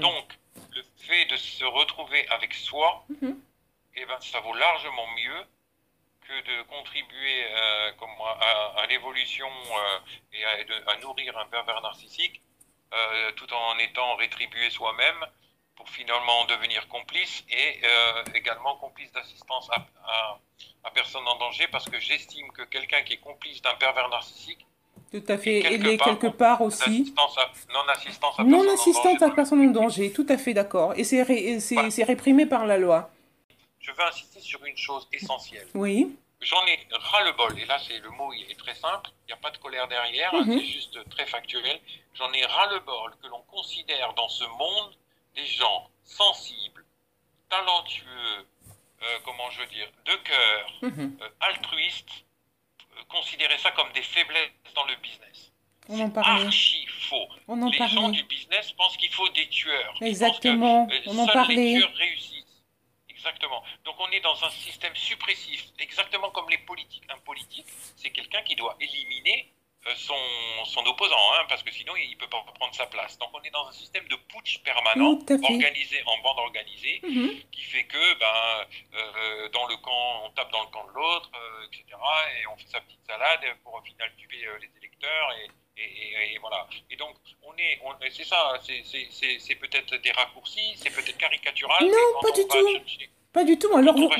Donc, 0.00 0.38
le 0.74 0.82
fait 0.96 1.26
de 1.26 1.36
se 1.36 1.64
retrouver 1.64 2.26
avec 2.28 2.54
soi, 2.54 3.04
mhm 3.20 3.38
eh 3.94 4.06
ben, 4.06 4.18
ça 4.20 4.40
vaut 4.40 4.54
largement 4.54 5.06
mieux 5.16 5.44
que 6.22 6.40
de 6.40 6.62
contribuer 6.62 7.44
euh, 7.44 7.92
comme, 7.98 8.10
à, 8.20 8.86
l'évolution 8.86 9.48
euh, 9.48 9.98
et 10.32 10.44
à, 10.44 10.96
nourrir 11.00 11.36
un 11.36 11.46
pervers 11.46 11.80
narcissique 11.82 12.40
euh, 12.92 13.32
tout 13.32 13.52
en 13.52 13.78
étant 13.78 14.16
rétribué 14.16 14.70
soi-même 14.70 15.26
pour 15.82 15.90
finalement 15.90 16.44
devenir 16.46 16.86
complice 16.88 17.44
et 17.50 17.80
également 18.34 18.76
complice 18.76 19.10
d'assistance 19.12 19.68
à, 19.72 20.38
à, 20.84 20.90
personne 20.90 21.26
en 21.26 21.36
danger 21.38 21.66
parce 21.72 21.88
que 21.88 21.98
j'estime 21.98 22.50
que 22.52 22.62
quelqu'un 22.62 23.02
qui 23.02 23.14
est 23.14 23.20
complice 23.20 23.60
d'un 23.62 23.74
pervers 23.74 24.08
narcissique 24.08 24.66
tout 25.10 25.24
à 25.28 25.36
fait. 25.36 25.58
Et 25.58 25.98
quelque 25.98 26.28
part 26.28 26.62
aussi. 26.62 27.12
Non-assistance 27.70 28.38
à, 28.38 28.44
non 28.44 28.62
à, 28.62 29.30
personne 29.30 29.60
en 29.60 29.70
danger. 29.70 30.10
Tout 30.10 30.24
à 30.30 30.38
fait 30.38 30.54
d'accord. 30.54 30.94
Et 30.96 31.04
c'est 31.04 32.04
réprimé 32.04 32.46
par 32.46 32.64
la 32.64 32.78
loi 32.78 33.10
je 33.82 33.90
veux 33.90 34.02
insister 34.04 34.40
sur 34.40 34.64
une 34.64 34.76
chose 34.76 35.06
essentielle. 35.12 35.66
Oui. 35.74 36.16
J'en 36.40 36.64
ai 36.66 36.78
ras-le-bol, 36.90 37.58
et 37.58 37.66
là 37.66 37.78
c'est 37.86 37.98
le 37.98 38.10
mot 38.10 38.32
il 38.32 38.50
est 38.50 38.58
très 38.58 38.74
simple, 38.74 39.10
il 39.24 39.26
n'y 39.26 39.32
a 39.32 39.36
pas 39.36 39.50
de 39.50 39.58
colère 39.58 39.86
derrière, 39.86 40.34
mhm. 40.34 40.58
c'est 40.58 40.66
juste 40.66 41.08
très 41.10 41.26
factuel. 41.26 41.80
J'en 42.14 42.32
ai 42.32 42.44
ras-le-bol 42.44 43.12
que 43.22 43.28
l'on 43.28 43.42
considère 43.42 44.12
dans 44.14 44.28
ce 44.28 44.44
monde 44.44 44.92
des 45.34 45.46
gens 45.46 45.88
sensibles, 46.04 46.84
talentueux, 47.48 48.46
euh, 49.02 49.18
comment 49.24 49.50
je 49.50 49.60
veux 49.60 49.66
dire, 49.66 49.88
de 50.04 50.14
cœur, 50.16 50.72
mhm. 50.82 51.18
euh, 51.20 51.28
altruistes, 51.40 52.24
euh, 52.96 53.02
considérer 53.08 53.58
ça 53.58 53.70
comme 53.72 53.92
des 53.92 54.02
faiblesses 54.02 54.50
dans 54.74 54.84
le 54.84 54.96
business. 54.96 55.52
On 55.88 55.98
en 56.00 56.10
parlait. 56.10 56.44
archi 56.46 56.86
faux. 56.86 57.28
On 57.48 57.60
en 57.60 57.68
les 57.68 57.88
gens 57.88 58.08
du 58.10 58.22
business 58.24 58.72
pensent 58.72 58.96
qu'il 58.96 59.12
faut 59.12 59.28
des 59.30 59.48
tueurs. 59.48 59.94
Exactement. 60.00 60.88
on 61.06 61.18
en 61.18 61.26
parlait. 61.26 61.56
Les 61.56 61.80
tueurs 61.80 61.94
réussissent. 61.94 62.42
Exactement. 63.08 63.62
Donc 63.84 63.96
on 63.98 64.10
est 64.10 64.20
dans 64.20 64.44
un 64.44 64.50
système 64.50 64.94
suppressif, 64.96 65.72
exactement 65.78 66.30
comme 66.30 66.48
les 66.50 66.58
politiques. 66.58 67.04
Un 67.08 67.18
politique, 67.18 67.66
c'est 67.96 68.10
quelqu'un 68.10 68.42
qui 68.42 68.56
doit 68.56 68.76
éliminer 68.80 69.48
euh, 69.48 69.61
son, 69.96 70.14
son, 70.64 70.84
opposant, 70.86 71.32
hein, 71.34 71.44
parce 71.48 71.62
que 71.62 71.72
sinon 71.72 71.94
il 71.96 72.10
ne 72.12 72.16
peut 72.16 72.28
pas 72.28 72.44
prendre 72.54 72.74
sa 72.74 72.86
place. 72.86 73.18
Donc 73.18 73.30
on 73.32 73.42
est 73.42 73.50
dans 73.50 73.66
un 73.66 73.72
système 73.72 74.06
de 74.08 74.16
putsch 74.16 74.62
permanent, 74.62 75.18
organisé 75.28 76.02
en 76.06 76.18
bande 76.22 76.38
organisée, 76.38 77.00
mhm. 77.02 77.30
qui 77.50 77.62
fait 77.62 77.84
que 77.84 78.18
ben, 78.18 78.66
euh, 78.94 79.48
dans 79.50 79.66
le 79.66 79.76
camp, 79.76 80.24
on 80.24 80.30
tape 80.30 80.52
dans 80.52 80.62
le 80.62 80.68
camp 80.68 80.86
de 80.86 80.92
l'autre, 80.92 81.30
euh, 81.34 81.66
etc. 81.66 81.84
Et 82.40 82.46
on 82.46 82.56
fait 82.56 82.68
sa 82.68 82.80
petite 82.80 83.04
salade 83.06 83.40
pour 83.64 83.74
au 83.74 83.82
final 83.82 84.10
tuer 84.16 84.46
les 84.60 84.70
électeurs. 84.78 85.32
Et, 85.42 85.50
et, 85.76 86.38
voilà. 86.38 86.68
Et 86.90 86.96
donc, 86.96 87.16
on 87.42 87.56
est, 87.56 87.80
c'est 88.10 88.24
ça, 88.24 88.60
c'est 88.62 89.54
peut-être 89.56 89.96
des 89.96 90.12
raccourcis, 90.12 90.74
c'est 90.76 90.90
peut-être 90.90 91.16
caricatural. 91.16 91.84
Non, 91.84 92.20
pas 92.20 92.30
du 92.32 92.46
tout. 92.46 93.08
Pas 93.32 93.44
du 93.44 93.58
tout. 93.58 93.74
Alors, 93.74 93.96
vous, 93.96 94.10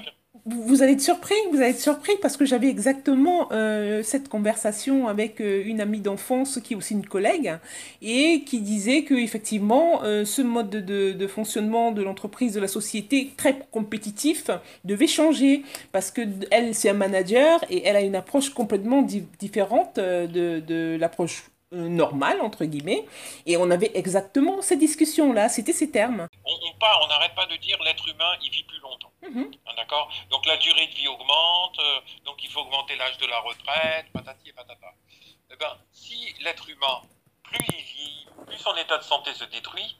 vous, 0.44 0.82
allez 0.82 0.92
être 0.94 1.00
surpris, 1.00 1.34
vous 1.52 1.58
allez 1.58 1.70
être 1.70 1.80
surpris 1.80 2.14
parce 2.20 2.36
que 2.36 2.44
j'avais 2.44 2.68
exactement 2.68 3.48
euh, 3.52 4.02
cette 4.02 4.28
conversation 4.28 5.06
avec 5.06 5.40
euh, 5.40 5.62
une 5.64 5.80
amie 5.80 6.00
d'enfance 6.00 6.58
qui 6.62 6.74
est 6.74 6.76
aussi 6.76 6.94
une 6.94 7.06
collègue 7.06 7.58
et 8.00 8.42
qui 8.44 8.60
disait 8.60 9.04
que 9.04 9.14
effectivement 9.14 10.02
euh, 10.02 10.24
ce 10.24 10.42
mode 10.42 10.70
de, 10.70 11.26
fonctionnement 11.28 11.92
de 11.92 12.02
l'entreprise, 12.02 12.54
de 12.54 12.60
la 12.60 12.68
société 12.68 13.32
très 13.36 13.58
compétitif 13.70 14.50
devait 14.84 15.06
changer 15.06 15.62
parce 15.92 16.10
que 16.10 16.22
elle 16.50 16.74
c'est 16.74 16.88
un 16.88 16.94
manager 16.94 17.60
et 17.70 17.86
elle 17.86 17.96
a 17.96 18.00
une 18.00 18.16
approche 18.16 18.50
complètement 18.50 19.02
différente 19.02 19.96
de, 19.96 20.96
l'approche 20.98 21.44
euh, 21.72 21.88
normal, 21.88 22.40
entre 22.42 22.66
guillemets, 22.66 23.06
et 23.46 23.56
on 23.56 23.70
avait 23.70 23.92
exactement 23.94 24.60
cette 24.60 24.78
discussion-là, 24.78 25.48
c'était 25.48 25.72
ces 25.72 25.90
termes. 25.90 26.28
On 26.44 27.08
n'arrête 27.08 27.34
pas 27.34 27.46
de 27.46 27.56
dire 27.56 27.78
l'être 27.82 28.06
humain, 28.08 28.32
il 28.44 28.50
vit 28.50 28.64
plus 28.64 28.78
longtemps. 28.80 29.11
Mhm. 29.22 29.50
Ah, 29.66 29.74
d'accord 29.76 30.12
Donc 30.30 30.44
la 30.46 30.56
durée 30.56 30.86
de 30.88 30.94
vie 30.94 31.08
augmente, 31.08 31.78
euh, 31.78 32.00
donc 32.24 32.42
il 32.42 32.50
faut 32.50 32.60
augmenter 32.60 32.96
l'âge 32.96 33.18
de 33.18 33.26
la 33.26 33.40
retraite, 33.40 34.06
patati 34.12 34.48
et 34.48 34.52
patata. 34.52 34.92
Eh 35.50 35.56
ben, 35.56 35.78
si 35.92 36.34
l'être 36.40 36.68
humain, 36.68 37.02
plus 37.42 37.64
il 37.68 37.84
vit, 37.84 38.26
plus 38.46 38.58
son 38.58 38.74
état 38.76 38.98
de 38.98 39.04
santé 39.04 39.32
se 39.34 39.44
détruit, 39.44 39.96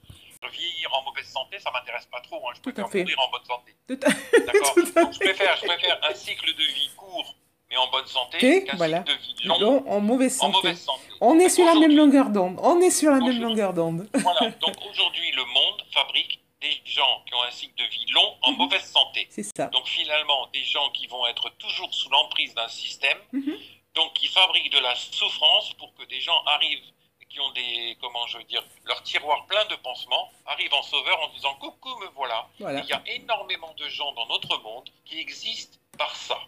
vieillir 0.51 0.93
en 0.95 1.03
mauvaise 1.05 1.27
santé, 1.27 1.59
ça 1.59 1.71
m'intéresse 1.71 2.07
pas 2.07 2.21
trop. 2.21 2.49
Hein. 2.49 2.53
Je 2.57 2.61
préfère 2.61 2.87
mourir 2.87 3.21
en 3.21 3.31
bonne 3.31 3.45
santé. 3.45 3.77
D'accord 3.89 4.75
je 4.77 5.19
préfère, 5.19 5.57
je 5.57 5.67
préfère 5.67 5.99
un 6.03 6.15
cycle 6.15 6.55
de 6.55 6.63
vie 6.63 6.91
court 6.97 7.37
mais 7.73 7.79
en 7.79 7.91
bonne 7.91 8.07
santé, 8.07 8.67
voilà. 8.77 8.99
de 8.99 9.13
vie 9.13 9.49
long, 9.49 9.83
en, 9.89 9.99
mauvaise 10.01 10.37
santé. 10.37 10.75
On 11.23 11.39
est 11.39 11.49
sur 11.49 11.65
la 11.65 11.75
même 11.75 11.97
longueur 11.97 12.29
d'onde. 12.29 12.59
On 12.63 12.79
est 12.83 12.91
sur 12.91 13.11
la 13.11 13.17
même 13.17 13.41
longueur 13.41 13.73
d'onde. 13.73 14.07
voilà. 14.13 14.51
Donc 14.61 14.75
aujourd'hui, 14.91 15.33
le 15.33 15.43
monde 15.43 15.83
fabrique 15.91 16.42
des 16.63 16.81
gens 16.85 17.23
qui 17.27 17.35
ont 17.35 17.43
un 17.43 17.51
cycle 17.51 17.75
de 17.75 17.85
vie 17.85 18.07
long 18.13 18.39
en 18.43 18.53
mhm. 18.53 18.59
mauvaise 18.59 18.85
santé. 18.85 19.27
C'est 19.31 19.43
ça. 19.43 19.67
Donc 19.67 19.87
finalement, 19.87 20.47
des 20.53 20.65
gens 20.65 20.91
qui 20.91 21.07
vont 21.07 21.27
être 21.27 21.51
toujours 21.59 21.93
sous 21.93 22.09
l'emprise 22.09 22.55
d'un 22.55 22.69
système, 22.69 23.19
mhm. 23.33 23.59
donc 23.95 24.15
qui 24.15 24.29
fabriquent 24.29 24.73
de 24.73 24.79
la 24.79 24.95
souffrance 24.95 25.75
pour 25.75 25.93
que 25.95 26.05
des 26.05 26.21
gens 26.21 26.43
arrivent 26.47 26.83
qui 27.29 27.41
ont 27.41 27.53
des, 27.53 27.97
comment 28.01 28.27
je 28.27 28.37
veux 28.37 28.45
dire, 28.45 28.63
leur 28.85 29.03
tiroir 29.03 29.47
plein 29.47 29.65
de 29.65 29.75
pansements, 29.77 30.31
arrivent 30.45 30.75
en 30.75 30.83
sauveur 30.83 31.19
en 31.23 31.29
disant 31.29 31.55
coucou, 31.55 31.97
me 32.01 32.07
voilà. 32.09 32.47
voilà. 32.59 32.81
Il 32.81 32.87
y 32.87 32.93
a 32.93 33.03
énormément 33.07 33.73
de 33.79 33.89
gens 33.89 34.13
dans 34.13 34.27
notre 34.27 34.59
monde 34.59 34.91
qui 35.07 35.19
existent 35.19 35.79
par 35.97 36.15
ça. 36.15 36.39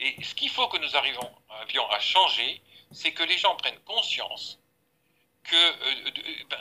Et 0.00 0.20
ce 0.22 0.34
qu'il 0.34 0.50
faut 0.50 0.66
que 0.66 0.78
nous 0.78 0.96
arrivions 0.96 1.30
à 1.90 2.00
changer, 2.00 2.60
c'est 2.90 3.12
que 3.12 3.22
les 3.22 3.38
gens 3.38 3.54
prennent 3.56 3.78
conscience 3.84 4.58
que 5.44 5.56
euh, 5.56 6.10
ben, 6.50 6.58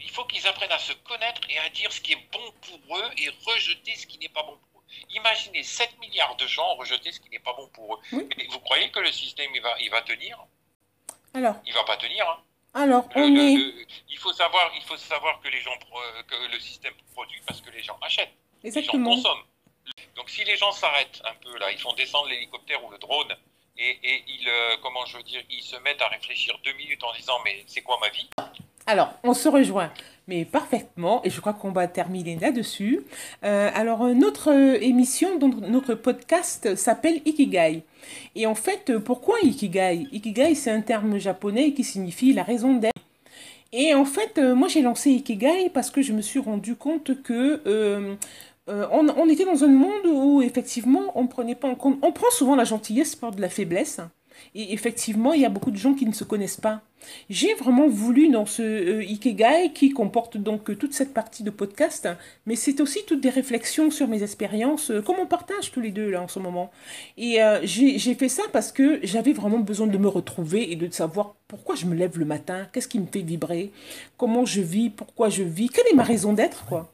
il 0.00 0.10
faut 0.10 0.24
qu'ils 0.24 0.46
apprennent 0.46 0.72
à 0.72 0.78
se 0.78 0.92
connaître 0.92 1.40
et 1.48 1.58
à 1.58 1.68
dire 1.70 1.92
ce 1.92 2.00
qui 2.00 2.12
est 2.12 2.28
bon 2.32 2.52
pour 2.62 2.98
eux 2.98 3.10
et 3.18 3.30
rejeter 3.46 3.94
ce 3.96 4.06
qui 4.06 4.18
n'est 4.18 4.28
pas 4.28 4.42
bon 4.42 4.56
pour 4.56 4.80
eux. 4.80 4.84
Imaginez 5.10 5.62
7 5.62 5.98
milliards 6.00 6.36
de 6.36 6.46
gens 6.46 6.74
rejeter 6.76 7.12
ce 7.12 7.20
qui 7.20 7.30
n'est 7.30 7.38
pas 7.38 7.54
bon 7.54 7.68
pour 7.68 7.94
eux. 7.94 8.00
vous 8.50 8.60
croyez 8.60 8.90
que 8.90 9.00
le 9.00 9.12
système 9.12 9.50
il 9.54 9.62
va, 9.62 9.74
il 9.80 9.90
va 9.90 10.02
tenir? 10.02 10.38
Alors 11.32 11.56
Il 11.66 11.72
va 11.72 11.84
pas 11.84 11.96
tenir. 11.96 12.28
Hein. 12.28 12.42
Alors, 12.74 13.08
on 13.14 13.36
est... 13.36 13.54
il, 14.08 14.18
faut 14.18 14.32
savoir, 14.32 14.72
il 14.74 14.82
faut 14.82 14.96
savoir 14.96 15.40
que, 15.40 15.48
les 15.48 15.60
gens, 15.60 15.76
que 16.26 16.52
le 16.52 16.58
système 16.58 16.94
produit 17.12 17.40
parce 17.46 17.60
que 17.60 17.70
les 17.70 17.82
gens 17.82 17.96
achètent. 18.02 18.34
Exactement. 18.64 19.10
Les 19.10 19.16
gens 19.16 19.22
consomment. 19.22 19.44
Donc 20.16 20.30
si 20.30 20.44
les 20.44 20.56
gens 20.56 20.72
s'arrêtent 20.72 21.22
un 21.24 21.34
peu 21.34 21.56
là, 21.58 21.70
ils 21.70 21.78
font 21.78 21.92
descendre 21.92 22.28
l'hélicoptère 22.28 22.82
ou 22.84 22.90
le 22.90 22.98
drone 22.98 23.36
et, 23.76 24.24
ils, 24.28 24.48
euh, 24.48 24.76
comment 24.82 25.04
je 25.06 25.16
veux 25.16 25.22
dire, 25.24 25.42
ils 25.50 25.62
se 25.62 25.76
mettent 25.76 26.00
à 26.00 26.08
réfléchir 26.08 26.56
deux 26.64 26.72
minutes 26.74 27.02
en 27.02 27.12
disant 27.12 27.38
mais 27.44 27.64
c'est 27.66 27.82
quoi 27.82 27.98
ma 28.00 28.08
vie? 28.08 28.28
Alors, 28.86 29.14
on 29.22 29.32
se 29.32 29.48
rejoint, 29.48 29.90
mais 30.28 30.44
parfaitement, 30.44 31.22
et 31.24 31.30
je 31.30 31.40
crois 31.40 31.54
qu'on 31.54 31.72
va 31.72 31.88
terminer 31.88 32.38
là-dessus. 32.38 33.00
Euh, 33.42 33.70
alors, 33.74 34.06
notre 34.08 34.52
émission, 34.82 35.38
notre 35.38 35.94
podcast 35.94 36.74
s'appelle 36.76 37.22
Ikigai. 37.24 37.82
Et 38.34 38.46
en 38.46 38.54
fait, 38.54 38.98
pourquoi 38.98 39.36
Ikigai? 39.42 40.06
Ikigai, 40.12 40.54
c'est 40.54 40.70
un 40.70 40.82
terme 40.82 41.18
japonais 41.18 41.72
qui 41.72 41.82
signifie 41.82 42.34
la 42.34 42.42
raison 42.42 42.74
d'être. 42.74 42.92
Et 43.72 43.94
en 43.94 44.04
fait, 44.04 44.38
euh, 44.38 44.54
moi 44.54 44.68
j'ai 44.68 44.82
lancé 44.82 45.10
Ikigai 45.10 45.68
parce 45.72 45.90
que 45.90 46.00
je 46.00 46.12
me 46.12 46.22
suis 46.22 46.38
rendu 46.38 46.76
compte 46.76 47.20
que 47.22 47.60
euh, 47.66 48.14
on, 48.68 49.28
était 49.28 49.44
dans 49.44 49.64
un 49.64 49.68
monde 49.68 50.06
où 50.06 50.42
effectivement 50.42 51.10
on 51.16 51.26
prenait 51.26 51.56
pas 51.56 51.66
en 51.66 51.74
compte, 51.74 51.98
on 52.02 52.12
prend 52.12 52.30
souvent 52.30 52.54
la 52.54 52.62
gentillesse 52.62 53.16
par 53.16 53.32
de 53.32 53.40
la 53.40 53.48
faiblesse 53.48 54.00
Et 54.54 54.72
effectivement, 54.72 55.32
il 55.32 55.40
y 55.40 55.44
a 55.44 55.48
beaucoup 55.48 55.70
de 55.70 55.76
gens 55.76 55.94
qui 55.94 56.06
ne 56.06 56.12
se 56.12 56.24
connaissent 56.24 56.60
pas. 56.60 56.82
J'ai 57.30 57.54
vraiment 57.54 57.88
voulu 57.88 58.28
dans 58.28 58.46
ce 58.46 58.62
euh, 58.62 59.68
qui 59.74 59.90
comporte 59.90 60.36
donc 60.36 60.70
euh, 60.70 60.76
toute 60.76 60.94
cette 60.94 61.12
partie 61.12 61.42
de 61.42 61.50
podcast, 61.50 62.08
mais 62.46 62.56
c'est 62.56 62.80
aussi 62.80 63.00
toutes 63.06 63.20
des 63.20 63.30
réflexions 63.30 63.90
sur 63.90 64.08
mes 64.08 64.22
expériences, 64.22 64.90
euh, 64.90 65.02
comme 65.02 65.16
on 65.20 65.26
partage 65.26 65.72
tous 65.72 65.80
les 65.80 65.90
deux 65.90 66.10
là 66.10 66.22
en 66.22 66.28
ce 66.28 66.38
moment. 66.38 66.70
Et 67.16 67.38
j'ai 67.64 68.14
fait 68.14 68.28
ça 68.28 68.42
parce 68.52 68.72
que 68.72 69.00
j'avais 69.02 69.32
vraiment 69.32 69.58
besoin 69.58 69.86
de 69.86 69.98
me 69.98 70.08
retrouver 70.08 70.72
et 70.72 70.76
de 70.76 70.90
savoir 70.92 71.34
pourquoi 71.48 71.74
je 71.74 71.86
me 71.86 71.94
lève 71.94 72.18
le 72.18 72.24
matin, 72.24 72.66
qu'est-ce 72.72 72.88
qui 72.88 72.98
me 72.98 73.06
fait 73.06 73.20
vibrer, 73.20 73.70
comment 74.16 74.44
je 74.44 74.60
vis, 74.60 74.90
pourquoi 74.90 75.28
je 75.28 75.42
vis, 75.42 75.68
quelle 75.68 75.86
est 75.92 75.96
ma 75.96 76.02
raison 76.02 76.32
d'être 76.32 76.64
quoi. 76.66 76.92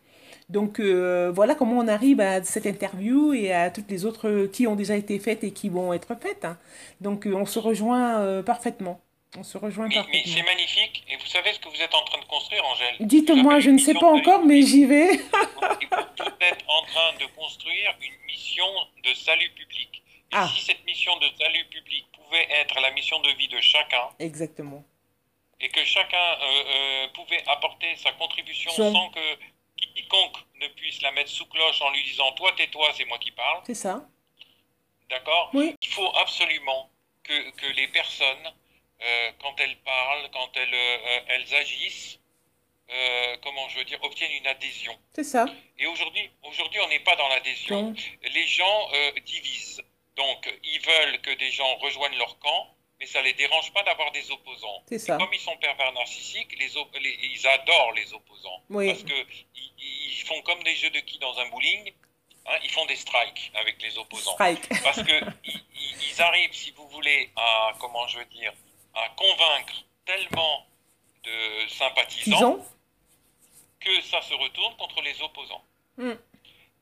Donc 0.50 0.80
voilà 0.80 1.54
comment 1.54 1.78
on 1.78 1.88
arrive 1.88 2.20
à 2.20 2.42
cette 2.42 2.66
interview 2.66 3.32
et 3.32 3.52
à 3.52 3.70
toutes 3.70 3.90
les 3.90 4.04
autres 4.04 4.46
qui 4.52 4.66
ont 4.66 4.76
déjà 4.76 4.96
été 4.96 5.18
faites 5.18 5.44
et 5.44 5.52
qui 5.52 5.68
vont 5.68 5.92
être 5.92 6.14
faites. 6.20 6.44
Hein. 6.44 6.58
Donc 7.00 7.26
on 7.26 7.46
se 7.46 7.58
rejoint 7.58 8.42
parfaitement. 8.42 9.00
On 9.38 9.44
se 9.44 9.58
rejoint 9.58 9.86
mais, 9.86 10.02
mais 10.12 10.24
c'est 10.26 10.42
magnifique. 10.42 11.04
Et 11.08 11.16
vous 11.16 11.26
savez 11.26 11.52
ce 11.52 11.60
que 11.60 11.68
vous 11.68 11.80
êtes 11.80 11.94
en 11.94 12.02
train 12.04 12.18
de 12.18 12.24
construire, 12.24 12.64
Angèle? 12.66 12.96
Dites-moi, 12.98 13.60
je 13.60 13.70
ne 13.70 13.78
sais 13.78 13.94
pas 13.94 14.10
encore, 14.10 14.44
mais 14.44 14.62
j'y 14.62 14.84
vais. 14.86 15.06
vous 15.06 16.34
êtes 16.40 16.64
en 16.66 16.82
train 16.82 17.12
de 17.20 17.26
construire 17.36 17.94
une 18.02 18.26
mission 18.26 18.66
de 19.04 19.14
salut 19.14 19.50
public. 19.50 20.02
Et 20.32 20.36
ah. 20.36 20.48
si 20.52 20.64
cette 20.64 20.84
mission 20.84 21.16
de 21.18 21.26
salut 21.38 21.64
public 21.66 22.06
pouvait 22.12 22.46
être 22.50 22.80
la 22.80 22.90
mission 22.90 23.20
de 23.20 23.30
vie 23.38 23.46
de 23.46 23.60
chacun. 23.60 24.08
Exactement. 24.18 24.84
Et 25.60 25.68
que 25.68 25.84
chacun 25.84 26.16
euh, 26.16 26.64
euh, 26.66 27.06
pouvait 27.14 27.42
apporter 27.46 27.94
sa 27.96 28.10
contribution 28.12 28.70
sans 28.72 29.10
que 29.10 29.20
quiconque 29.86 30.36
ne 30.60 30.68
puisse 30.68 31.02
la 31.02 31.12
mettre 31.12 31.30
sous 31.30 31.46
cloche 31.46 31.80
en 31.82 31.90
lui 31.90 32.02
disant 32.04 32.32
Toi, 32.32 32.52
tais-toi, 32.56 32.90
c'est 32.96 33.04
moi 33.04 33.18
qui 33.18 33.30
parle. 33.30 33.62
C'est 33.66 33.74
ça. 33.74 34.06
D'accord? 35.08 35.50
Oui. 35.54 35.74
Il 35.82 35.88
faut 35.88 36.12
absolument 36.16 36.90
que, 37.22 37.50
que 37.50 37.66
les 37.66 37.88
personnes 37.88 38.52
euh, 39.02 39.30
quand 39.40 39.54
elles 39.58 39.76
parlent, 39.78 40.28
quand 40.30 40.50
elles, 40.56 40.74
euh, 40.74 41.20
elles 41.28 41.54
agissent, 41.54 42.20
euh, 42.90 43.36
comment 43.42 43.66
je 43.70 43.78
veux 43.78 43.84
dire, 43.84 44.02
obtiennent 44.02 44.32
une 44.32 44.46
adhésion. 44.46 44.94
C'est 45.14 45.24
ça. 45.24 45.46
Et 45.78 45.86
aujourd'hui, 45.86 46.30
aujourd'hui, 46.42 46.80
on 46.80 46.88
n'est 46.88 47.00
pas 47.00 47.16
dans 47.16 47.28
l'adhésion. 47.28 47.94
Les 48.22 48.46
gens 48.46 48.90
divisent. 49.24 49.82
Donc, 50.16 50.52
ils 50.64 50.80
veulent 50.80 51.20
que 51.22 51.30
des 51.30 51.50
gens 51.50 51.76
rejoignent 51.76 52.18
leur 52.18 52.38
camp, 52.40 52.74
mais 53.00 53.06
ça 53.06 53.20
ne 53.20 53.24
les 53.24 53.32
dérange 53.32 53.72
pas 53.72 53.82
d'avoir 53.82 54.12
des 54.12 54.30
opposants. 54.30 54.82
C'est 54.86 54.98
ça. 54.98 55.16
comme 55.16 55.32
ils 55.32 55.40
sont 55.40 55.56
pervers 55.56 55.92
narcissiques, 55.92 56.54
les, 56.58 56.70
ils 57.22 57.46
adorent 57.46 57.92
les 57.92 58.12
opposants. 58.12 58.62
Oui. 58.68 58.88
Parce 58.88 59.02
qu'ils 59.02 59.26
ils 59.78 60.22
font 60.26 60.40
comme 60.42 60.62
des 60.62 60.74
jeux 60.74 60.90
de 60.90 61.00
qui 61.00 61.18
dans 61.18 61.36
un 61.38 61.48
bowling. 61.48 61.92
Hein, 62.46 62.58
ils 62.62 62.70
font 62.70 62.84
des 62.86 62.96
strikes 62.96 63.52
avec 63.54 63.80
les 63.82 63.96
opposants. 63.98 64.32
Strike. 64.32 64.68
Parce 64.82 65.02
qu'ils 65.02 65.34
ils 65.74 66.22
arrivent, 66.22 66.52
si 66.52 66.70
vous 66.72 66.88
voulez, 66.88 67.30
à, 67.36 67.72
comment 67.78 68.06
je 68.08 68.18
veux 68.18 68.24
dire, 68.26 68.52
à 68.94 69.08
convaincre 69.10 69.84
tellement 70.04 70.66
de 71.24 71.68
sympathisants 71.68 72.64
que 73.78 74.02
ça 74.02 74.20
se 74.22 74.34
retourne 74.34 74.76
contre 74.76 75.00
les 75.02 75.20
opposants. 75.22 75.64
Hmm. 75.96 76.14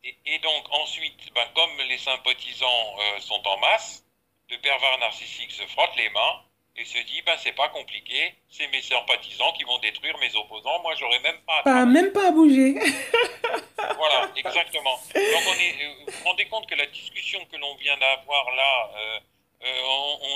Et, 0.04 0.38
donc 0.38 0.64
ensuite, 0.70 1.32
ben, 1.34 1.46
comme 1.54 1.76
les 1.88 1.98
sympathisants 1.98 2.96
euh, 2.98 3.20
sont 3.20 3.46
en 3.46 3.58
masse, 3.58 4.04
le 4.51 4.59
pervers 4.59 4.99
narcissique 4.99 5.53
se 5.53 5.66
frotte 5.66 5.96
les 5.96 6.09
mains 6.11 6.42
et 6.76 6.84
se 6.84 6.99
dit 6.99 7.22
ben 7.26 7.36
c'est 7.42 7.53
pas 7.53 7.68
compliqué, 7.68 8.34
c'est 8.49 8.68
mes 8.68 8.82
sympathisants 8.82 9.53
qui 9.53 9.64
vont 9.64 9.78
détruire 9.78 10.16
mes 10.18 10.34
opposants, 10.36 10.80
moi 10.82 10.94
j'aurais 10.99 11.20
même 11.20 11.38
pas 11.46 11.62
à 11.64 11.84
même 11.84 12.12
pas 12.12 12.28
à 12.28 12.30
bouger. 12.30 12.74
voilà, 13.96 14.30
exactement. 14.36 14.96
Donc 15.14 15.42
on 15.49 15.55
est, 15.55 15.84
euh, 15.84 15.94
vous 16.07 16.12
vous 16.12 16.24
rendez 16.24 16.46
compte 16.46 16.68
que 16.68 16.76
la 16.76 16.86
discussion 16.86 17.44
que 17.51 17.57
l'on 17.57 17.74
vient 17.76 17.96
d'avoir 17.96 18.55
là 18.55 18.90
euh, 18.96 19.20
euh, 19.61 19.66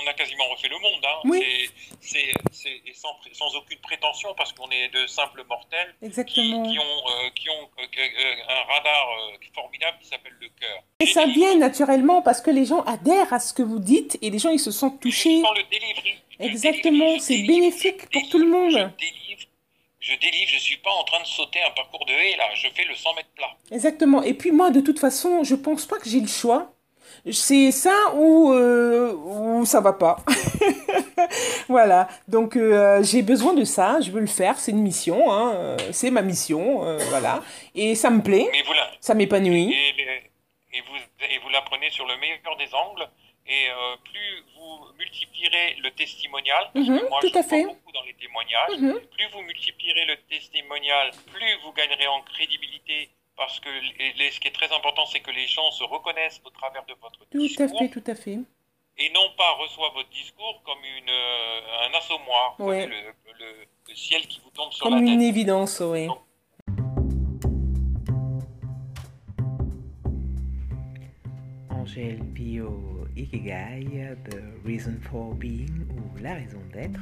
on, 0.03 0.07
a 0.07 0.13
quasiment 0.13 0.43
refait 0.49 0.67
le 0.67 0.77
monde. 0.79 1.01
Hein. 1.05 1.21
Oui. 1.23 1.69
C'est 2.01 2.33
sans, 2.93 3.15
sans, 3.31 3.55
aucune 3.55 3.79
prétention 3.79 4.33
parce 4.35 4.51
qu'on 4.51 4.69
est 4.69 4.89
de 4.89 5.07
simples 5.07 5.45
mortels 5.47 5.95
Exactement. 6.01 6.63
Qui, 6.63 6.77
ont, 6.77 6.83
euh, 6.83 7.29
qui 7.33 7.49
ont 7.49 7.69
euh, 7.79 8.35
un 8.49 8.73
radar 8.73 9.07
formidable 9.55 9.97
qui 10.01 10.09
s'appelle 10.09 10.35
le 10.41 10.49
cœur. 10.59 10.83
Et 10.99 11.05
ça 11.05 11.25
vient 11.25 11.55
naturellement 11.55 12.21
parce 12.21 12.41
que 12.41 12.51
les 12.51 12.65
gens 12.65 12.81
adhèrent 12.81 13.31
à 13.31 13.39
ce 13.39 13.53
que 13.53 13.63
vous 13.63 13.79
dites 13.79 14.17
et 14.21 14.29
les 14.29 14.39
gens 14.39 14.49
ils 14.49 14.59
se 14.59 14.71
sentent 14.71 14.99
touchés. 14.99 15.41
Le 15.41 16.45
Exactement, 16.45 17.17
c'est 17.19 17.43
bénéfique 17.43 18.09
pour 18.11 18.27
tout 18.29 18.39
le 18.39 18.47
monde. 18.47 18.71
Je 18.71 19.05
délivre, 19.05 19.47
je 20.01 20.15
délivre, 20.15 20.51
je 20.51 20.57
suis 20.57 20.77
pas 20.77 20.91
en 20.91 21.03
train 21.05 21.21
de 21.21 21.27
sauter 21.27 21.61
un 21.61 21.71
parcours 21.71 22.05
de 22.05 22.11
haie 22.11 22.35
là, 22.35 22.53
je 22.55 22.67
fais 22.75 22.83
le 22.83 22.95
100 22.95 23.13
mètres 23.13 23.29
plat. 23.35 23.55
Exactement. 23.71 24.21
Et 24.23 24.33
puis 24.33 24.51
moi, 24.51 24.69
de 24.69 24.81
toute 24.81 24.99
façon, 24.99 25.45
je 25.45 25.55
pense 25.55 25.85
pas 25.85 25.97
que 25.99 26.09
j'ai 26.09 26.19
le 26.19 26.27
choix 26.27 26.73
c'est 27.31 27.71
ça 27.71 28.13
ou, 28.15 28.53
euh, 28.53 29.13
ou 29.13 29.65
ça 29.65 29.81
va 29.81 29.93
pas. 29.93 30.17
voilà, 31.67 32.07
donc 32.27 32.55
euh, 32.55 33.03
j'ai 33.03 33.21
besoin 33.21 33.53
de 33.53 33.63
ça, 33.63 33.99
je 34.01 34.11
veux 34.11 34.21
le 34.21 34.27
faire, 34.27 34.57
c'est 34.57 34.71
une 34.71 34.81
mission, 34.81 35.31
hein, 35.31 35.53
euh, 35.55 35.77
c'est 35.91 36.11
ma 36.11 36.21
mission, 36.21 36.85
euh, 36.85 36.97
voilà. 37.09 37.41
Et 37.75 37.95
ça 37.95 38.09
me 38.09 38.21
plaît, 38.21 38.49
ça 38.99 39.13
m'épanouit. 39.13 39.73
Et, 39.73 40.81
vous, 40.81 40.95
et 41.29 41.37
vous 41.39 41.49
l'apprenez 41.49 41.89
sur 41.91 42.05
le 42.07 42.17
meilleur 42.17 42.57
des 42.57 42.73
angles, 42.73 43.07
et 43.45 43.67
plus 44.05 44.43
vous 44.55 44.93
multiplierez 44.97 45.75
le 45.83 45.91
testimonial, 45.91 46.69
parce 46.73 46.87
que 46.87 46.91
mhm, 46.91 47.09
moi 47.09 47.19
tout 47.21 47.29
je 47.33 47.37
à 47.37 47.43
fait. 47.43 47.63
beaucoup 47.63 47.91
dans 47.93 48.03
les 48.03 48.13
témoignages, 48.13 48.79
mhm. 48.79 48.99
plus 49.11 49.27
vous 49.33 49.41
multiplierez 49.41 50.05
le 50.05 50.17
testimonial, 50.29 51.11
plus 51.31 51.57
vous 51.63 51.71
gagnerez 51.73 52.07
en 52.07 52.21
crédibilité 52.21 53.09
parce 53.43 53.59
que 53.59 53.69
ce 53.69 54.39
qui 54.39 54.47
est 54.47 54.51
très 54.51 54.73
important, 54.73 55.05
c'est 55.05 55.19
que 55.19 55.31
les 55.31 55.47
gens 55.47 55.69
se 55.71 55.83
reconnaissent 55.83 56.41
au 56.45 56.49
travers 56.49 56.85
de 56.85 56.93
votre 57.01 57.19
discours. 57.29 57.67
Tout 57.67 57.75
à 57.75 57.79
fait, 57.79 57.89
tout 57.89 58.03
à 58.07 58.15
fait. 58.15 58.39
Et 58.97 59.09
non 59.09 59.27
pas 59.37 59.51
reçoivent 59.59 59.93
votre 59.93 60.09
discours 60.11 60.61
comme 60.63 60.79
une, 60.97 61.09
euh, 61.09 61.89
un 61.89 61.97
assommoir, 61.97 62.55
le, 62.59 62.85
le, 62.87 63.95
ciel 63.95 64.25
qui 64.27 64.39
vous 64.39 64.49
tombe 64.51 64.71
sur 64.71 64.83
comme 64.83 64.93
la 64.93 64.99
tête. 64.99 65.07
Comme 65.07 65.13
une 65.13 65.21
évidence, 65.21 65.81
oui. 65.81 66.07
Angèle 71.69 72.23
Bio 72.23 73.05
Ikigai, 73.17 74.15
The 74.29 74.41
Reason 74.65 74.97
for 75.11 75.33
Being 75.33 75.85
ou 75.89 76.21
La 76.21 76.35
raison 76.35 76.61
d'être. 76.71 77.01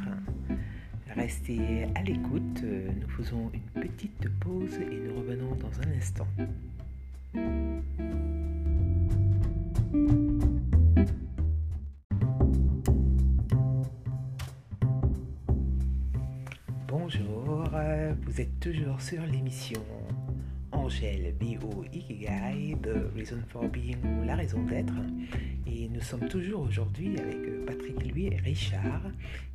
Restez 1.15 1.85
à 1.95 2.03
l'écoute, 2.03 2.63
nous 2.63 3.09
faisons 3.09 3.51
une 3.53 3.81
petite 3.81 4.29
pause 4.39 4.75
et 4.75 4.95
nous 4.95 5.15
revenons 5.17 5.55
dans 5.55 5.79
un 5.81 5.97
instant. 5.97 6.27
Bonjour, 16.87 17.69
vous 18.25 18.41
êtes 18.41 18.59
toujours 18.61 19.01
sur 19.01 19.21
l'émission 19.25 19.81
Angèle 20.91 21.31
Bio 21.31 21.85
Ikigai, 21.93 22.75
The 22.83 23.15
Reason 23.15 23.41
for 23.47 23.63
Being, 23.63 24.25
la 24.25 24.35
raison 24.35 24.61
d'être. 24.63 24.93
Et 25.65 25.87
nous 25.87 26.01
sommes 26.01 26.27
toujours 26.27 26.63
aujourd'hui 26.63 27.17
avec 27.17 27.65
Patrick 27.65 28.05
Louis 28.05 28.27
et 28.27 28.35
Richard 28.35 29.03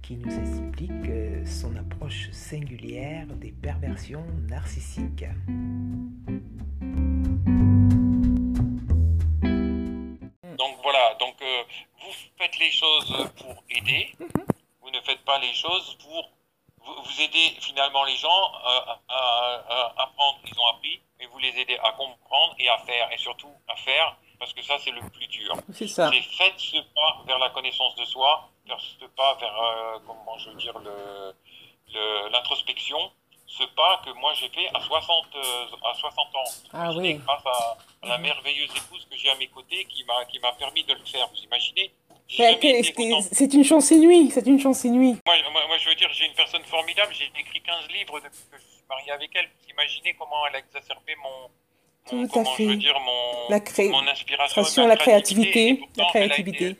qui 0.01 0.17
nous 0.17 0.33
explique 0.35 0.91
euh, 1.11 1.45
son 1.45 1.77
approche 1.77 2.31
singulière 2.31 3.27
des 3.27 3.53
perversions 3.53 4.25
narcissiques. 4.49 5.27
Donc 10.57 10.77
voilà, 10.83 11.17
donc 11.21 11.35
euh, 11.43 11.63
vous 12.01 12.13
faites 12.39 12.59
les 12.59 12.71
choses 12.71 13.31
pour 13.37 13.63
aider, 13.69 14.15
vous 14.81 14.91
ne 14.91 15.01
faites 15.05 15.23
pas 15.27 15.39
les 15.39 15.53
choses 15.53 15.99
pour 16.03 16.33
vous, 16.87 17.21
aider 17.21 17.57
finalement 17.61 18.05
les 18.05 18.17
gens 18.17 18.29
euh, 18.29 18.95
à, 19.09 19.95
apprendre, 19.99 20.39
ils 20.47 20.59
ont 20.59 20.77
appris, 20.77 21.01
et 21.21 21.27
vous 21.27 21.39
les 21.39 21.59
aidez 21.61 21.77
à 21.83 21.93
à 22.69 22.79
faire, 22.79 23.11
et 23.13 23.19
surtout 23.19 23.53
à 23.69 23.77
faire, 23.77 24.17
parce 24.39 24.53
que 24.53 24.63
ça 24.63 24.77
c'est 24.83 24.91
le 24.91 25.01
plus 25.11 25.27
dur. 25.29 25.55
C'est 25.73 25.89
ça. 25.89 26.11
C'est 26.13 26.23
faites 26.23 26.59
ce 26.59 26.77
pas 26.95 27.23
vers 27.27 27.39
la 27.39 27.51
connaissance 27.51 27.95
de 27.97 28.05
soi, 28.05 28.49
ce 28.69 29.07
pas 29.07 29.35
vers, 29.35 29.63
euh, 29.63 29.99
comment 30.07 30.39
je 30.39 30.51
veux 30.51 30.57
dire, 30.57 30.75
l'introspection, 32.31 32.99
ce 33.47 33.65
pas 33.75 34.03
que 34.05 34.11
moi 34.11 34.33
j'ai 34.35 34.49
fait 34.49 34.69
à 34.75 34.81
60, 34.81 35.27
euh, 35.37 35.67
à 35.91 35.95
60 35.95 36.19
ans. 36.35 36.51
Ah 36.73 36.93
oui. 36.97 37.15
Grâce 37.15 37.47
à, 37.47 37.77
la 38.07 38.19
merveilleuse 38.19 38.71
épouse 38.77 39.07
que 39.11 39.17
j'ai 39.17 39.31
à 39.31 39.35
mes 39.37 39.49
côtés 39.49 39.85
qui 39.87 40.05
m'a 40.05 40.53
permis 40.53 40.85
de 40.85 40.93
le 40.93 41.05
faire. 41.05 41.29
Vous 41.29 41.43
imaginez? 41.43 41.93
C'est 42.29 43.55
une 43.55 43.65
chance 43.65 43.91
inouïe, 43.93 44.31
c'est 44.31 44.47
une 44.47 44.59
chance 44.59 44.85
inouïe. 44.85 45.17
Moi, 45.25 45.37
moi, 45.53 45.79
je 45.79 45.89
veux 45.89 45.95
dire, 45.95 46.09
j'ai 46.13 46.27
une 46.27 46.35
personne 46.35 46.65
formidable, 46.65 47.15
j'ai 47.15 47.31
écrit 47.39 47.63
15 47.63 47.89
livres 47.89 48.19
depuis 48.21 48.43
que 48.51 48.59
je 48.59 48.63
suis 48.63 48.83
marié 48.89 49.13
avec 49.13 49.31
elle. 49.35 49.47
Vous 49.47 49.71
imaginez 49.71 50.15
comment 50.15 50.47
elle 50.49 50.57
a 50.57 50.59
exacerbé 50.59 51.15
mon, 51.17 51.51
Tout 52.09 52.29
à 52.35 52.45
fait. 52.45 52.65
je 52.65 52.69
veux 52.71 52.77
dire, 52.77 52.99
mon, 53.01 53.51
la 53.51 53.61
cré... 53.61 53.89
mon 53.89 54.07
inspiration, 54.07 54.87
la 54.87 54.97
créativité, 54.97 55.81
la 55.97 56.05
créativité. 56.07 56.77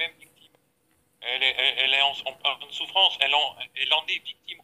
Elle, 1.29 1.43
est, 1.43 1.57
elle, 1.79 1.93
est 1.93 2.03
en, 2.03 2.11
en, 2.11 2.71
souffrance, 2.71 3.19
elle 3.21 3.35
en, 3.35 3.57
elle 3.75 3.93
en 3.93 4.07
est 4.07 4.25
victime 4.25 4.59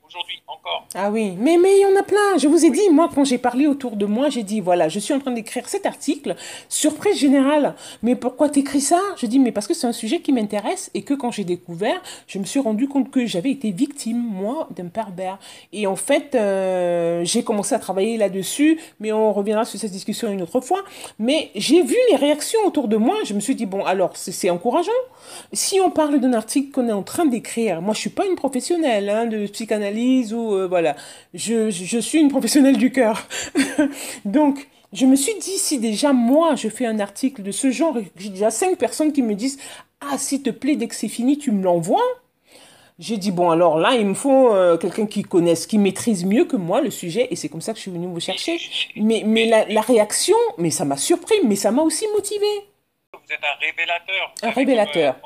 Ah 0.94 1.10
oui, 1.10 1.34
mais 1.38 1.56
mais 1.56 1.78
il 1.78 1.82
y 1.82 1.86
en 1.86 1.98
a 1.98 2.02
plein. 2.02 2.38
Je 2.38 2.46
vous 2.46 2.64
ai 2.64 2.70
dit, 2.70 2.90
moi, 2.90 3.08
quand 3.14 3.24
j'ai 3.24 3.38
parlé 3.38 3.66
autour 3.66 3.96
de 3.96 4.04
moi, 4.04 4.28
j'ai 4.28 4.42
dit, 4.42 4.60
voilà, 4.60 4.88
je 4.88 4.98
suis 4.98 5.14
en 5.14 5.20
train 5.20 5.30
d'écrire 5.30 5.68
cet 5.68 5.86
article, 5.86 6.36
surprise 6.68 7.18
générale. 7.18 7.74
Mais 8.02 8.14
pourquoi 8.14 8.48
t'écris 8.50 8.82
ça? 8.82 9.00
Je 9.16 9.26
dis, 9.26 9.38
mais 9.38 9.52
parce 9.52 9.66
que 9.66 9.74
c'est 9.74 9.86
un 9.86 9.92
sujet 9.92 10.20
qui 10.20 10.32
m'intéresse 10.32 10.90
et 10.92 11.02
que 11.02 11.14
quand 11.14 11.30
j'ai 11.30 11.44
découvert, 11.44 12.00
je 12.26 12.38
me 12.38 12.44
suis 12.44 12.60
rendu 12.60 12.88
compte 12.88 13.10
que 13.10 13.24
j'avais 13.24 13.50
été 13.50 13.70
victime, 13.70 14.18
moi, 14.18 14.68
d'un 14.76 14.88
pervers. 14.88 15.38
Et 15.72 15.86
en 15.86 15.96
fait, 15.96 16.34
euh, 16.34 17.24
j'ai 17.24 17.42
commencé 17.42 17.74
à 17.74 17.78
travailler 17.78 18.18
là-dessus, 18.18 18.78
mais 19.00 19.12
on 19.12 19.32
reviendra 19.32 19.64
sur 19.64 19.80
cette 19.80 19.92
discussion 19.92 20.30
une 20.30 20.42
autre 20.42 20.60
fois. 20.60 20.82
Mais 21.18 21.50
j'ai 21.54 21.82
vu 21.82 21.96
les 22.10 22.16
réactions 22.16 22.60
autour 22.66 22.88
de 22.88 22.96
moi, 22.96 23.16
je 23.24 23.32
me 23.32 23.40
suis 23.40 23.54
dit, 23.54 23.66
bon, 23.66 23.84
alors, 23.84 24.12
c'est 24.16 24.50
encourageant. 24.50 24.92
Si 25.52 25.80
on 25.80 25.90
parle 25.90 26.20
d'un 26.20 26.34
article 26.34 26.70
qu'on 26.70 26.88
est 26.88 26.92
en 26.92 27.02
train 27.02 27.24
d'écrire, 27.24 27.80
moi, 27.80 27.94
je 27.94 28.00
suis 28.00 28.10
pas 28.10 28.26
une 28.26 28.36
professionnelle 28.36 29.08
hein, 29.08 29.26
de 29.26 29.46
psychanalyse 29.46 30.01
ou 30.32 30.54
euh, 30.54 30.66
voilà, 30.66 30.96
je, 31.34 31.70
je, 31.70 31.98
suis 31.98 32.20
une 32.20 32.28
professionnelle 32.28 32.76
du 32.76 32.90
cœur. 32.90 33.26
Donc, 34.24 34.68
je 34.92 35.06
me 35.06 35.16
suis 35.16 35.34
dit, 35.34 35.58
si 35.58 35.78
déjà 35.78 36.12
moi, 36.12 36.54
je 36.54 36.68
fais 36.68 36.86
un 36.86 37.00
article 37.00 37.42
de 37.42 37.50
ce 37.50 37.70
genre, 37.70 37.96
j'ai 38.16 38.28
déjà 38.28 38.50
cinq 38.50 38.76
personnes 38.76 39.12
qui 39.12 39.22
me 39.22 39.34
disent, 39.34 39.58
ah, 40.00 40.18
s'il 40.18 40.42
te 40.42 40.50
plaît, 40.50 40.76
dès 40.76 40.88
que 40.88 40.94
c'est 40.94 41.08
fini, 41.08 41.38
tu 41.38 41.50
me 41.50 41.62
l'envoies? 41.62 42.02
J'ai 42.98 43.16
dit, 43.16 43.32
bon, 43.32 43.50
alors 43.50 43.78
là, 43.78 43.94
il 43.94 44.06
me 44.06 44.14
faut 44.14 44.54
euh, 44.54 44.76
quelqu'un 44.76 45.06
qui 45.06 45.22
connaisse, 45.22 45.66
qui 45.66 45.78
maîtrise 45.78 46.24
mieux 46.24 46.44
que 46.44 46.56
moi 46.56 46.80
le 46.80 46.90
sujet, 46.90 47.28
et 47.30 47.36
c'est 47.36 47.48
comme 47.48 47.62
ça 47.62 47.72
que 47.72 47.78
je 47.78 47.82
suis 47.82 47.90
venue 47.90 48.06
vous 48.06 48.20
chercher. 48.20 48.58
Mais, 48.96 49.22
mais 49.24 49.46
la, 49.46 49.64
la 49.66 49.80
réaction, 49.80 50.36
mais 50.58 50.70
ça 50.70 50.84
m'a 50.84 50.96
surpris, 50.96 51.36
mais 51.44 51.56
ça 51.56 51.70
m'a 51.70 51.82
aussi 51.82 52.06
motivé. 52.14 52.46
Vous 53.12 53.32
êtes 53.32 53.40
un 53.42 53.58
révélateur. 53.60 54.34
Un 54.42 54.50
révélateur. 54.50 55.16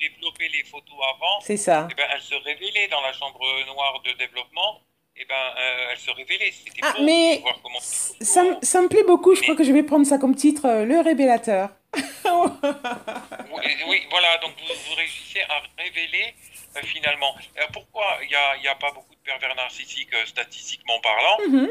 Développait 0.00 0.48
les 0.48 0.64
photos 0.64 0.96
avant, 1.14 1.40
c'est 1.42 1.56
ça. 1.56 1.88
Eh 1.90 1.94
ben, 1.94 2.06
elles 2.12 2.22
se 2.22 2.34
révélaient 2.34 2.88
dans 2.88 3.00
la 3.00 3.12
chambre 3.12 3.40
noire 3.66 4.00
de 4.04 4.12
développement. 4.12 4.80
Eh 5.16 5.24
ben, 5.26 5.34
euh, 5.34 5.88
elles 5.92 5.98
se 5.98 6.10
révélaient. 6.10 6.50
C'était 6.50 6.80
ah, 6.82 6.94
mais 7.00 7.40
voir 7.42 7.60
comment 7.62 7.78
ça, 7.80 8.42
ça, 8.62 8.80
me 8.80 8.88
plaît 8.88 9.04
beaucoup. 9.04 9.34
Je 9.34 9.42
crois 9.42 9.54
que 9.54 9.64
je 9.64 9.72
vais 9.72 9.82
prendre 9.82 10.06
ça 10.06 10.18
comme 10.18 10.34
titre, 10.34 10.66
euh, 10.66 10.84
le 10.84 11.00
révélateur. 11.00 11.68
oui, 11.94 13.72
oui, 13.88 14.02
voilà. 14.10 14.38
Donc 14.38 14.52
vous, 14.58 14.74
vous 14.88 14.94
réussissez 14.94 15.42
à 15.42 15.60
révéler 15.76 16.34
euh, 16.76 16.80
finalement. 16.84 17.34
pourquoi 17.72 18.18
il 18.22 18.28
n'y 18.28 18.68
a, 18.68 18.72
a, 18.72 18.74
pas 18.76 18.92
beaucoup 18.92 19.14
de 19.14 19.20
pervers 19.20 19.54
narcissiques 19.56 20.14
statistiquement 20.24 20.98
parlant? 21.00 21.38
Mm-hmm. 21.46 21.68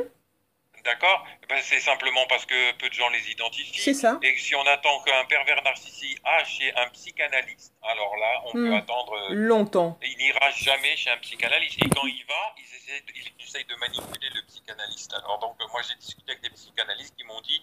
D'accord 0.85 1.25
ben, 1.47 1.59
C'est 1.61 1.79
simplement 1.79 2.25
parce 2.27 2.45
que 2.45 2.71
peu 2.73 2.89
de 2.89 2.93
gens 2.93 3.09
les 3.09 3.31
identifient. 3.31 3.79
C'est 3.79 3.93
ça. 3.93 4.19
Et 4.21 4.35
si 4.37 4.55
on 4.55 4.65
attend 4.65 5.01
qu'un 5.01 5.25
pervers 5.25 5.61
narcissique 5.63 6.19
a 6.23 6.43
chez 6.43 6.73
un 6.75 6.87
psychanalyste, 6.89 7.73
alors 7.83 8.15
là, 8.17 8.41
on 8.45 8.51
peut 8.53 8.69
hmm. 8.69 8.73
attendre. 8.73 9.13
Euh, 9.13 9.33
Longtemps. 9.33 9.99
Il 10.01 10.17
n'ira 10.17 10.51
jamais 10.51 10.95
chez 10.95 11.09
un 11.09 11.17
psychanalyste. 11.17 11.77
Et 11.83 11.89
quand 11.89 12.05
il 12.05 12.25
va, 12.27 12.55
ils 12.57 13.43
essayent, 13.43 13.65
de 13.65 13.75
manipuler 13.75 14.29
le 14.35 14.41
psychanalyste. 14.47 15.13
Alors, 15.13 15.39
donc, 15.39 15.55
moi, 15.71 15.81
j'ai 15.87 15.95
discuté 15.95 16.31
avec 16.31 16.43
des 16.43 16.49
psychanalystes 16.51 17.15
qui 17.15 17.23
m'ont 17.23 17.41
dit 17.41 17.61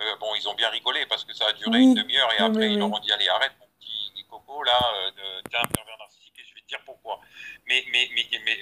euh, 0.00 0.16
bon, 0.18 0.34
ils 0.34 0.48
ont 0.48 0.54
bien 0.54 0.70
rigolé 0.70 1.04
parce 1.06 1.24
que 1.24 1.34
ça 1.34 1.46
a 1.48 1.52
duré 1.52 1.80
une 1.80 1.94
demi-heure 1.94 2.32
et 2.32 2.38
après, 2.38 2.70
ils 2.70 2.78
leur 2.78 2.90
ont 2.90 2.98
dit 2.98 3.12
allez, 3.12 3.28
arrête, 3.28 3.52
mon 3.60 3.66
petit 3.78 4.24
coco, 4.28 4.62
là, 4.62 4.78
euh, 4.94 5.42
t'es 5.50 5.56
un 5.56 5.66
pervers 5.66 5.98
narcissique 5.98 6.34
et 6.38 6.44
je 6.48 6.54
vais 6.54 6.60
te 6.62 6.66
dire 6.68 6.80
pourquoi. 6.86 7.20
Mais, 7.70 7.84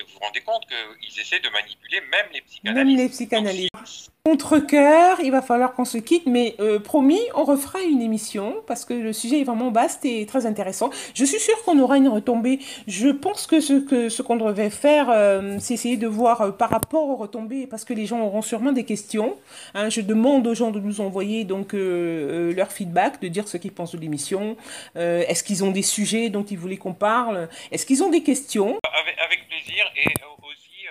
vous 0.05 0.13
vous 0.13 0.19
rendez 0.21 0.43
compte 0.43 0.67
qu'ils 0.67 1.21
essaient 1.21 1.41
de 1.41 1.49
manipuler 1.49 2.01
même 2.13 2.27
les 2.33 2.43
psychanalystes. 2.43 2.87
Même 2.87 2.97
les 2.97 3.09
psychanalystes. 3.09 4.13
Contre 4.29 4.59
cœur, 4.59 5.21
il 5.25 5.31
va 5.31 5.41
falloir 5.41 5.73
qu'on 5.73 5.87
se 5.87 5.97
quitte, 5.97 6.27
mais 6.27 6.55
euh, 6.61 6.79
promis, 6.79 7.21
on 7.35 7.45
refera 7.45 7.81
une 7.81 8.03
émission 8.03 8.57
parce 8.67 8.85
que 8.85 8.93
le 8.93 9.15
sujet 9.15 9.41
est 9.41 9.45
vraiment 9.45 9.71
vaste 9.71 10.05
et 10.05 10.27
très 10.27 10.45
intéressant. 10.45 10.91
Je 11.15 11.25
suis 11.25 11.41
sûre 11.41 11.57
qu'on 11.65 11.79
aura 11.79 11.97
une 11.97 12.09
retombée. 12.09 12.59
Je 12.87 13.09
pense 13.09 13.47
que 13.47 13.61
ce 13.61 13.73
que 13.73 14.11
ce 14.11 14.21
qu'on 14.21 14.37
devait 14.37 14.69
faire, 14.69 15.09
euh, 15.09 15.57
c'est 15.61 15.73
essayer 15.73 15.97
de 15.97 16.07
voir 16.07 16.43
euh, 16.43 16.51
par 16.51 16.69
rapport 16.69 17.09
aux 17.09 17.17
retombées, 17.17 17.67
parce 17.67 17.87
que 17.87 17.95
les 17.95 18.05
gens 18.05 18.21
auront 18.21 18.43
sûrement 18.43 18.73
des 18.73 18.85
questions. 18.85 19.35
Hein. 19.73 19.89
je 19.89 20.03
demande 20.03 20.47
aux 20.47 20.55
gens 20.55 20.73
de 20.73 20.81
nous 20.81 21.01
envoyer 21.01 21.45
donc 21.45 21.73
leur 21.73 22.71
feedback, 22.71 23.23
de 23.23 23.29
dire 23.29 23.49
ce 23.49 23.57
qu'ils 23.57 23.73
pensent 23.73 23.95
de 23.95 24.01
l'émission. 24.01 24.59
Est-ce 24.95 25.43
qu'ils 25.43 25.65
ont 25.65 25.71
des 25.71 25.83
sujets 25.83 26.29
dont 26.29 26.45
ils 26.45 26.59
voulaient 26.59 26.77
qu'on 26.77 26.93
parle? 26.93 27.49
Est-ce 27.73 27.87
qu'ils 27.87 28.03
ont 28.03 28.11
des 28.11 28.23
questions? 28.23 28.77
Avec, 29.01 29.19
avec, 29.19 29.49
plaisir 29.49 29.91
et 29.97 30.13
aussi 30.43 30.87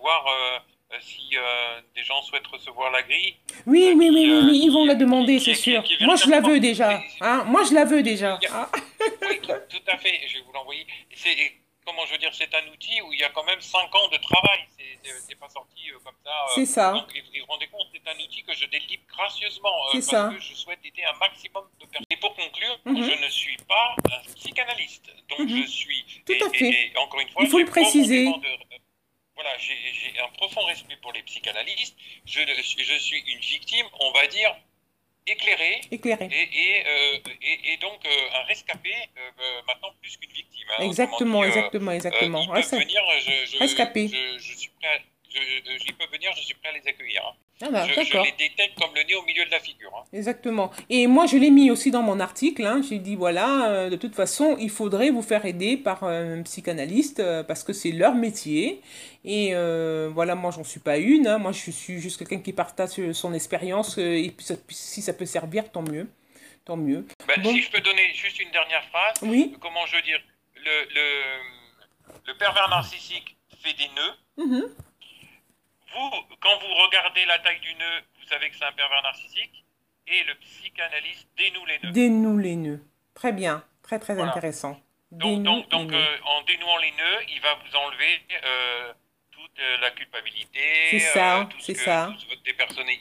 voir 0.00 0.24
euh, 0.92 0.96
si 1.00 1.36
euh, 1.36 1.80
des 1.94 2.02
gens 2.02 2.20
souhaitent 2.22 2.46
recevoir 2.46 2.90
la 2.90 3.02
grille. 3.02 3.34
Oui, 3.66 3.88
euh, 3.88 3.94
oui, 3.96 4.10
oui, 4.12 4.42
oui, 4.44 4.60
ils 4.64 4.70
vont 4.70 4.84
la 4.84 4.94
demander, 4.94 5.38
c'est 5.38 5.54
sûr. 5.54 5.82
Moi, 6.00 6.16
je 6.16 6.28
la 6.28 6.40
veux 6.40 6.60
déjà. 6.60 7.00
Hein 7.20 7.44
Moi, 7.46 7.62
je 7.64 7.74
la 7.74 7.86
veux 7.86 8.02
déjà. 8.02 8.38
Ah. 8.52 8.68
oui, 9.22 9.40
tout 9.40 9.82
à 9.86 9.96
fait. 9.96 10.20
Je 10.28 10.34
vais 10.34 10.44
vous 10.44 10.52
l'envoyer. 10.52 10.86
C'est 11.14 11.34
comment 11.84 12.04
je 12.06 12.12
veux 12.12 12.18
dire, 12.18 12.30
c'est 12.32 12.52
un 12.54 12.66
outil 12.68 13.00
où 13.02 13.12
il 13.12 13.20
y 13.20 13.24
a 13.24 13.30
quand 13.30 13.44
même 13.44 13.60
5 13.60 13.94
ans 13.94 14.08
de 14.08 14.16
travail. 14.18 14.60
C'est 15.02 15.38
pas 15.38 15.48
sorti 15.48 15.88
comme 16.04 16.14
ça. 16.24 16.30
C'est 16.54 16.66
ça. 16.66 16.92
Donc, 16.92 17.12
vous 17.12 17.40
vous 17.40 17.46
rendez 17.46 17.66
compte, 17.68 17.86
c'est 17.92 18.08
un 18.08 18.18
outil 18.24 18.42
que 18.44 18.54
je 18.54 18.66
délivre 18.66 19.02
gracieusement 19.08 19.74
parce 19.92 20.04
ça. 20.04 20.30
que 20.32 20.40
je 20.40 20.54
souhaite 20.54 20.80
aider 20.84 21.02
un 21.04 21.18
maximum 21.18 21.64
de 21.80 21.86
personnes. 21.86 22.06
Et 22.10 22.16
pour 22.16 22.34
conclure, 22.34 22.78
mhm. 22.84 23.02
je 23.02 23.24
ne 23.24 23.28
suis 23.28 23.56
pas 23.68 23.96
un 24.10 24.32
psychanalyste. 24.34 25.10
Donc, 25.28 25.40
mhm. 25.40 25.62
je 25.62 25.66
suis. 25.66 26.22
Tout 26.26 26.44
à 26.44 26.50
fait. 26.50 26.70
Et, 26.70 26.96
encore 26.96 27.20
une 27.20 27.28
fois, 27.30 27.42
il 27.42 27.50
faut 27.50 27.58
le 27.58 27.66
préciser 27.66 28.28
voilà, 29.34 29.58
j'ai 29.58 30.20
un 30.20 30.28
profond 30.36 30.64
respect 30.66 30.96
pour 31.02 31.12
les 31.12 31.22
psychanalystes. 31.22 31.96
Je, 32.24 32.40
je, 32.46 32.98
suis 32.98 33.20
une 33.20 33.40
victime, 33.40 33.86
on 34.00 34.12
va 34.12 34.26
dire, 34.26 34.54
éclairée. 35.26 35.80
Éclairée. 35.90 36.28
Et, 36.30 36.84
euh, 36.86 37.76
donc 37.80 38.04
euh, 38.04 38.28
un 38.34 38.42
rescapé, 38.44 38.92
euh, 39.16 39.62
maintenant 39.66 39.92
plus 40.00 40.16
qu'une 40.16 40.30
victime. 40.30 40.51
Hein. 40.78 40.84
exactement, 40.84 41.44
exactement, 41.44 41.92
exactement. 41.92 42.44
venir, 42.46 43.02
je, 43.20 43.52
je, 43.52 43.58
rescapé. 43.58 44.08
Je, 44.38 44.56
suis 44.56 44.70
prêt 44.80 45.02
ils 45.34 45.94
peuvent 45.94 46.10
venir, 46.12 46.30
je 46.36 46.42
suis 46.42 46.54
prêt 46.54 46.70
à 46.70 46.72
les 46.72 46.86
accueillir. 46.88 47.22
Hein. 47.26 47.36
Ah 47.64 47.70
bah, 47.70 47.86
je, 47.86 47.92
je, 47.94 48.16
les 48.18 48.32
détecte 48.32 48.78
comme 48.78 48.90
le 48.94 49.02
nez 49.04 49.14
au 49.14 49.22
milieu 49.22 49.44
de 49.44 49.50
la 49.50 49.60
figure. 49.60 49.92
Hein. 49.96 50.04
Exactement. 50.12 50.72
Et 50.90 51.06
moi, 51.06 51.26
je 51.26 51.36
l'ai 51.36 51.50
mis 51.50 51.70
aussi 51.70 51.90
dans 51.90 52.02
mon 52.02 52.18
article. 52.18 52.64
Hein. 52.66 52.82
J'ai 52.88 52.98
dit, 52.98 53.14
voilà, 53.14 53.70
euh, 53.70 53.90
de 53.90 53.96
toute 53.96 54.14
façon, 54.14 54.56
il 54.58 54.70
faudrait 54.70 55.10
vous 55.10 55.22
faire 55.22 55.46
aider 55.46 55.76
par 55.76 56.02
un 56.02 56.42
psychanalyste 56.42 57.20
euh, 57.20 57.44
parce 57.44 57.62
que 57.62 57.72
c'est 57.72 57.92
leur 57.92 58.14
métier. 58.14 58.80
Et 59.24 59.50
euh, 59.52 60.10
voilà, 60.12 60.34
moi, 60.34 60.50
j'en 60.50 60.64
suis 60.64 60.80
pas 60.80 60.98
une. 60.98 61.26
Hein. 61.28 61.38
Moi, 61.38 61.52
je 61.52 61.70
suis 61.70 62.00
juste 62.00 62.18
quelqu'un 62.18 62.40
qui 62.40 62.52
partage 62.52 63.12
son 63.12 63.32
expérience. 63.32 63.98
et 63.98 64.32
puis, 64.36 64.46
si 64.68 65.00
ça 65.02 65.12
peut 65.12 65.26
servir, 65.26 65.70
tant 65.70 65.82
mieux. 65.82 66.08
Tant 66.64 66.76
mieux. 66.76 67.06
Ben, 67.26 67.42
Si 67.44 67.62
je 67.62 67.70
peux 67.70 67.80
donner 67.80 68.12
juste 68.14 68.40
une 68.40 68.50
dernière 68.50 68.84
phrase. 68.88 69.14
Oui. 69.22 69.54
Comment 69.60 69.86
je 69.86 69.96
veux 69.96 70.02
dire 70.02 70.20
le, 70.64 70.88
le, 70.94 72.12
le 72.26 72.34
pervers 72.38 72.68
narcissique 72.68 73.36
fait 73.62 73.74
des 73.74 73.88
nœuds. 73.88 74.16
Mm-hmm 74.38 74.74
vous, 75.94 76.10
quand 76.40 76.58
vous 76.58 76.74
regardez 76.84 77.24
la 77.26 77.38
taille 77.38 77.60
du 77.60 77.74
nœud, 77.74 78.00
vous 78.20 78.26
savez 78.28 78.50
que 78.50 78.56
c'est 78.56 78.64
un 78.64 78.72
pervers 78.72 79.02
narcissique. 79.02 79.64
Et 80.06 80.24
le 80.24 80.34
psychanalyste 80.34 81.28
dénoue 81.36 81.64
les 81.64 81.78
nœuds. 81.78 81.92
Dénoue 81.92 82.38
les 82.38 82.56
nœuds. 82.56 82.82
Très 83.14 83.32
bien. 83.32 83.64
Très, 83.82 83.98
très 83.98 84.20
intéressant. 84.20 84.80
Donc, 85.10 85.42
donc, 85.42 85.68
donc 85.68 85.92
euh, 85.92 86.16
en 86.24 86.42
dénouant 86.42 86.78
les 86.78 86.90
nœuds, 86.92 87.22
il 87.28 87.40
va 87.40 87.54
vous 87.54 87.76
enlever 87.76 88.20
euh, 88.42 88.92
toute 89.30 89.58
euh, 89.60 89.76
la 89.78 89.90
culpabilité. 89.90 90.88
C'est 90.90 90.98
ça, 90.98 91.48
c'est 91.60 91.74
ça. 91.74 92.14
Tout 92.18 92.26
votre 92.28 92.42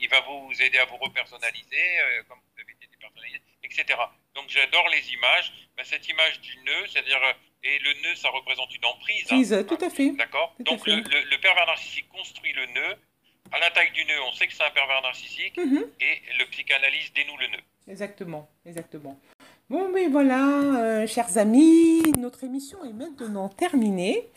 il 0.01 0.09
va 0.09 0.20
vous 0.22 0.62
aider 0.62 0.78
à 0.78 0.86
vous 0.86 0.97
repersonnaliser, 0.97 2.26
comme 2.28 2.39
vous 2.39 2.62
avez 2.62 2.74
été 2.74 2.88
dépersonnalisé, 2.88 3.41
etc. 3.64 3.97
Donc 4.36 4.49
j'adore 4.49 4.89
les 4.89 5.14
images. 5.14 5.53
Ben, 5.78 5.86
cette 5.86 6.07
image 6.09 6.41
du 6.41 6.57
nœud, 6.57 6.88
c'est-à-dire 6.88 7.20
et 7.64 7.80
le 7.80 7.93
nœud, 8.01 8.16
ça 8.16 8.30
représente 8.30 8.76
une 8.76 8.86
emprise. 8.86 9.24
Prise, 9.26 9.53
hein. 9.53 9.64
tout 9.64 9.78
à 9.82 9.89
fait. 9.89 10.12
D'accord 10.12 10.55
Donc 10.59 10.86
le, 10.88 10.95
le, 10.95 11.38
pervers 11.41 11.66
narcissique 11.66 12.07
construit 12.09 12.53
le 12.53 12.66
nœud. 12.68 12.95
À 13.51 13.59
la 13.59 13.70
taille 13.72 13.91
du 13.91 14.05
nœud, 14.05 14.22
on 14.28 14.32
sait 14.34 14.47
que 14.47 14.53
c'est 14.53 14.64
un 14.64 14.72
pervers 14.72 15.01
narcissique. 15.01 15.57
Mhm. 15.57 15.86
Et 15.99 16.22
le 16.39 16.45
psychanalyse 16.51 17.12
dénoue 17.14 17.38
le 17.38 17.47
nœud. 17.47 17.64
Exactement, 17.88 18.49
exactement. 18.66 19.20
Bon, 19.72 19.89
mais 19.93 20.07
voilà, 20.07 20.47
euh, 20.82 21.07
chers 21.07 21.38
amis, 21.38 22.01
notre 22.20 22.43
émission 22.43 22.84
est 22.84 22.91
maintenant 22.91 23.47
terminée. 23.47 24.28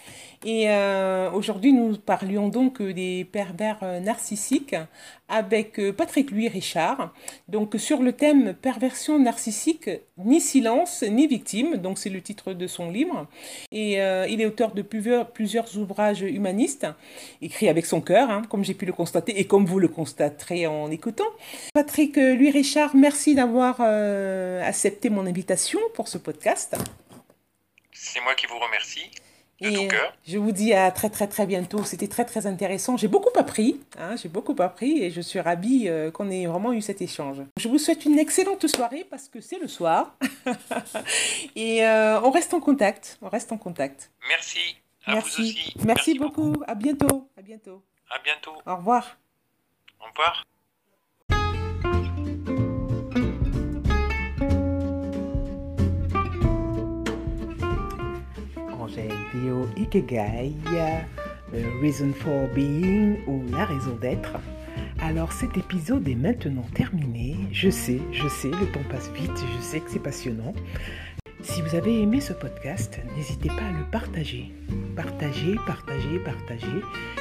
Et 0.45 0.71
euh, 0.71 1.29
aujourd'hui, 1.33 1.73
nous 1.73 1.97
parlions 1.97 2.49
donc 2.49 2.81
des 2.81 3.25
pervers 3.25 3.79
euh, 3.83 3.99
narcissiques 3.99 4.77
avec 5.29 5.81
Patrick 5.97 6.31
Louis 6.31 6.49
Richard. 6.49 7.13
Donc 7.49 7.75
sur 7.79 8.03
le 8.03 8.13
thème 8.13 8.55
perversion 8.55 9.19
narcissique, 9.19 9.91
ni 10.19 10.41
silence, 10.41 11.03
ni 11.03 11.27
victime. 11.27 11.77
Donc 11.77 11.99
c'est 11.99 12.11
le 12.11 12.21
titre 12.21 12.53
de 12.53 12.67
son 12.67 12.91
livre. 12.91 13.27
Et 13.73 13.95
il 13.95 14.41
est 14.41 14.47
auteur 14.47 14.73
de 14.73 14.83
plusieurs, 14.83 15.31
plusieurs 15.31 15.77
ouvrages 15.79 16.23
humanistes, 16.23 16.87
écrits 17.43 17.69
avec 17.69 17.87
son 17.87 18.01
cœur, 18.01 18.31
hein, 18.31 18.43
comme 18.49 18.65
j'ai 18.65 18.75
pu 18.75 18.87
le 18.87 18.93
constater 18.93 19.39
et 19.39 19.47
comme 19.47 19.67
vous 19.67 19.79
le 19.79 19.89
constaterez 19.89 20.67
en 20.67 20.91
écoutant. 20.91 21.25
Patrick 21.73 22.17
Louis 22.17 22.51
Richard, 22.51 22.95
merci 22.95 23.35
d'avoir 23.35 23.81
accepté 23.81 25.11
mon 25.11 25.27
invitation 25.27 25.81
pour 25.95 26.09
ce 26.09 26.19
podcast. 26.19 26.77
C'est 27.93 28.21
moi 28.21 28.35
qui 28.35 28.47
vous 28.47 28.59
remercie. 28.59 29.11
De 29.61 29.69
et 29.69 29.75
tout 29.75 29.89
cœur. 29.89 30.13
je 30.27 30.39
vous 30.39 30.53
dis 30.53 30.73
à 30.73 30.91
très 30.91 31.11
très 31.11 31.29
très 31.29 31.47
bientôt. 31.47 31.85
C'était 31.85 32.09
très 32.09 32.25
très 32.25 32.47
intéressant. 32.47 32.97
J'ai 32.97 33.09
beaucoup 33.09 33.37
appris. 33.39 33.81
Hein, 33.99 34.17
j'ai 34.17 34.29
beaucoup 34.29 34.55
appris 34.61 35.03
et 35.03 35.11
je 35.11 35.21
suis 35.21 35.41
ravie 35.41 35.89
euh, 35.89 36.11
qu'on 36.11 36.31
ait 36.31 36.47
vraiment 36.47 36.73
eu 36.73 36.83
cet 36.83 37.03
échange. 37.03 37.43
Je 37.59 37.69
vous 37.69 37.79
souhaite 37.79 38.05
une 38.05 38.19
excellente 38.19 38.67
soirée 38.67 39.07
parce 39.09 39.29
que 39.29 39.41
c'est 39.41 39.59
le 39.59 39.69
soir. 39.69 40.17
et 41.57 41.87
euh, 41.87 42.21
on 42.23 42.31
reste 42.31 42.55
en 42.55 42.61
contact. 42.61 43.19
On 43.23 43.29
reste 43.29 43.53
en 43.53 43.59
contact. 43.59 44.11
Merci. 44.29 44.77
Merci. 45.07 45.75
Merci, 45.85 46.19
beaucoup. 46.19 46.55
À 46.67 46.75
bientôt. 46.75 47.29
À 47.37 47.43
bientôt. 47.43 47.83
À 48.11 48.19
bientôt. 48.21 48.57
Au 48.67 48.77
revoir. 48.77 49.19
Au 50.01 50.09
revoir. 50.09 50.45
Angèle 59.35 59.43
Théo 59.43 59.69
Ikegai, 59.77 60.53
Reason 61.81 62.13
for 62.13 62.49
Being 62.55 63.17
ou 63.27 63.43
La 63.51 63.65
raison 63.65 63.97
d'être. 64.01 64.35
Alors 65.01 65.33
cet 65.33 65.57
épisode 65.57 66.07
est 66.09 66.15
maintenant 66.15 66.67
terminé. 66.75 67.37
Je 67.53 67.71
sais, 67.71 68.01
je 68.13 68.29
sais, 68.29 68.49
le 68.49 68.67
temps 68.73 68.81
passe 68.91 69.11
vite, 69.13 69.33
je 69.57 69.63
sais 69.63 69.81
que 69.81 69.91
c'est 69.91 70.03
passionnant. 70.03 70.55
Si 71.43 71.61
vous 71.63 71.75
avez 71.75 72.01
aimé 72.01 72.21
ce 72.21 72.33
podcast, 72.33 73.01
n'hésitez 73.17 73.49
pas 73.49 73.67
à 73.67 73.79
le 73.79 73.85
partager. 73.91 74.53
Partagez, 74.97 75.57
partagez, 75.67 76.19
partagez, 76.25 76.81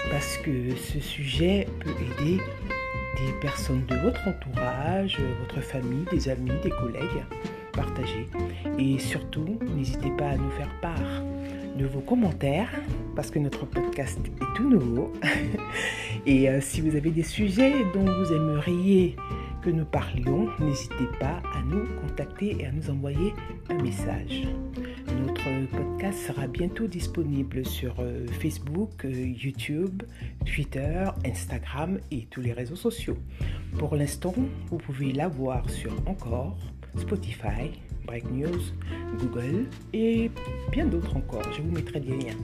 parce 0.09 0.38
que 0.38 0.76
ce 0.76 0.99
sujet 0.99 1.68
peut 1.80 1.89
aider 1.89 2.38
des 3.18 3.34
personnes 3.41 3.86
de 3.88 3.95
votre 3.97 4.22
entourage, 4.28 5.20
votre 5.41 5.61
famille, 5.61 6.05
des 6.11 6.30
amis, 6.30 6.51
des 6.64 6.70
collègues. 6.70 7.26
Partagez. 7.74 8.28
Et 8.78 8.97
surtout, 8.99 9.59
n'hésitez 9.76 10.11
pas 10.18 10.30
à 10.30 10.38
nous 10.38 10.51
faire 10.51 10.70
part 10.82 11.24
de 11.78 11.86
vos 11.86 12.01
commentaires, 12.01 12.69
parce 13.15 13.32
que 13.32 13.39
notre 13.39 13.65
podcast 13.65 14.19
est 14.26 14.55
tout 14.55 14.69
nouveau. 14.69 15.13
Et 16.26 16.49
euh, 16.49 16.61
si 16.61 16.82
vous 16.82 16.95
avez 16.95 17.11
des 17.11 17.24
sujets 17.24 17.74
dont 17.93 18.05
vous 18.05 18.34
aimeriez 18.34 19.15
que 19.63 19.69
nous 19.69 19.86
parlions, 19.86 20.49
n'hésitez 20.59 21.07
pas 21.19 21.41
à 21.55 21.61
nous 21.63 21.86
contacter 22.01 22.57
et 22.59 22.65
à 22.65 22.71
nous 22.71 22.89
envoyer 22.89 23.34
un 23.69 23.82
message. 23.82 24.43
Notre 25.07 25.67
podcast 25.71 26.19
sera 26.28 26.47
bientôt 26.47 26.88
disponible 26.88 27.65
sur 27.65 27.95
euh, 27.99 28.26
Facebook, 28.28 29.05
euh, 29.05 29.11
YouTube, 29.11 30.03
Twitter, 30.45 31.05
Instagram 31.26 31.99
et 32.11 32.26
tous 32.30 32.41
les 32.41 32.51
réseaux 32.51 32.76
sociaux. 32.76 33.17
Pour 33.78 33.95
l'instant, 33.95 34.34
vous 34.69 34.78
pouvez 34.78 35.13
la 35.13 35.28
voir 35.30 35.69
sur 35.69 35.93
Encore, 36.07 36.57
Spotify, 36.97 37.71
Break 38.06 38.30
News, 38.32 38.62
Google 39.20 39.66
et 39.93 40.32
bien 40.72 40.86
d'autres 40.86 41.16
encore. 41.16 41.43
Je 41.56 41.62
vous 41.62 41.72
mettrai 41.72 41.99
des 41.99 42.16
liens. 42.16 42.38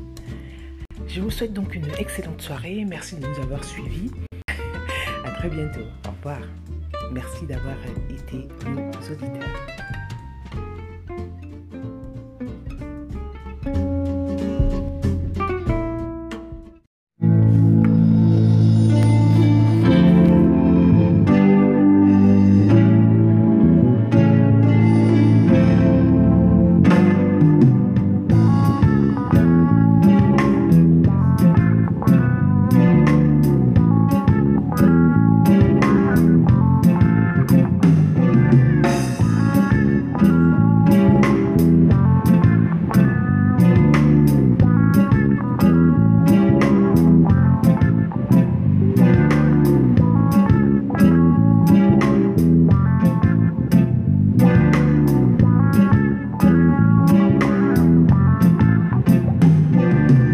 Je 1.07 1.21
vous 1.21 1.31
souhaite 1.31 1.53
donc 1.53 1.75
une 1.75 1.87
excellente 1.97 2.41
soirée. 2.41 2.85
Merci 2.87 3.15
de 3.15 3.25
nous 3.25 3.41
avoir 3.41 3.63
suivis. 3.63 4.11
à 5.25 5.31
très 5.31 5.49
bientôt. 5.49 5.85
Au 6.07 6.11
revoir. 6.11 6.41
Merci 7.11 7.45
d'avoir 7.45 7.77
été 8.09 8.47
nos 8.69 8.91
auditeurs. 8.91 9.78